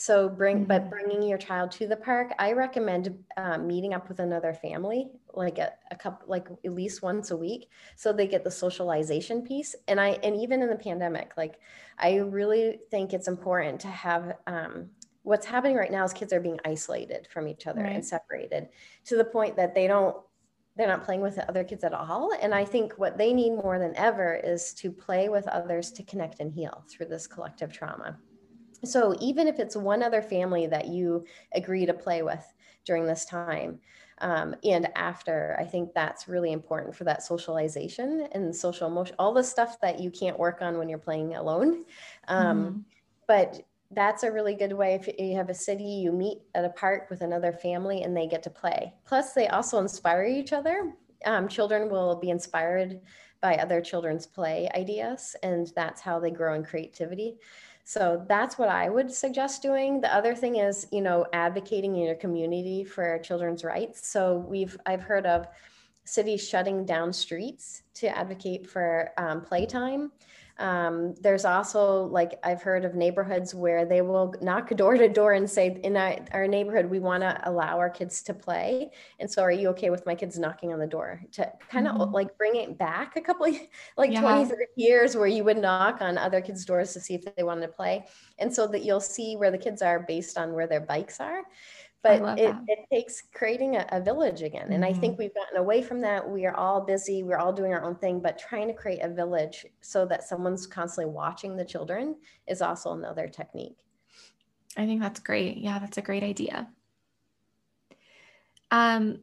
so 0.00 0.30
bring 0.30 0.60
mm-hmm. 0.60 0.64
but 0.64 0.88
bringing 0.88 1.22
your 1.22 1.36
child 1.36 1.70
to 1.70 1.86
the 1.86 1.96
park 1.96 2.32
i 2.38 2.52
recommend 2.52 3.22
um, 3.36 3.66
meeting 3.66 3.92
up 3.92 4.08
with 4.08 4.18
another 4.18 4.54
family 4.54 5.08
like 5.34 5.58
a, 5.58 5.70
a 5.90 5.96
couple 5.96 6.26
like 6.26 6.48
at 6.64 6.74
least 6.74 7.02
once 7.02 7.30
a 7.30 7.36
week 7.36 7.68
so 7.96 8.10
they 8.10 8.26
get 8.26 8.42
the 8.42 8.50
socialization 8.50 9.42
piece 9.42 9.76
and 9.88 10.00
i 10.00 10.18
and 10.22 10.34
even 10.36 10.62
in 10.62 10.70
the 10.70 10.76
pandemic 10.76 11.32
like 11.36 11.58
i 11.98 12.16
really 12.16 12.78
think 12.90 13.12
it's 13.12 13.28
important 13.28 13.78
to 13.78 13.88
have 13.88 14.36
um, 14.46 14.88
what's 15.22 15.46
happening 15.46 15.76
right 15.76 15.92
now 15.92 16.04
is 16.04 16.12
kids 16.12 16.32
are 16.32 16.40
being 16.40 16.58
isolated 16.64 17.28
from 17.30 17.46
each 17.46 17.66
other 17.66 17.82
right. 17.82 17.94
and 17.94 18.04
separated 18.04 18.68
to 19.04 19.16
the 19.16 19.24
point 19.24 19.56
that 19.56 19.74
they 19.74 19.86
don't 19.86 20.16
they're 20.76 20.88
not 20.88 21.04
playing 21.04 21.20
with 21.20 21.38
other 21.40 21.64
kids 21.64 21.84
at 21.84 21.92
all 21.92 22.30
and 22.40 22.54
i 22.54 22.64
think 22.64 22.94
what 22.94 23.18
they 23.18 23.32
need 23.32 23.50
more 23.50 23.78
than 23.78 23.94
ever 23.96 24.34
is 24.34 24.72
to 24.72 24.90
play 24.90 25.28
with 25.28 25.46
others 25.48 25.90
to 25.90 26.02
connect 26.04 26.40
and 26.40 26.52
heal 26.52 26.84
through 26.88 27.06
this 27.06 27.26
collective 27.26 27.72
trauma 27.72 28.18
So 28.82 29.14
even 29.20 29.46
if 29.46 29.58
it's 29.58 29.76
one 29.76 30.02
other 30.02 30.22
family 30.22 30.66
that 30.68 30.86
you 30.88 31.26
agree 31.52 31.84
to 31.84 31.92
play 31.92 32.22
with 32.22 32.44
during 32.86 33.04
this 33.04 33.26
time, 33.26 33.78
um, 34.20 34.54
and 34.64 34.88
after 34.96 35.56
i 35.58 35.64
think 35.64 35.92
that's 35.94 36.28
really 36.28 36.52
important 36.52 36.94
for 36.94 37.04
that 37.04 37.22
socialization 37.22 38.28
and 38.32 38.54
social 38.54 38.86
emotion 38.86 39.14
all 39.18 39.32
the 39.32 39.44
stuff 39.44 39.80
that 39.80 40.00
you 40.00 40.10
can't 40.10 40.38
work 40.38 40.62
on 40.62 40.78
when 40.78 40.88
you're 40.88 40.98
playing 40.98 41.34
alone 41.34 41.84
um, 42.28 42.64
mm-hmm. 42.64 42.78
but 43.26 43.62
that's 43.92 44.22
a 44.22 44.30
really 44.30 44.54
good 44.54 44.72
way 44.72 44.94
if 44.94 45.08
you 45.18 45.34
have 45.36 45.48
a 45.48 45.54
city 45.54 45.84
you 45.84 46.12
meet 46.12 46.38
at 46.54 46.64
a 46.64 46.70
park 46.70 47.08
with 47.10 47.22
another 47.22 47.52
family 47.52 48.02
and 48.02 48.16
they 48.16 48.26
get 48.26 48.42
to 48.42 48.50
play 48.50 48.92
plus 49.06 49.32
they 49.32 49.48
also 49.48 49.78
inspire 49.78 50.24
each 50.24 50.52
other 50.52 50.92
um, 51.26 51.48
children 51.48 51.90
will 51.90 52.16
be 52.16 52.30
inspired 52.30 53.00
by 53.40 53.56
other 53.56 53.80
children's 53.80 54.26
play 54.26 54.68
ideas 54.74 55.34
and 55.42 55.72
that's 55.74 56.00
how 56.00 56.18
they 56.18 56.30
grow 56.30 56.54
in 56.54 56.64
creativity 56.64 57.36
so 57.84 58.24
that's 58.28 58.56
what 58.56 58.68
I 58.68 58.88
would 58.88 59.12
suggest 59.12 59.62
doing. 59.62 60.00
The 60.00 60.14
other 60.14 60.32
thing 60.34 60.56
is, 60.56 60.86
you 60.92 61.00
know, 61.00 61.26
advocating 61.32 61.96
in 61.96 62.02
your 62.02 62.14
community 62.14 62.84
for 62.84 63.18
children's 63.18 63.64
rights. 63.64 64.06
So 64.06 64.46
we've 64.48 64.76
I've 64.86 65.02
heard 65.02 65.26
of 65.26 65.48
cities 66.04 66.46
shutting 66.46 66.84
down 66.84 67.12
streets 67.12 67.82
to 67.94 68.16
advocate 68.16 68.68
for 68.68 69.10
um, 69.16 69.40
playtime. 69.40 70.12
Um, 70.60 71.14
there's 71.20 71.44
also 71.46 72.04
like 72.04 72.38
I've 72.44 72.62
heard 72.62 72.84
of 72.84 72.94
neighborhoods 72.94 73.54
where 73.54 73.86
they 73.86 74.02
will 74.02 74.34
knock 74.42 74.68
door 74.76 74.94
to 74.96 75.08
door 75.08 75.32
and 75.32 75.48
say, 75.48 75.80
in 75.82 75.96
our, 75.96 76.18
our 76.32 76.46
neighborhood, 76.46 76.86
we 76.86 77.00
want 77.00 77.22
to 77.22 77.40
allow 77.44 77.78
our 77.78 77.90
kids 77.90 78.22
to 78.24 78.34
play. 78.34 78.90
And 79.18 79.30
so, 79.30 79.42
are 79.42 79.50
you 79.50 79.68
okay 79.70 79.90
with 79.90 80.04
my 80.06 80.14
kids 80.14 80.38
knocking 80.38 80.72
on 80.72 80.78
the 80.78 80.86
door 80.86 81.22
to 81.32 81.50
kind 81.70 81.88
of 81.88 81.96
mm-hmm. 81.96 82.12
like 82.12 82.36
bring 82.36 82.56
it 82.56 82.78
back 82.78 83.16
a 83.16 83.20
couple, 83.20 83.46
like 83.96 84.12
yeah. 84.12 84.20
20, 84.20 84.44
30 84.44 84.64
years 84.76 85.16
where 85.16 85.26
you 85.26 85.42
would 85.44 85.58
knock 85.58 86.02
on 86.02 86.18
other 86.18 86.40
kids' 86.40 86.64
doors 86.64 86.92
to 86.92 87.00
see 87.00 87.14
if 87.14 87.24
they 87.34 87.42
wanted 87.42 87.62
to 87.62 87.72
play. 87.72 88.04
And 88.38 88.54
so 88.54 88.66
that 88.68 88.84
you'll 88.84 89.00
see 89.00 89.36
where 89.36 89.50
the 89.50 89.58
kids 89.58 89.82
are 89.82 90.00
based 90.00 90.36
on 90.36 90.52
where 90.52 90.66
their 90.66 90.80
bikes 90.80 91.20
are 91.20 91.42
but 92.02 92.38
it, 92.38 92.54
it 92.66 92.78
takes 92.90 93.22
creating 93.34 93.76
a, 93.76 93.86
a 93.92 94.00
village 94.00 94.42
again 94.42 94.72
and 94.72 94.82
mm-hmm. 94.82 94.94
i 94.94 94.98
think 94.98 95.18
we've 95.18 95.34
gotten 95.34 95.58
away 95.58 95.82
from 95.82 96.00
that. 96.00 96.28
We 96.28 96.46
are 96.46 96.54
all 96.54 96.80
busy 96.80 97.22
we're 97.22 97.38
all 97.38 97.52
doing 97.52 97.72
our 97.72 97.82
own 97.82 97.96
thing 97.96 98.20
but 98.20 98.38
trying 98.38 98.68
to 98.68 98.74
create 98.74 99.00
a 99.02 99.08
village 99.08 99.66
so 99.80 100.06
that 100.06 100.24
someone's 100.24 100.66
constantly 100.66 101.12
watching 101.12 101.56
the 101.56 101.64
children 101.64 102.16
is 102.46 102.62
also 102.62 102.92
another 102.92 103.28
technique. 103.28 103.78
I 104.76 104.86
think 104.86 105.00
that's 105.00 105.20
great. 105.20 105.58
Yeah 105.58 105.78
that's 105.78 105.98
a 105.98 106.02
great 106.02 106.22
idea. 106.22 106.68
Um 108.70 109.20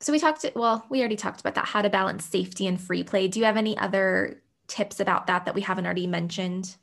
so 0.00 0.12
we 0.12 0.18
talked 0.18 0.44
well 0.54 0.84
we 0.88 1.00
already 1.00 1.16
talked 1.16 1.40
about 1.40 1.54
that 1.56 1.66
how 1.66 1.82
to 1.82 1.90
balance 1.90 2.24
safety 2.24 2.66
and 2.66 2.80
free 2.80 3.02
play. 3.02 3.28
Do 3.28 3.38
you 3.38 3.44
have 3.44 3.56
any 3.56 3.76
other 3.76 4.42
tips 4.68 5.00
about 5.00 5.26
that 5.26 5.46
that 5.46 5.54
we 5.54 5.62
haven't 5.62 5.84
already 5.84 6.06
mentioned? 6.06 6.76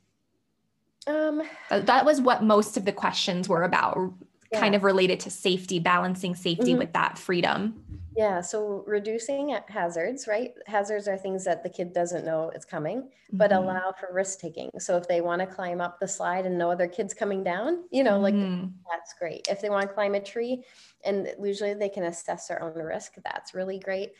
Um, 1.06 1.42
that 1.70 2.04
was 2.04 2.20
what 2.20 2.42
most 2.42 2.76
of 2.76 2.84
the 2.84 2.92
questions 2.92 3.48
were 3.48 3.62
about 3.62 4.12
yeah. 4.52 4.60
kind 4.60 4.74
of 4.74 4.84
related 4.84 5.20
to 5.20 5.30
safety, 5.30 5.78
balancing 5.78 6.34
safety 6.34 6.70
mm-hmm. 6.70 6.78
with 6.78 6.92
that 6.92 7.18
freedom. 7.18 7.82
Yeah, 8.16 8.40
so 8.40 8.82
reducing 8.84 9.56
hazards, 9.68 10.26
right? 10.26 10.52
Hazards 10.66 11.06
are 11.06 11.16
things 11.16 11.44
that 11.44 11.62
the 11.62 11.68
kid 11.68 11.92
doesn't 11.92 12.24
know 12.24 12.50
it's 12.52 12.64
coming, 12.64 13.10
but 13.32 13.52
mm-hmm. 13.52 13.62
allow 13.62 13.94
for 13.98 14.12
risk 14.12 14.40
taking. 14.40 14.70
So 14.80 14.96
if 14.96 15.06
they 15.06 15.20
want 15.20 15.40
to 15.40 15.46
climb 15.46 15.80
up 15.80 16.00
the 16.00 16.08
slide 16.08 16.44
and 16.44 16.58
no 16.58 16.68
other 16.68 16.88
kids 16.88 17.14
coming 17.14 17.44
down, 17.44 17.84
you 17.92 18.02
know, 18.02 18.18
like 18.18 18.34
mm-hmm. 18.34 18.70
that's 18.90 19.14
great. 19.14 19.46
If 19.48 19.60
they 19.60 19.70
want 19.70 19.88
to 19.88 19.94
climb 19.94 20.16
a 20.16 20.20
tree 20.20 20.64
and 21.04 21.28
usually 21.40 21.74
they 21.74 21.88
can 21.88 22.04
assess 22.04 22.48
their 22.48 22.60
own 22.60 22.74
risk, 22.74 23.12
that's 23.22 23.54
really 23.54 23.78
great. 23.78 24.10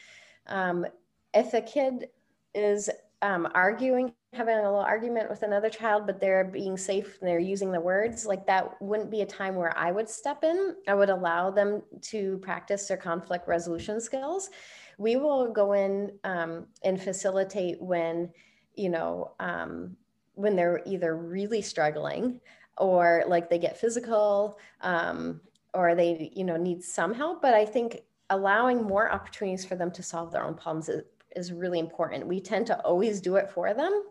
Um, 0.47 0.87
if 1.35 1.53
a 1.55 1.61
kid 1.61 2.09
is 2.55 2.89
um, 3.21 3.49
arguing, 3.53 4.13
having 4.35 4.55
a 4.57 4.63
little 4.63 4.79
argument 4.79 5.31
with 5.31 5.43
another 5.43 5.71
child, 5.71 6.07
but 6.07 6.21
they're 6.21 6.45
being 6.45 6.77
safe 6.77 7.19
and 7.21 7.29
they're 7.29 7.39
using 7.39 7.73
the 7.73 7.81
words, 7.81 8.27
like 8.27 8.47
that 8.47 8.81
wouldn't 8.81 9.11
be 9.11 9.23
a 9.23 9.27
time 9.27 9.55
where 9.55 9.77
I 9.77 9.91
would 9.91 10.09
step 10.09 10.45
in. 10.45 10.77
I 10.87 10.95
would 10.95 11.09
allow 11.09 11.51
them 11.51 11.83
to 12.03 12.39
practice 12.39 12.87
their 12.87 12.99
conflict 12.99 13.49
resolution 13.49 14.01
skills. 14.01 14.51
We 14.99 15.17
will 15.17 15.51
go 15.51 15.73
in 15.73 16.13
um, 16.25 16.67
and 16.85 17.01
facilitate 17.01 17.81
when, 17.81 18.31
you 18.75 18.91
know, 18.91 19.33
um, 19.41 19.97
when 20.35 20.57
they're 20.57 20.83
either 20.85 21.17
really 21.17 21.63
struggling 21.63 22.41
or 22.77 23.25
like 23.27 23.49
they 23.49 23.59
get 23.59 23.79
physical 23.79 24.59
um, 24.83 25.41
or 25.73 25.95
they, 25.95 26.31
you 26.35 26.45
know, 26.45 26.57
need 26.57 26.85
some 26.85 27.15
help. 27.15 27.41
But 27.41 27.55
I 27.55 27.65
think 27.65 28.03
allowing 28.29 28.83
more 28.83 29.11
opportunities 29.11 29.65
for 29.65 29.75
them 29.75 29.91
to 29.93 30.03
solve 30.03 30.33
their 30.33 30.45
own 30.45 30.55
problems 30.55 30.91
is 31.35 31.53
really 31.53 31.79
important. 31.79 32.27
We 32.27 32.41
tend 32.41 32.67
to 32.67 32.79
always 32.81 33.23
do 33.23 33.37
it 33.37 33.51
for 33.51 33.73
them 33.73 34.03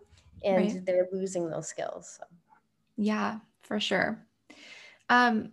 and 0.43 0.57
right. 0.57 0.85
they're 0.85 1.07
losing 1.11 1.49
those 1.49 1.67
skills. 1.67 2.19
So. 2.19 2.25
Yeah, 2.97 3.39
for 3.61 3.79
sure. 3.79 4.25
Um, 5.09 5.51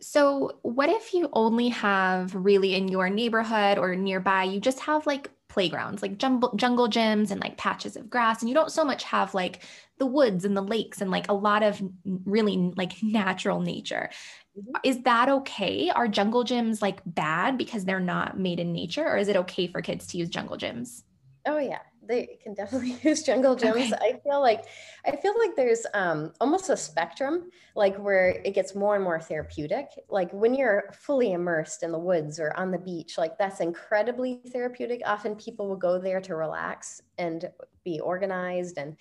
so 0.00 0.58
what 0.62 0.88
if 0.88 1.14
you 1.14 1.28
only 1.32 1.68
have 1.68 2.34
really 2.34 2.74
in 2.74 2.88
your 2.88 3.08
neighborhood 3.08 3.78
or 3.78 3.96
nearby, 3.96 4.44
you 4.44 4.60
just 4.60 4.80
have 4.80 5.06
like 5.06 5.30
playgrounds, 5.48 6.02
like 6.02 6.18
jungle, 6.18 6.54
jungle 6.56 6.88
gyms 6.88 7.30
and 7.30 7.40
like 7.40 7.56
patches 7.56 7.96
of 7.96 8.10
grass, 8.10 8.42
and 8.42 8.48
you 8.48 8.54
don't 8.54 8.70
so 8.70 8.84
much 8.84 9.02
have 9.04 9.34
like 9.34 9.62
the 9.98 10.06
woods 10.06 10.44
and 10.44 10.56
the 10.56 10.62
lakes 10.62 11.00
and 11.00 11.10
like 11.10 11.28
a 11.28 11.34
lot 11.34 11.62
of 11.62 11.82
really 12.24 12.72
like 12.76 13.02
natural 13.02 13.60
nature. 13.60 14.10
Mm-hmm. 14.56 14.72
Is 14.84 15.02
that 15.02 15.28
okay? 15.28 15.90
Are 15.90 16.06
jungle 16.06 16.44
gyms 16.44 16.82
like 16.82 17.00
bad 17.06 17.58
because 17.58 17.84
they're 17.84 17.98
not 17.98 18.38
made 18.38 18.60
in 18.60 18.72
nature, 18.72 19.06
or 19.06 19.16
is 19.16 19.28
it 19.28 19.36
okay 19.36 19.66
for 19.66 19.80
kids 19.80 20.06
to 20.08 20.18
use 20.18 20.28
jungle 20.28 20.58
gyms? 20.58 21.02
Oh 21.46 21.58
yeah, 21.58 21.80
they 22.08 22.38
can 22.42 22.54
definitely 22.54 22.96
use 23.02 23.22
jungle 23.22 23.54
gyms. 23.54 23.92
Okay. 23.92 23.94
I 24.00 24.20
feel 24.24 24.40
like 24.40 24.64
I 25.06 25.16
feel 25.16 25.34
like 25.38 25.54
there's 25.54 25.86
um, 25.94 26.32
almost 26.40 26.70
a 26.70 26.76
spectrum, 26.76 27.50
like 27.76 27.96
where 27.96 28.40
it 28.44 28.54
gets 28.54 28.74
more 28.74 28.94
and 28.94 29.04
more 29.04 29.20
therapeutic. 29.20 29.86
Like 30.08 30.32
when 30.32 30.54
you're 30.54 30.90
fully 30.92 31.32
immersed 31.32 31.82
in 31.82 31.92
the 31.92 31.98
woods 31.98 32.40
or 32.40 32.56
on 32.56 32.70
the 32.70 32.78
beach, 32.78 33.18
like 33.18 33.38
that's 33.38 33.60
incredibly 33.60 34.40
therapeutic. 34.52 35.02
Often 35.04 35.36
people 35.36 35.68
will 35.68 35.76
go 35.76 35.98
there 35.98 36.20
to 36.22 36.34
relax 36.34 37.02
and 37.18 37.50
be 37.84 38.00
organized 38.00 38.78
and 38.78 38.96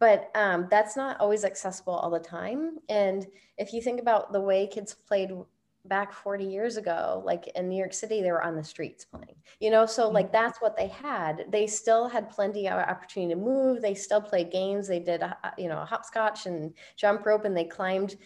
but 0.00 0.30
um, 0.34 0.66
that's 0.70 0.96
not 0.96 1.20
always 1.20 1.44
accessible 1.44 1.94
all 1.94 2.10
the 2.10 2.18
time. 2.18 2.78
And 2.88 3.26
if 3.56 3.72
you 3.72 3.80
think 3.80 4.00
about 4.00 4.32
the 4.32 4.40
way 4.40 4.66
kids 4.66 4.92
played 4.92 5.30
back 5.86 6.12
40 6.12 6.44
years 6.44 6.76
ago, 6.76 7.22
like 7.24 7.48
in 7.54 7.68
New 7.68 7.76
York 7.76 7.92
City, 7.92 8.22
they 8.22 8.32
were 8.32 8.42
on 8.42 8.56
the 8.56 8.64
streets 8.64 9.04
playing, 9.04 9.36
you 9.60 9.70
know, 9.70 9.86
so 9.86 10.08
like 10.08 10.26
mm-hmm. 10.26 10.32
that's 10.32 10.58
what 10.60 10.76
they 10.76 10.88
had. 10.88 11.44
They 11.50 11.66
still 11.66 12.08
had 12.08 12.30
plenty 12.30 12.68
of 12.68 12.78
opportunity 12.78 13.34
to 13.34 13.40
move. 13.40 13.82
They 13.82 13.94
still 13.94 14.20
played 14.20 14.50
games. 14.50 14.88
They 14.88 15.00
did, 15.00 15.22
a, 15.22 15.36
you 15.58 15.68
know, 15.68 15.80
a 15.80 15.84
hopscotch 15.84 16.46
and 16.46 16.72
jump 16.96 17.26
rope 17.26 17.44
and 17.44 17.56
they 17.56 17.64
climbed, 17.64 18.16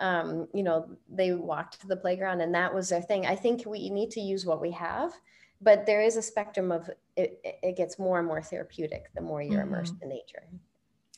um, 0.00 0.48
you 0.52 0.62
know, 0.62 0.88
they 1.08 1.32
walked 1.32 1.80
to 1.80 1.86
the 1.86 1.96
playground 1.96 2.40
and 2.40 2.54
that 2.54 2.74
was 2.74 2.88
their 2.88 3.02
thing. 3.02 3.26
I 3.26 3.36
think 3.36 3.64
we 3.64 3.90
need 3.90 4.10
to 4.12 4.20
use 4.20 4.44
what 4.44 4.60
we 4.60 4.72
have, 4.72 5.12
but 5.60 5.86
there 5.86 6.02
is 6.02 6.16
a 6.16 6.22
spectrum 6.22 6.72
of 6.72 6.90
it, 7.16 7.40
it 7.62 7.76
gets 7.76 7.98
more 7.98 8.18
and 8.18 8.26
more 8.26 8.42
therapeutic 8.42 9.04
the 9.14 9.20
more 9.20 9.40
you're 9.40 9.62
mm-hmm. 9.62 9.74
immersed 9.74 9.94
in 10.02 10.08
nature. 10.08 10.42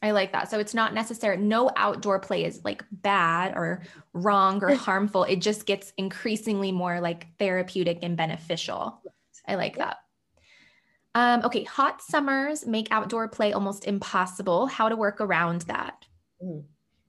I 0.02 0.10
like 0.10 0.32
that. 0.32 0.50
So 0.50 0.58
it's 0.58 0.74
not 0.74 0.92
necessary. 0.94 1.36
No 1.38 1.70
outdoor 1.76 2.20
play 2.20 2.44
is 2.44 2.60
like 2.64 2.84
bad 2.92 3.56
or 3.56 3.82
wrong 4.12 4.62
or 4.62 4.74
harmful. 4.74 5.24
It 5.24 5.36
just 5.36 5.66
gets 5.66 5.92
increasingly 5.96 6.70
more 6.70 7.00
like 7.00 7.26
therapeutic 7.38 8.00
and 8.02 8.16
beneficial. 8.16 9.00
I 9.48 9.54
like 9.54 9.78
that. 9.78 9.96
Um, 11.14 11.42
okay, 11.44 11.64
hot 11.64 12.02
summers 12.02 12.66
make 12.66 12.88
outdoor 12.90 13.26
play 13.28 13.54
almost 13.54 13.86
impossible. 13.86 14.66
How 14.66 14.90
to 14.90 14.96
work 14.96 15.20
around 15.22 15.62
that? 15.62 16.04
Mm, 16.44 16.64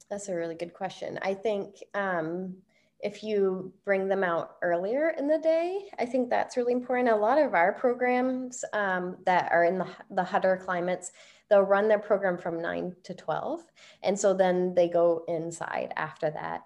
that's 0.10 0.30
a 0.30 0.36
really 0.36 0.56
good 0.56 0.74
question. 0.74 1.20
I 1.22 1.34
think 1.34 1.76
um, 1.94 2.56
if 3.02 3.22
you 3.22 3.74
bring 3.84 4.08
them 4.08 4.24
out 4.24 4.56
earlier 4.62 5.10
in 5.18 5.28
the 5.28 5.40
day, 5.40 5.90
I 6.00 6.06
think 6.06 6.30
that's 6.30 6.56
really 6.56 6.72
important. 6.72 7.10
A 7.10 7.16
lot 7.16 7.38
of 7.38 7.54
our 7.54 7.74
programs 7.74 8.64
um, 8.72 9.18
that 9.26 9.52
are 9.52 9.66
in 9.66 9.78
the, 9.78 9.88
the 10.12 10.24
hotter 10.24 10.56
climates, 10.64 11.12
they'll 11.50 11.62
run 11.62 11.88
their 11.88 12.00
program 12.00 12.38
from 12.38 12.62
9 12.62 12.96
to 13.04 13.14
12 13.14 13.62
and 14.04 14.20
so 14.20 14.34
then 14.34 14.74
they 14.74 14.88
go 14.88 15.24
inside 15.28 15.94
after 15.96 16.30
that. 16.32 16.64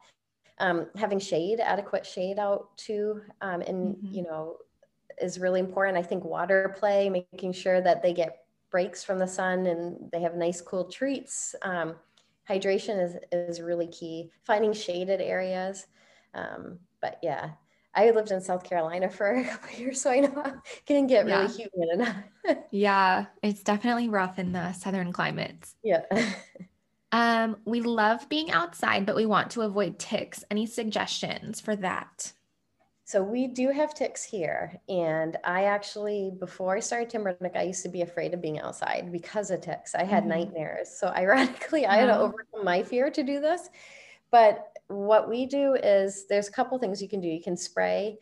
Um, 0.60 0.88
having 0.96 1.20
shade 1.20 1.60
adequate 1.60 2.06
shade 2.06 2.38
out 2.38 2.78
too 2.78 3.22
um, 3.42 3.62
and 3.62 3.96
mm-hmm. 3.96 4.14
you 4.14 4.24
know 4.24 4.58
is 5.20 5.40
really 5.40 5.60
important. 5.60 5.98
I 5.98 6.04
think 6.04 6.24
water 6.24 6.76
play 6.78 7.10
making 7.10 7.54
sure 7.54 7.82
that 7.82 8.02
they 8.02 8.14
get 8.14 8.46
breaks 8.70 9.04
from 9.04 9.20
the 9.20 9.28
sun 9.28 9.68
and 9.68 10.10
they 10.12 10.22
have 10.22 10.36
nice 10.36 10.62
cool 10.62 10.86
treats 10.86 11.56
um, 11.64 11.96
hydration 12.50 13.04
is, 13.04 13.18
is 13.32 13.62
really 13.62 13.88
key. 13.88 14.32
Finding 14.46 14.74
shaded 14.74 15.22
areas 15.22 15.88
um, 16.34 16.80
but 17.02 17.18
yeah 17.22 17.52
I 17.94 18.12
lived 18.12 18.32
in 18.32 18.42
South 18.42 18.64
Carolina 18.64 19.10
for 19.10 19.32
a 19.32 19.44
couple 19.50 19.80
years, 19.80 20.02
so 20.02 20.12
I 20.12 20.22
know 20.22 20.44
it 20.46 20.86
can 20.86 21.08
get 21.08 21.26
really 21.26 21.48
yeah. 21.58 21.68
humid. 22.46 22.64
yeah, 22.72 23.26
it's 23.44 23.64
definitely 23.64 24.10
rough 24.10 24.40
in 24.40 24.54
the 24.54 24.74
southern 24.74 25.12
climates. 25.12 25.76
Yeah. 25.84 26.04
um, 27.12 27.58
we 27.66 27.82
love 27.82 28.28
being 28.30 28.52
outside, 28.52 29.06
but 29.06 29.16
we 29.16 29.26
want 29.26 29.52
to 29.52 29.62
avoid 29.62 30.00
ticks. 30.00 30.44
Any 30.50 30.66
suggestions 30.66 31.60
for 31.60 31.76
that? 31.78 32.34
So 33.04 33.22
we 33.22 33.48
do 33.48 33.72
have 33.72 33.94
ticks 33.94 34.24
here, 34.24 34.80
and 34.88 35.36
I 35.44 35.66
actually, 35.66 36.32
before 36.40 36.78
I 36.78 36.80
started 36.80 37.10
TimberNook, 37.10 37.58
I 37.58 37.64
used 37.64 37.84
to 37.84 37.90
be 37.90 38.04
afraid 38.04 38.34
of 38.34 38.42
being 38.42 38.62
outside 38.62 39.12
because 39.12 39.52
of 39.52 39.60
ticks. 39.60 39.96
I 39.96 40.04
had 40.04 40.24
mm-hmm. 40.24 40.30
nightmares. 40.30 40.90
So 40.98 41.08
ironically, 41.08 41.86
I 41.86 41.98
had 41.98 42.06
to 42.06 42.18
overcome 42.18 42.64
my 42.64 42.84
fear 42.84 43.10
to 43.12 43.24
do 43.24 43.42
this 43.42 43.70
but 44.32 44.71
what 44.92 45.30
we 45.30 45.46
do 45.46 45.76
is 45.76 46.26
there's 46.28 46.48
a 46.48 46.52
couple 46.52 46.78
things 46.78 47.02
you 47.02 47.10
can 47.10 47.22
do. 47.22 47.28
You 47.28 47.42
can 47.42 47.58
spray 47.58 48.18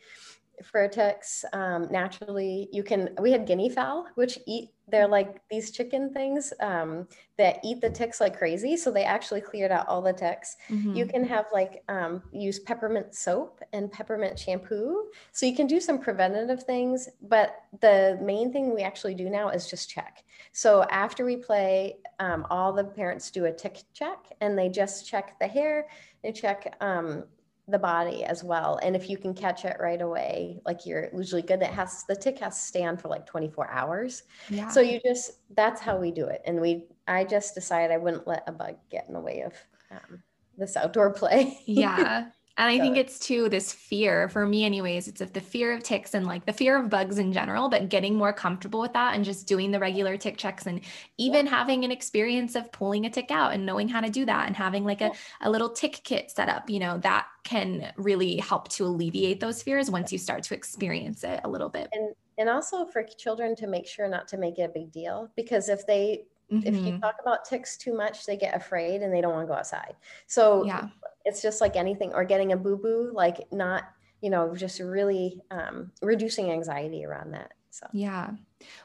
for 0.64 0.86
ticks 0.88 1.44
um, 1.52 1.88
naturally. 1.90 2.68
You 2.72 2.82
can, 2.82 3.10
we 3.20 3.32
had 3.32 3.46
guinea 3.46 3.68
fowl, 3.68 4.06
which 4.14 4.38
eat, 4.46 4.70
they're 4.88 5.08
like 5.08 5.40
these 5.50 5.70
chicken 5.70 6.12
things 6.12 6.52
um, 6.60 7.06
that 7.38 7.60
eat 7.62 7.80
the 7.80 7.90
ticks 7.90 8.20
like 8.20 8.36
crazy. 8.36 8.76
So 8.76 8.90
they 8.90 9.04
actually 9.04 9.40
cleared 9.40 9.70
out 9.70 9.86
all 9.88 10.02
the 10.02 10.12
ticks. 10.12 10.56
Mm-hmm. 10.68 10.94
You 10.94 11.06
can 11.06 11.24
have 11.24 11.46
like 11.52 11.82
um, 11.88 12.22
use 12.32 12.58
peppermint 12.58 13.14
soap 13.14 13.60
and 13.72 13.90
peppermint 13.90 14.38
shampoo. 14.38 15.04
So 15.32 15.46
you 15.46 15.54
can 15.54 15.66
do 15.66 15.80
some 15.80 15.98
preventative 15.98 16.64
things, 16.64 17.08
but 17.22 17.56
the 17.80 18.18
main 18.20 18.52
thing 18.52 18.74
we 18.74 18.82
actually 18.82 19.14
do 19.14 19.30
now 19.30 19.50
is 19.50 19.68
just 19.68 19.88
check. 19.88 20.24
So 20.52 20.84
after 20.90 21.24
we 21.24 21.36
play, 21.36 21.98
um, 22.18 22.46
all 22.50 22.72
the 22.72 22.84
parents 22.84 23.30
do 23.30 23.44
a 23.44 23.52
tick 23.52 23.82
check 23.92 24.18
and 24.40 24.58
they 24.58 24.68
just 24.68 25.06
check 25.06 25.38
the 25.38 25.46
hair, 25.46 25.86
they 26.22 26.32
check 26.32 26.76
um, 26.80 27.24
the 27.70 27.78
body 27.78 28.24
as 28.24 28.42
well. 28.44 28.78
And 28.82 28.94
if 28.94 29.08
you 29.08 29.16
can 29.16 29.34
catch 29.34 29.64
it 29.64 29.76
right 29.80 30.00
away, 30.00 30.60
like 30.64 30.86
you're 30.86 31.08
usually 31.14 31.42
good, 31.42 31.62
it 31.62 31.70
has 31.70 32.04
the 32.08 32.16
tick 32.16 32.38
has 32.38 32.56
to 32.56 32.66
stand 32.66 33.00
for 33.00 33.08
like 33.08 33.26
24 33.26 33.70
hours. 33.70 34.24
Yeah. 34.48 34.68
So 34.68 34.80
you 34.80 35.00
just 35.04 35.32
that's 35.54 35.80
how 35.80 35.96
we 35.96 36.10
do 36.10 36.26
it. 36.26 36.42
And 36.44 36.60
we 36.60 36.86
I 37.06 37.24
just 37.24 37.54
decided 37.54 37.92
I 37.92 37.98
wouldn't 37.98 38.26
let 38.26 38.44
a 38.46 38.52
bug 38.52 38.76
get 38.90 39.06
in 39.08 39.14
the 39.14 39.20
way 39.20 39.42
of 39.42 39.54
um, 39.90 40.22
this 40.56 40.76
outdoor 40.76 41.12
play. 41.14 41.60
yeah. 41.66 42.28
And 42.56 42.68
I 42.68 42.78
think 42.78 42.96
it's 42.96 43.18
too 43.18 43.48
this 43.48 43.72
fear 43.72 44.28
for 44.28 44.44
me, 44.44 44.64
anyways. 44.64 45.08
It's 45.08 45.20
of 45.20 45.32
the 45.32 45.40
fear 45.40 45.72
of 45.72 45.82
ticks 45.82 46.14
and 46.14 46.26
like 46.26 46.44
the 46.44 46.52
fear 46.52 46.76
of 46.76 46.90
bugs 46.90 47.18
in 47.18 47.32
general, 47.32 47.68
but 47.68 47.88
getting 47.88 48.14
more 48.14 48.32
comfortable 48.32 48.80
with 48.80 48.92
that 48.92 49.14
and 49.14 49.24
just 49.24 49.46
doing 49.46 49.70
the 49.70 49.78
regular 49.78 50.16
tick 50.16 50.36
checks 50.36 50.66
and 50.66 50.80
even 51.16 51.46
yeah. 51.46 51.52
having 51.52 51.84
an 51.84 51.90
experience 51.90 52.56
of 52.56 52.70
pulling 52.72 53.06
a 53.06 53.10
tick 53.10 53.30
out 53.30 53.54
and 53.54 53.64
knowing 53.64 53.88
how 53.88 54.00
to 54.00 54.10
do 54.10 54.26
that 54.26 54.46
and 54.46 54.56
having 54.56 54.84
like 54.84 55.00
a, 55.00 55.10
a 55.40 55.50
little 55.50 55.70
tick 55.70 56.00
kit 56.04 56.30
set 56.30 56.48
up, 56.48 56.68
you 56.68 56.78
know, 56.78 56.98
that 56.98 57.26
can 57.44 57.92
really 57.96 58.36
help 58.36 58.68
to 58.68 58.84
alleviate 58.84 59.40
those 59.40 59.62
fears 59.62 59.90
once 59.90 60.12
you 60.12 60.18
start 60.18 60.42
to 60.42 60.54
experience 60.54 61.24
it 61.24 61.40
a 61.44 61.48
little 61.48 61.68
bit. 61.68 61.88
And 61.92 62.14
and 62.40 62.48
also 62.48 62.86
for 62.86 63.02
children 63.02 63.54
to 63.56 63.66
make 63.66 63.86
sure 63.86 64.08
not 64.08 64.26
to 64.28 64.38
make 64.38 64.58
it 64.58 64.62
a 64.62 64.68
big 64.68 64.90
deal 64.90 65.30
because 65.36 65.68
if 65.68 65.86
they 65.86 66.24
Mm-hmm. 66.52 66.66
If 66.66 66.74
you 66.74 66.80
mm-hmm. 66.92 67.00
talk 67.00 67.16
about 67.20 67.44
ticks 67.44 67.76
too 67.76 67.94
much, 67.96 68.26
they 68.26 68.36
get 68.36 68.56
afraid 68.56 69.02
and 69.02 69.12
they 69.12 69.20
don't 69.20 69.32
want 69.32 69.46
to 69.46 69.52
go 69.52 69.58
outside. 69.58 69.94
So 70.26 70.64
yeah. 70.64 70.88
it's 71.24 71.42
just 71.42 71.60
like 71.60 71.76
anything, 71.76 72.12
or 72.12 72.24
getting 72.24 72.52
a 72.52 72.56
boo 72.56 72.76
boo, 72.76 73.12
like 73.14 73.46
not, 73.52 73.84
you 74.20 74.30
know, 74.30 74.54
just 74.54 74.80
really 74.80 75.40
um, 75.50 75.92
reducing 76.02 76.50
anxiety 76.50 77.04
around 77.04 77.32
that. 77.32 77.52
So, 77.70 77.86
yeah. 77.92 78.30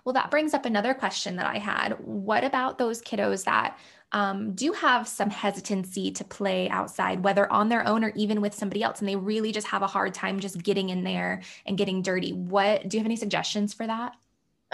Well, 0.04 0.14
that 0.14 0.30
brings 0.30 0.54
up 0.54 0.66
another 0.66 0.94
question 0.94 1.38
that 1.38 1.48
I 1.48 1.58
had. 1.58 1.94
What 2.00 2.44
about 2.44 2.78
those 2.78 3.02
kiddos 3.02 3.44
that 3.46 3.78
um, 4.12 4.54
do 4.54 4.72
have 4.74 5.08
some 5.08 5.32
hesitancy 5.32 6.12
to 6.12 6.24
play 6.24 6.70
outside, 6.70 7.24
whether 7.24 7.52
on 7.52 7.68
their 7.68 7.86
own 7.88 8.04
or 8.04 8.14
even 8.16 8.42
with 8.42 8.54
somebody 8.54 8.84
else, 8.84 9.00
and 9.00 9.10
they 9.10 9.16
really 9.16 9.52
just 9.52 9.68
have 9.68 9.82
a 9.82 9.88
hard 9.88 10.14
time 10.14 10.40
just 10.40 10.62
getting 10.62 10.90
in 10.90 11.04
there 11.04 11.42
and 11.66 11.80
getting 11.80 12.04
dirty? 12.04 12.32
What 12.32 12.88
do 12.88 12.96
you 12.96 13.02
have 13.02 13.08
any 13.08 13.16
suggestions 13.16 13.74
for 13.74 13.88
that? 13.88 14.14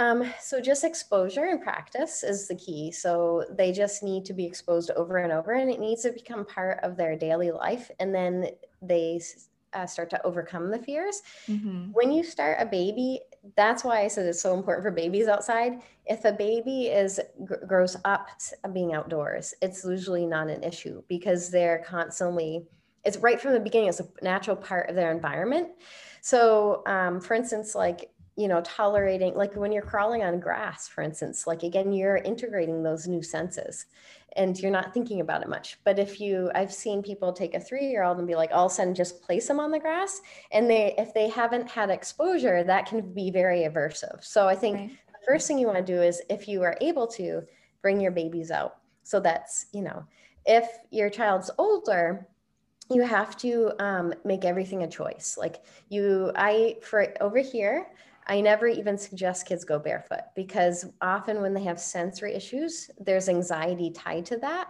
Um, 0.01 0.33
so 0.39 0.59
just 0.59 0.83
exposure 0.83 1.45
and 1.45 1.61
practice 1.61 2.23
is 2.23 2.47
the 2.47 2.55
key. 2.55 2.91
So 2.91 3.45
they 3.51 3.71
just 3.71 4.01
need 4.01 4.25
to 4.25 4.33
be 4.33 4.45
exposed 4.45 4.89
over 4.91 5.17
and 5.17 5.31
over, 5.31 5.51
and 5.51 5.69
it 5.69 5.79
needs 5.79 6.01
to 6.03 6.11
become 6.11 6.43
part 6.43 6.79
of 6.81 6.97
their 6.97 7.15
daily 7.15 7.51
life. 7.51 7.91
And 7.99 8.13
then 8.13 8.47
they 8.81 9.21
uh, 9.73 9.85
start 9.85 10.09
to 10.09 10.25
overcome 10.25 10.71
the 10.71 10.79
fears. 10.79 11.21
Mm-hmm. 11.47 11.91
When 11.91 12.11
you 12.11 12.23
start 12.23 12.57
a 12.59 12.65
baby, 12.65 13.19
that's 13.55 13.83
why 13.83 14.01
I 14.01 14.07
said 14.07 14.25
it's 14.25 14.41
so 14.41 14.55
important 14.55 14.83
for 14.83 14.91
babies 14.91 15.27
outside. 15.27 15.81
If 16.07 16.25
a 16.25 16.33
baby 16.33 16.87
is 16.87 17.19
g- 17.47 17.55
grows 17.67 17.95
up 18.03 18.27
being 18.73 18.93
outdoors, 18.93 19.53
it's 19.61 19.85
usually 19.85 20.25
not 20.25 20.49
an 20.49 20.63
issue 20.63 21.03
because 21.09 21.51
they're 21.51 21.83
constantly. 21.85 22.65
It's 23.03 23.17
right 23.17 23.39
from 23.39 23.53
the 23.53 23.59
beginning. 23.59 23.89
It's 23.89 23.99
a 23.99 24.07
natural 24.21 24.55
part 24.55 24.89
of 24.89 24.95
their 24.95 25.11
environment. 25.11 25.69
So, 26.21 26.83
um, 26.85 27.19
for 27.19 27.33
instance, 27.33 27.73
like 27.73 28.10
you 28.37 28.47
know 28.47 28.61
tolerating 28.61 29.35
like 29.35 29.55
when 29.55 29.71
you're 29.71 29.81
crawling 29.81 30.23
on 30.23 30.39
grass 30.39 30.87
for 30.87 31.01
instance 31.01 31.45
like 31.45 31.63
again 31.63 31.91
you're 31.91 32.17
integrating 32.17 32.81
those 32.81 33.07
new 33.07 33.21
senses 33.21 33.87
and 34.37 34.57
you're 34.59 34.71
not 34.71 34.93
thinking 34.93 35.19
about 35.19 35.41
it 35.41 35.49
much. 35.49 35.77
But 35.83 35.99
if 35.99 36.21
you 36.21 36.51
i've 36.55 36.73
seen 36.73 37.03
people 37.03 37.33
take 37.33 37.53
a 37.53 37.59
three 37.59 37.87
year 37.87 38.03
old 38.03 38.17
and 38.17 38.27
be 38.27 38.35
like 38.35 38.51
all 38.53 38.67
of 38.67 38.71
a 38.71 38.75
sudden 38.75 38.95
just 38.95 39.21
place 39.21 39.47
them 39.47 39.59
on 39.59 39.71
the 39.71 39.79
grass 39.79 40.21
and 40.51 40.69
they 40.69 40.95
if 40.97 41.13
they 41.13 41.27
haven't 41.29 41.69
had 41.69 41.89
exposure 41.89 42.63
that 42.63 42.85
can 42.85 43.13
be 43.13 43.31
very 43.31 43.61
aversive. 43.61 44.23
So 44.23 44.47
i 44.47 44.55
think 44.55 44.77
right. 44.77 44.89
the 45.07 45.25
first 45.25 45.47
thing 45.47 45.59
you 45.59 45.67
want 45.67 45.85
to 45.85 45.93
do 45.93 46.01
is 46.01 46.21
if 46.29 46.47
you 46.47 46.61
are 46.63 46.77
able 46.81 47.07
to 47.07 47.43
bring 47.81 47.99
your 47.99 48.11
babies 48.11 48.51
out. 48.51 48.77
So 49.03 49.19
that's 49.19 49.67
you 49.73 49.81
know 49.81 50.05
if 50.45 50.67
your 50.89 51.09
child's 51.09 51.51
older 51.57 52.27
you 52.89 53.03
have 53.03 53.37
to 53.37 53.71
um, 53.79 54.13
make 54.25 54.43
everything 54.43 54.83
a 54.83 54.87
choice. 54.87 55.37
Like 55.37 55.63
you 55.89 56.31
i 56.35 56.77
for 56.81 57.13
over 57.21 57.39
here 57.39 57.87
I 58.27 58.41
never 58.41 58.67
even 58.67 58.97
suggest 58.97 59.45
kids 59.45 59.65
go 59.65 59.79
barefoot 59.79 60.23
because 60.35 60.85
often 61.01 61.41
when 61.41 61.53
they 61.53 61.63
have 61.63 61.79
sensory 61.79 62.33
issues, 62.33 62.89
there's 62.99 63.29
anxiety 63.29 63.91
tied 63.91 64.25
to 64.27 64.37
that. 64.37 64.69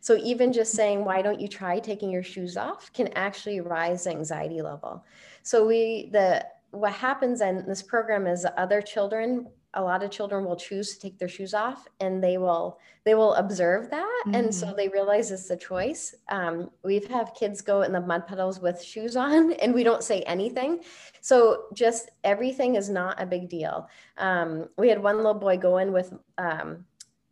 So 0.00 0.16
even 0.16 0.52
just 0.52 0.72
saying, 0.72 1.04
why 1.04 1.22
don't 1.22 1.40
you 1.40 1.48
try 1.48 1.78
taking 1.78 2.10
your 2.10 2.22
shoes 2.22 2.56
off 2.56 2.92
can 2.92 3.08
actually 3.14 3.60
rise 3.60 4.06
anxiety 4.06 4.62
level. 4.62 5.04
So 5.42 5.66
we 5.66 6.10
the 6.12 6.46
what 6.70 6.92
happens 6.92 7.40
in 7.40 7.66
this 7.66 7.82
program 7.82 8.26
is 8.26 8.46
other 8.56 8.82
children 8.82 9.48
a 9.74 9.82
lot 9.82 10.02
of 10.02 10.10
children 10.10 10.44
will 10.44 10.56
choose 10.56 10.94
to 10.94 11.00
take 11.00 11.18
their 11.18 11.28
shoes 11.28 11.52
off 11.52 11.86
and 12.00 12.22
they 12.22 12.38
will 12.38 12.78
they 13.04 13.14
will 13.14 13.34
observe 13.34 13.90
that 13.90 14.22
mm-hmm. 14.26 14.34
and 14.34 14.54
so 14.54 14.66
mm-hmm. 14.66 14.76
they 14.76 14.88
realize 14.88 15.30
it's 15.30 15.50
a 15.50 15.56
choice 15.56 16.14
um, 16.30 16.70
we've 16.82 17.06
had 17.06 17.34
kids 17.34 17.60
go 17.60 17.82
in 17.82 17.92
the 17.92 18.00
mud 18.00 18.26
puddles 18.26 18.60
with 18.60 18.82
shoes 18.82 19.16
on 19.16 19.52
and 19.62 19.74
we 19.74 19.84
don't 19.84 20.02
say 20.02 20.22
anything 20.22 20.80
so 21.20 21.64
just 21.74 22.10
everything 22.24 22.76
is 22.76 22.88
not 22.88 23.20
a 23.20 23.26
big 23.26 23.48
deal 23.48 23.88
um, 24.16 24.68
we 24.78 24.88
had 24.88 25.02
one 25.02 25.16
little 25.16 25.34
boy 25.34 25.56
go 25.56 25.78
in 25.78 25.92
with 25.92 26.14
um, 26.38 26.84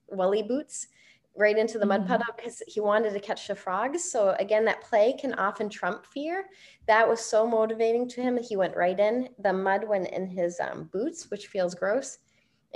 welly 0.08 0.42
boots 0.42 0.88
right 1.38 1.58
into 1.58 1.78
the 1.78 1.86
mud 1.86 2.00
mm-hmm. 2.00 2.08
puddle 2.08 2.34
because 2.34 2.62
he 2.66 2.80
wanted 2.80 3.12
to 3.12 3.20
catch 3.20 3.46
the 3.46 3.54
frogs. 3.54 4.10
So 4.10 4.34
again, 4.38 4.64
that 4.64 4.80
play 4.80 5.14
can 5.20 5.34
often 5.34 5.68
trump 5.68 6.06
fear. 6.06 6.46
That 6.86 7.06
was 7.06 7.20
so 7.20 7.46
motivating 7.46 8.08
to 8.08 8.22
him. 8.22 8.38
He 8.38 8.56
went 8.56 8.74
right 8.74 8.98
in. 8.98 9.28
The 9.40 9.52
mud 9.52 9.86
went 9.86 10.08
in 10.08 10.26
his 10.26 10.58
um, 10.60 10.88
boots, 10.90 11.30
which 11.30 11.48
feels 11.48 11.74
gross 11.74 12.16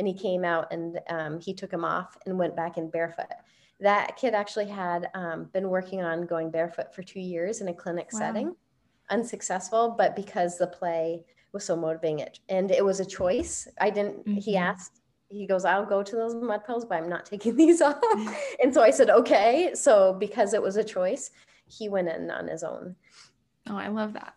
and 0.01 0.09
he 0.09 0.15
came 0.15 0.47
out 0.47 0.73
and 0.73 0.99
um, 1.11 1.39
he 1.39 1.53
took 1.53 1.71
him 1.71 1.85
off 1.85 2.17
and 2.25 2.39
went 2.39 2.57
back 2.57 2.79
in 2.79 2.89
barefoot. 2.89 3.27
That 3.81 4.17
kid 4.17 4.33
actually 4.33 4.67
had 4.67 5.11
um, 5.13 5.51
been 5.53 5.69
working 5.69 6.01
on 6.01 6.25
going 6.25 6.51
barefoot 6.51 6.95
for 6.95 7.03
two 7.03 7.21
years 7.21 7.61
in 7.61 7.69
a 7.69 7.75
clinic 7.75 8.09
wow. 8.15 8.19
setting, 8.19 8.57
unsuccessful, 9.11 9.95
but 9.99 10.17
because 10.17 10.57
the 10.57 10.67
play 10.67 11.23
was 11.53 11.65
so 11.65 11.77
motivating 11.77 12.21
it 12.21 12.41
and 12.49 12.71
it 12.71 12.83
was 12.83 12.99
a 12.99 13.05
choice. 13.05 13.69
I 13.79 13.91
didn't, 13.91 14.21
mm-hmm. 14.21 14.37
he 14.37 14.57
asked, 14.57 15.03
he 15.29 15.47
goes, 15.47 15.67
I'll 15.67 15.85
go 15.85 16.03
to 16.03 16.17
those 16.17 16.35
mud 16.35 16.65
pills, 16.65 16.87
but 16.87 16.97
I'm 16.97 17.11
not 17.11 17.27
taking 17.27 17.55
these 17.59 17.83
off. 17.83 18.01
and 18.63 18.73
so 18.73 18.83
I 18.83 18.91
said, 18.91 19.11
okay. 19.11 19.73
So 19.75 20.15
because 20.15 20.55
it 20.55 20.63
was 20.63 20.77
a 20.77 20.85
choice, 20.85 21.31
he 21.67 21.91
went 21.91 22.09
in 22.09 22.31
on 22.31 22.49
his 22.49 22.63
own. 22.63 22.97
Oh, 23.69 23.77
I 23.77 23.89
love 23.89 24.15
that. 24.15 24.35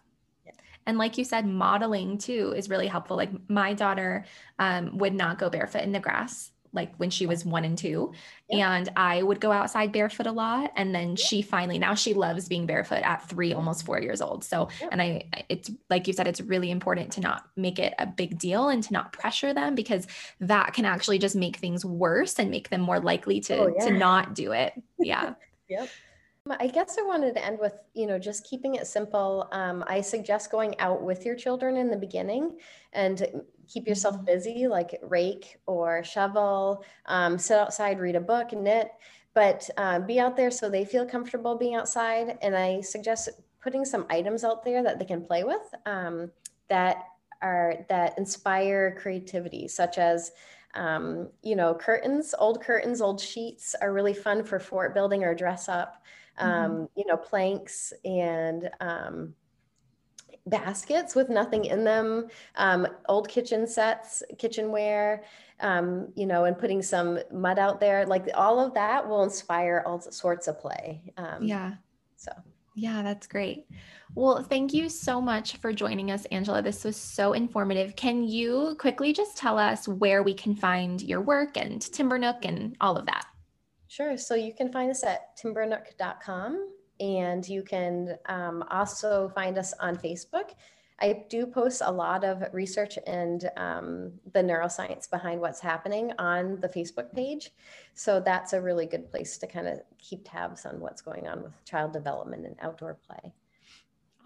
And 0.85 0.97
like 0.97 1.17
you 1.17 1.23
said, 1.23 1.45
modeling 1.45 2.17
too 2.17 2.53
is 2.55 2.69
really 2.69 2.87
helpful. 2.87 3.17
Like 3.17 3.31
my 3.49 3.73
daughter 3.73 4.25
um, 4.59 4.97
would 4.97 5.13
not 5.13 5.39
go 5.39 5.49
barefoot 5.49 5.83
in 5.83 5.91
the 5.91 5.99
grass 5.99 6.51
like 6.73 6.93
when 6.97 7.09
she 7.09 7.25
was 7.25 7.45
one 7.45 7.63
and 7.63 7.77
two. 7.77 8.11
And 8.49 8.89
I 8.95 9.21
would 9.23 9.39
go 9.39 9.51
outside 9.51 9.91
barefoot 9.91 10.27
a 10.27 10.31
lot. 10.31 10.71
And 10.75 10.93
then 10.93 11.15
she 11.15 11.41
finally, 11.41 11.79
now 11.79 11.93
she 11.93 12.13
loves 12.13 12.47
being 12.47 12.65
barefoot 12.65 13.01
at 13.03 13.27
three, 13.29 13.53
almost 13.53 13.85
four 13.85 14.01
years 14.01 14.21
old. 14.21 14.43
So, 14.43 14.69
and 14.91 15.01
I, 15.01 15.25
it's 15.49 15.71
like 15.89 16.07
you 16.07 16.13
said, 16.13 16.27
it's 16.27 16.41
really 16.41 16.71
important 16.71 17.11
to 17.13 17.21
not 17.21 17.45
make 17.55 17.79
it 17.79 17.93
a 17.99 18.07
big 18.07 18.37
deal 18.37 18.69
and 18.69 18.83
to 18.83 18.93
not 18.93 19.13
pressure 19.13 19.53
them 19.53 19.75
because 19.75 20.07
that 20.39 20.73
can 20.73 20.85
actually 20.85 21.19
just 21.19 21.35
make 21.35 21.57
things 21.57 21.85
worse 21.85 22.39
and 22.39 22.49
make 22.49 22.69
them 22.69 22.81
more 22.81 22.99
likely 22.99 23.39
to, 23.41 23.57
oh, 23.57 23.73
yeah. 23.77 23.85
to 23.85 23.91
not 23.91 24.33
do 24.33 24.51
it. 24.51 24.73
Yeah. 24.99 25.35
yep. 25.69 25.89
I 26.49 26.67
guess 26.67 26.97
I 26.99 27.03
wanted 27.03 27.35
to 27.35 27.45
end 27.45 27.57
with, 27.57 27.73
you 27.93 28.05
know, 28.05 28.19
just 28.19 28.43
keeping 28.43 28.75
it 28.75 28.85
simple. 28.85 29.47
Um, 29.53 29.81
I 29.87 30.01
suggest 30.01 30.51
going 30.51 30.77
out 30.77 31.01
with 31.01 31.25
your 31.25 31.35
children 31.35 31.77
in 31.77 31.89
the 31.89 31.95
beginning 31.95 32.57
and 32.91 33.41
keep 33.67 33.87
yourself 33.87 34.15
mm-hmm. 34.15 34.25
busy, 34.25 34.67
like 34.67 34.99
rake 35.03 35.57
or 35.67 36.03
shovel, 36.03 36.83
um, 37.05 37.37
sit 37.37 37.57
outside, 37.57 37.99
read 37.99 38.17
a 38.17 38.21
book, 38.21 38.51
knit, 38.51 38.91
but 39.33 39.69
uh, 39.77 39.99
be 39.99 40.19
out 40.19 40.35
there 40.35 40.51
so 40.51 40.69
they 40.69 40.83
feel 40.83 41.05
comfortable 41.05 41.57
being 41.57 41.75
outside. 41.75 42.37
And 42.41 42.57
I 42.57 42.81
suggest 42.81 43.29
putting 43.61 43.85
some 43.85 44.05
items 44.09 44.43
out 44.43 44.65
there 44.65 44.83
that 44.83 44.99
they 44.99 45.05
can 45.05 45.23
play 45.23 45.45
with 45.45 45.73
um, 45.85 46.29
that 46.67 47.05
are 47.41 47.75
that 47.87 48.17
inspire 48.17 48.97
creativity, 49.01 49.69
such 49.69 49.97
as 49.97 50.31
um, 50.75 51.29
you 51.41 51.55
know, 51.55 51.73
curtains, 51.73 52.35
old 52.37 52.61
curtains, 52.61 52.99
old 52.99 53.21
sheets 53.21 53.75
are 53.81 53.93
really 53.93 54.13
fun 54.13 54.43
for 54.43 54.59
fort 54.59 54.93
building 54.93 55.23
or 55.23 55.35
dress 55.35 55.69
up. 55.69 56.03
Um, 56.37 56.89
you 56.95 57.05
know, 57.05 57.17
planks 57.17 57.93
and 58.03 58.69
um, 58.79 59.35
baskets 60.47 61.15
with 61.15 61.29
nothing 61.29 61.65
in 61.65 61.83
them, 61.83 62.27
um, 62.55 62.87
old 63.07 63.29
kitchen 63.29 63.67
sets, 63.67 64.23
kitchenware, 64.37 65.23
um, 65.59 66.11
you 66.15 66.25
know, 66.25 66.45
and 66.45 66.57
putting 66.57 66.81
some 66.81 67.19
mud 67.31 67.59
out 67.59 67.79
there. 67.79 68.05
Like 68.05 68.27
all 68.35 68.59
of 68.59 68.73
that 68.73 69.07
will 69.07 69.23
inspire 69.23 69.83
all 69.85 70.01
sorts 70.01 70.47
of 70.47 70.59
play. 70.59 71.01
Um, 71.17 71.43
yeah. 71.43 71.73
So. 72.15 72.31
Yeah, 72.75 73.03
that's 73.03 73.27
great. 73.27 73.67
Well, 74.15 74.43
thank 74.43 74.73
you 74.73 74.89
so 74.89 75.21
much 75.21 75.57
for 75.57 75.73
joining 75.73 76.11
us, 76.11 76.25
Angela. 76.25 76.61
This 76.61 76.83
was 76.83 76.95
so 76.95 77.33
informative. 77.33 77.95
Can 77.95 78.23
you 78.23 78.75
quickly 78.79 79.13
just 79.13 79.37
tell 79.37 79.57
us 79.57 79.87
where 79.87 80.23
we 80.23 80.33
can 80.33 80.55
find 80.55 81.01
your 81.01 81.21
work 81.21 81.57
and 81.57 81.81
TimberNook 81.81 82.45
and 82.45 82.75
all 82.81 82.97
of 82.97 83.05
that? 83.05 83.25
Sure. 83.93 84.17
So 84.17 84.33
you 84.33 84.55
can 84.55 84.71
find 84.71 84.89
us 84.89 85.03
at 85.03 85.37
timbernook.com 85.37 86.67
and 86.99 87.47
you 87.47 87.61
can 87.61 88.17
um, 88.25 88.63
also 88.71 89.31
find 89.35 89.55
us 89.59 89.71
on 89.79 89.97
Facebook. 89.97 90.53
I 90.99 91.25
do 91.29 91.45
post 91.45 91.83
a 91.85 91.91
lot 91.91 92.23
of 92.23 92.43
research 92.53 92.97
and 93.05 93.47
um, 93.55 94.13
the 94.31 94.39
neuroscience 94.39 95.07
behind 95.07 95.41
what's 95.41 95.59
happening 95.59 96.11
on 96.17 96.59
the 96.59 96.69
Facebook 96.69 97.13
page. 97.13 97.51
So 97.93 98.19
that's 98.19 98.53
a 98.53 98.61
really 98.61 98.87
good 98.87 99.11
place 99.11 99.37
to 99.37 99.45
kind 99.45 99.67
of 99.67 99.81
keep 99.99 100.27
tabs 100.27 100.65
on 100.65 100.79
what's 100.79 101.03
going 101.03 101.27
on 101.27 101.43
with 101.43 101.63
child 101.63 101.93
development 101.93 102.47
and 102.47 102.55
outdoor 102.63 102.95
play. 102.95 103.31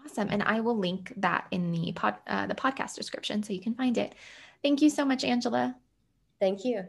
Awesome, 0.02 0.28
and 0.30 0.42
I 0.44 0.60
will 0.60 0.78
link 0.78 1.12
that 1.18 1.46
in 1.50 1.72
the 1.72 1.92
pod, 1.92 2.16
uh, 2.26 2.46
the 2.46 2.54
podcast 2.54 2.94
description 2.94 3.42
so 3.42 3.52
you 3.52 3.60
can 3.60 3.74
find 3.74 3.98
it. 3.98 4.14
Thank 4.62 4.80
you 4.80 4.88
so 4.88 5.04
much, 5.04 5.24
Angela. 5.24 5.76
Thank 6.40 6.64
you. 6.64 6.88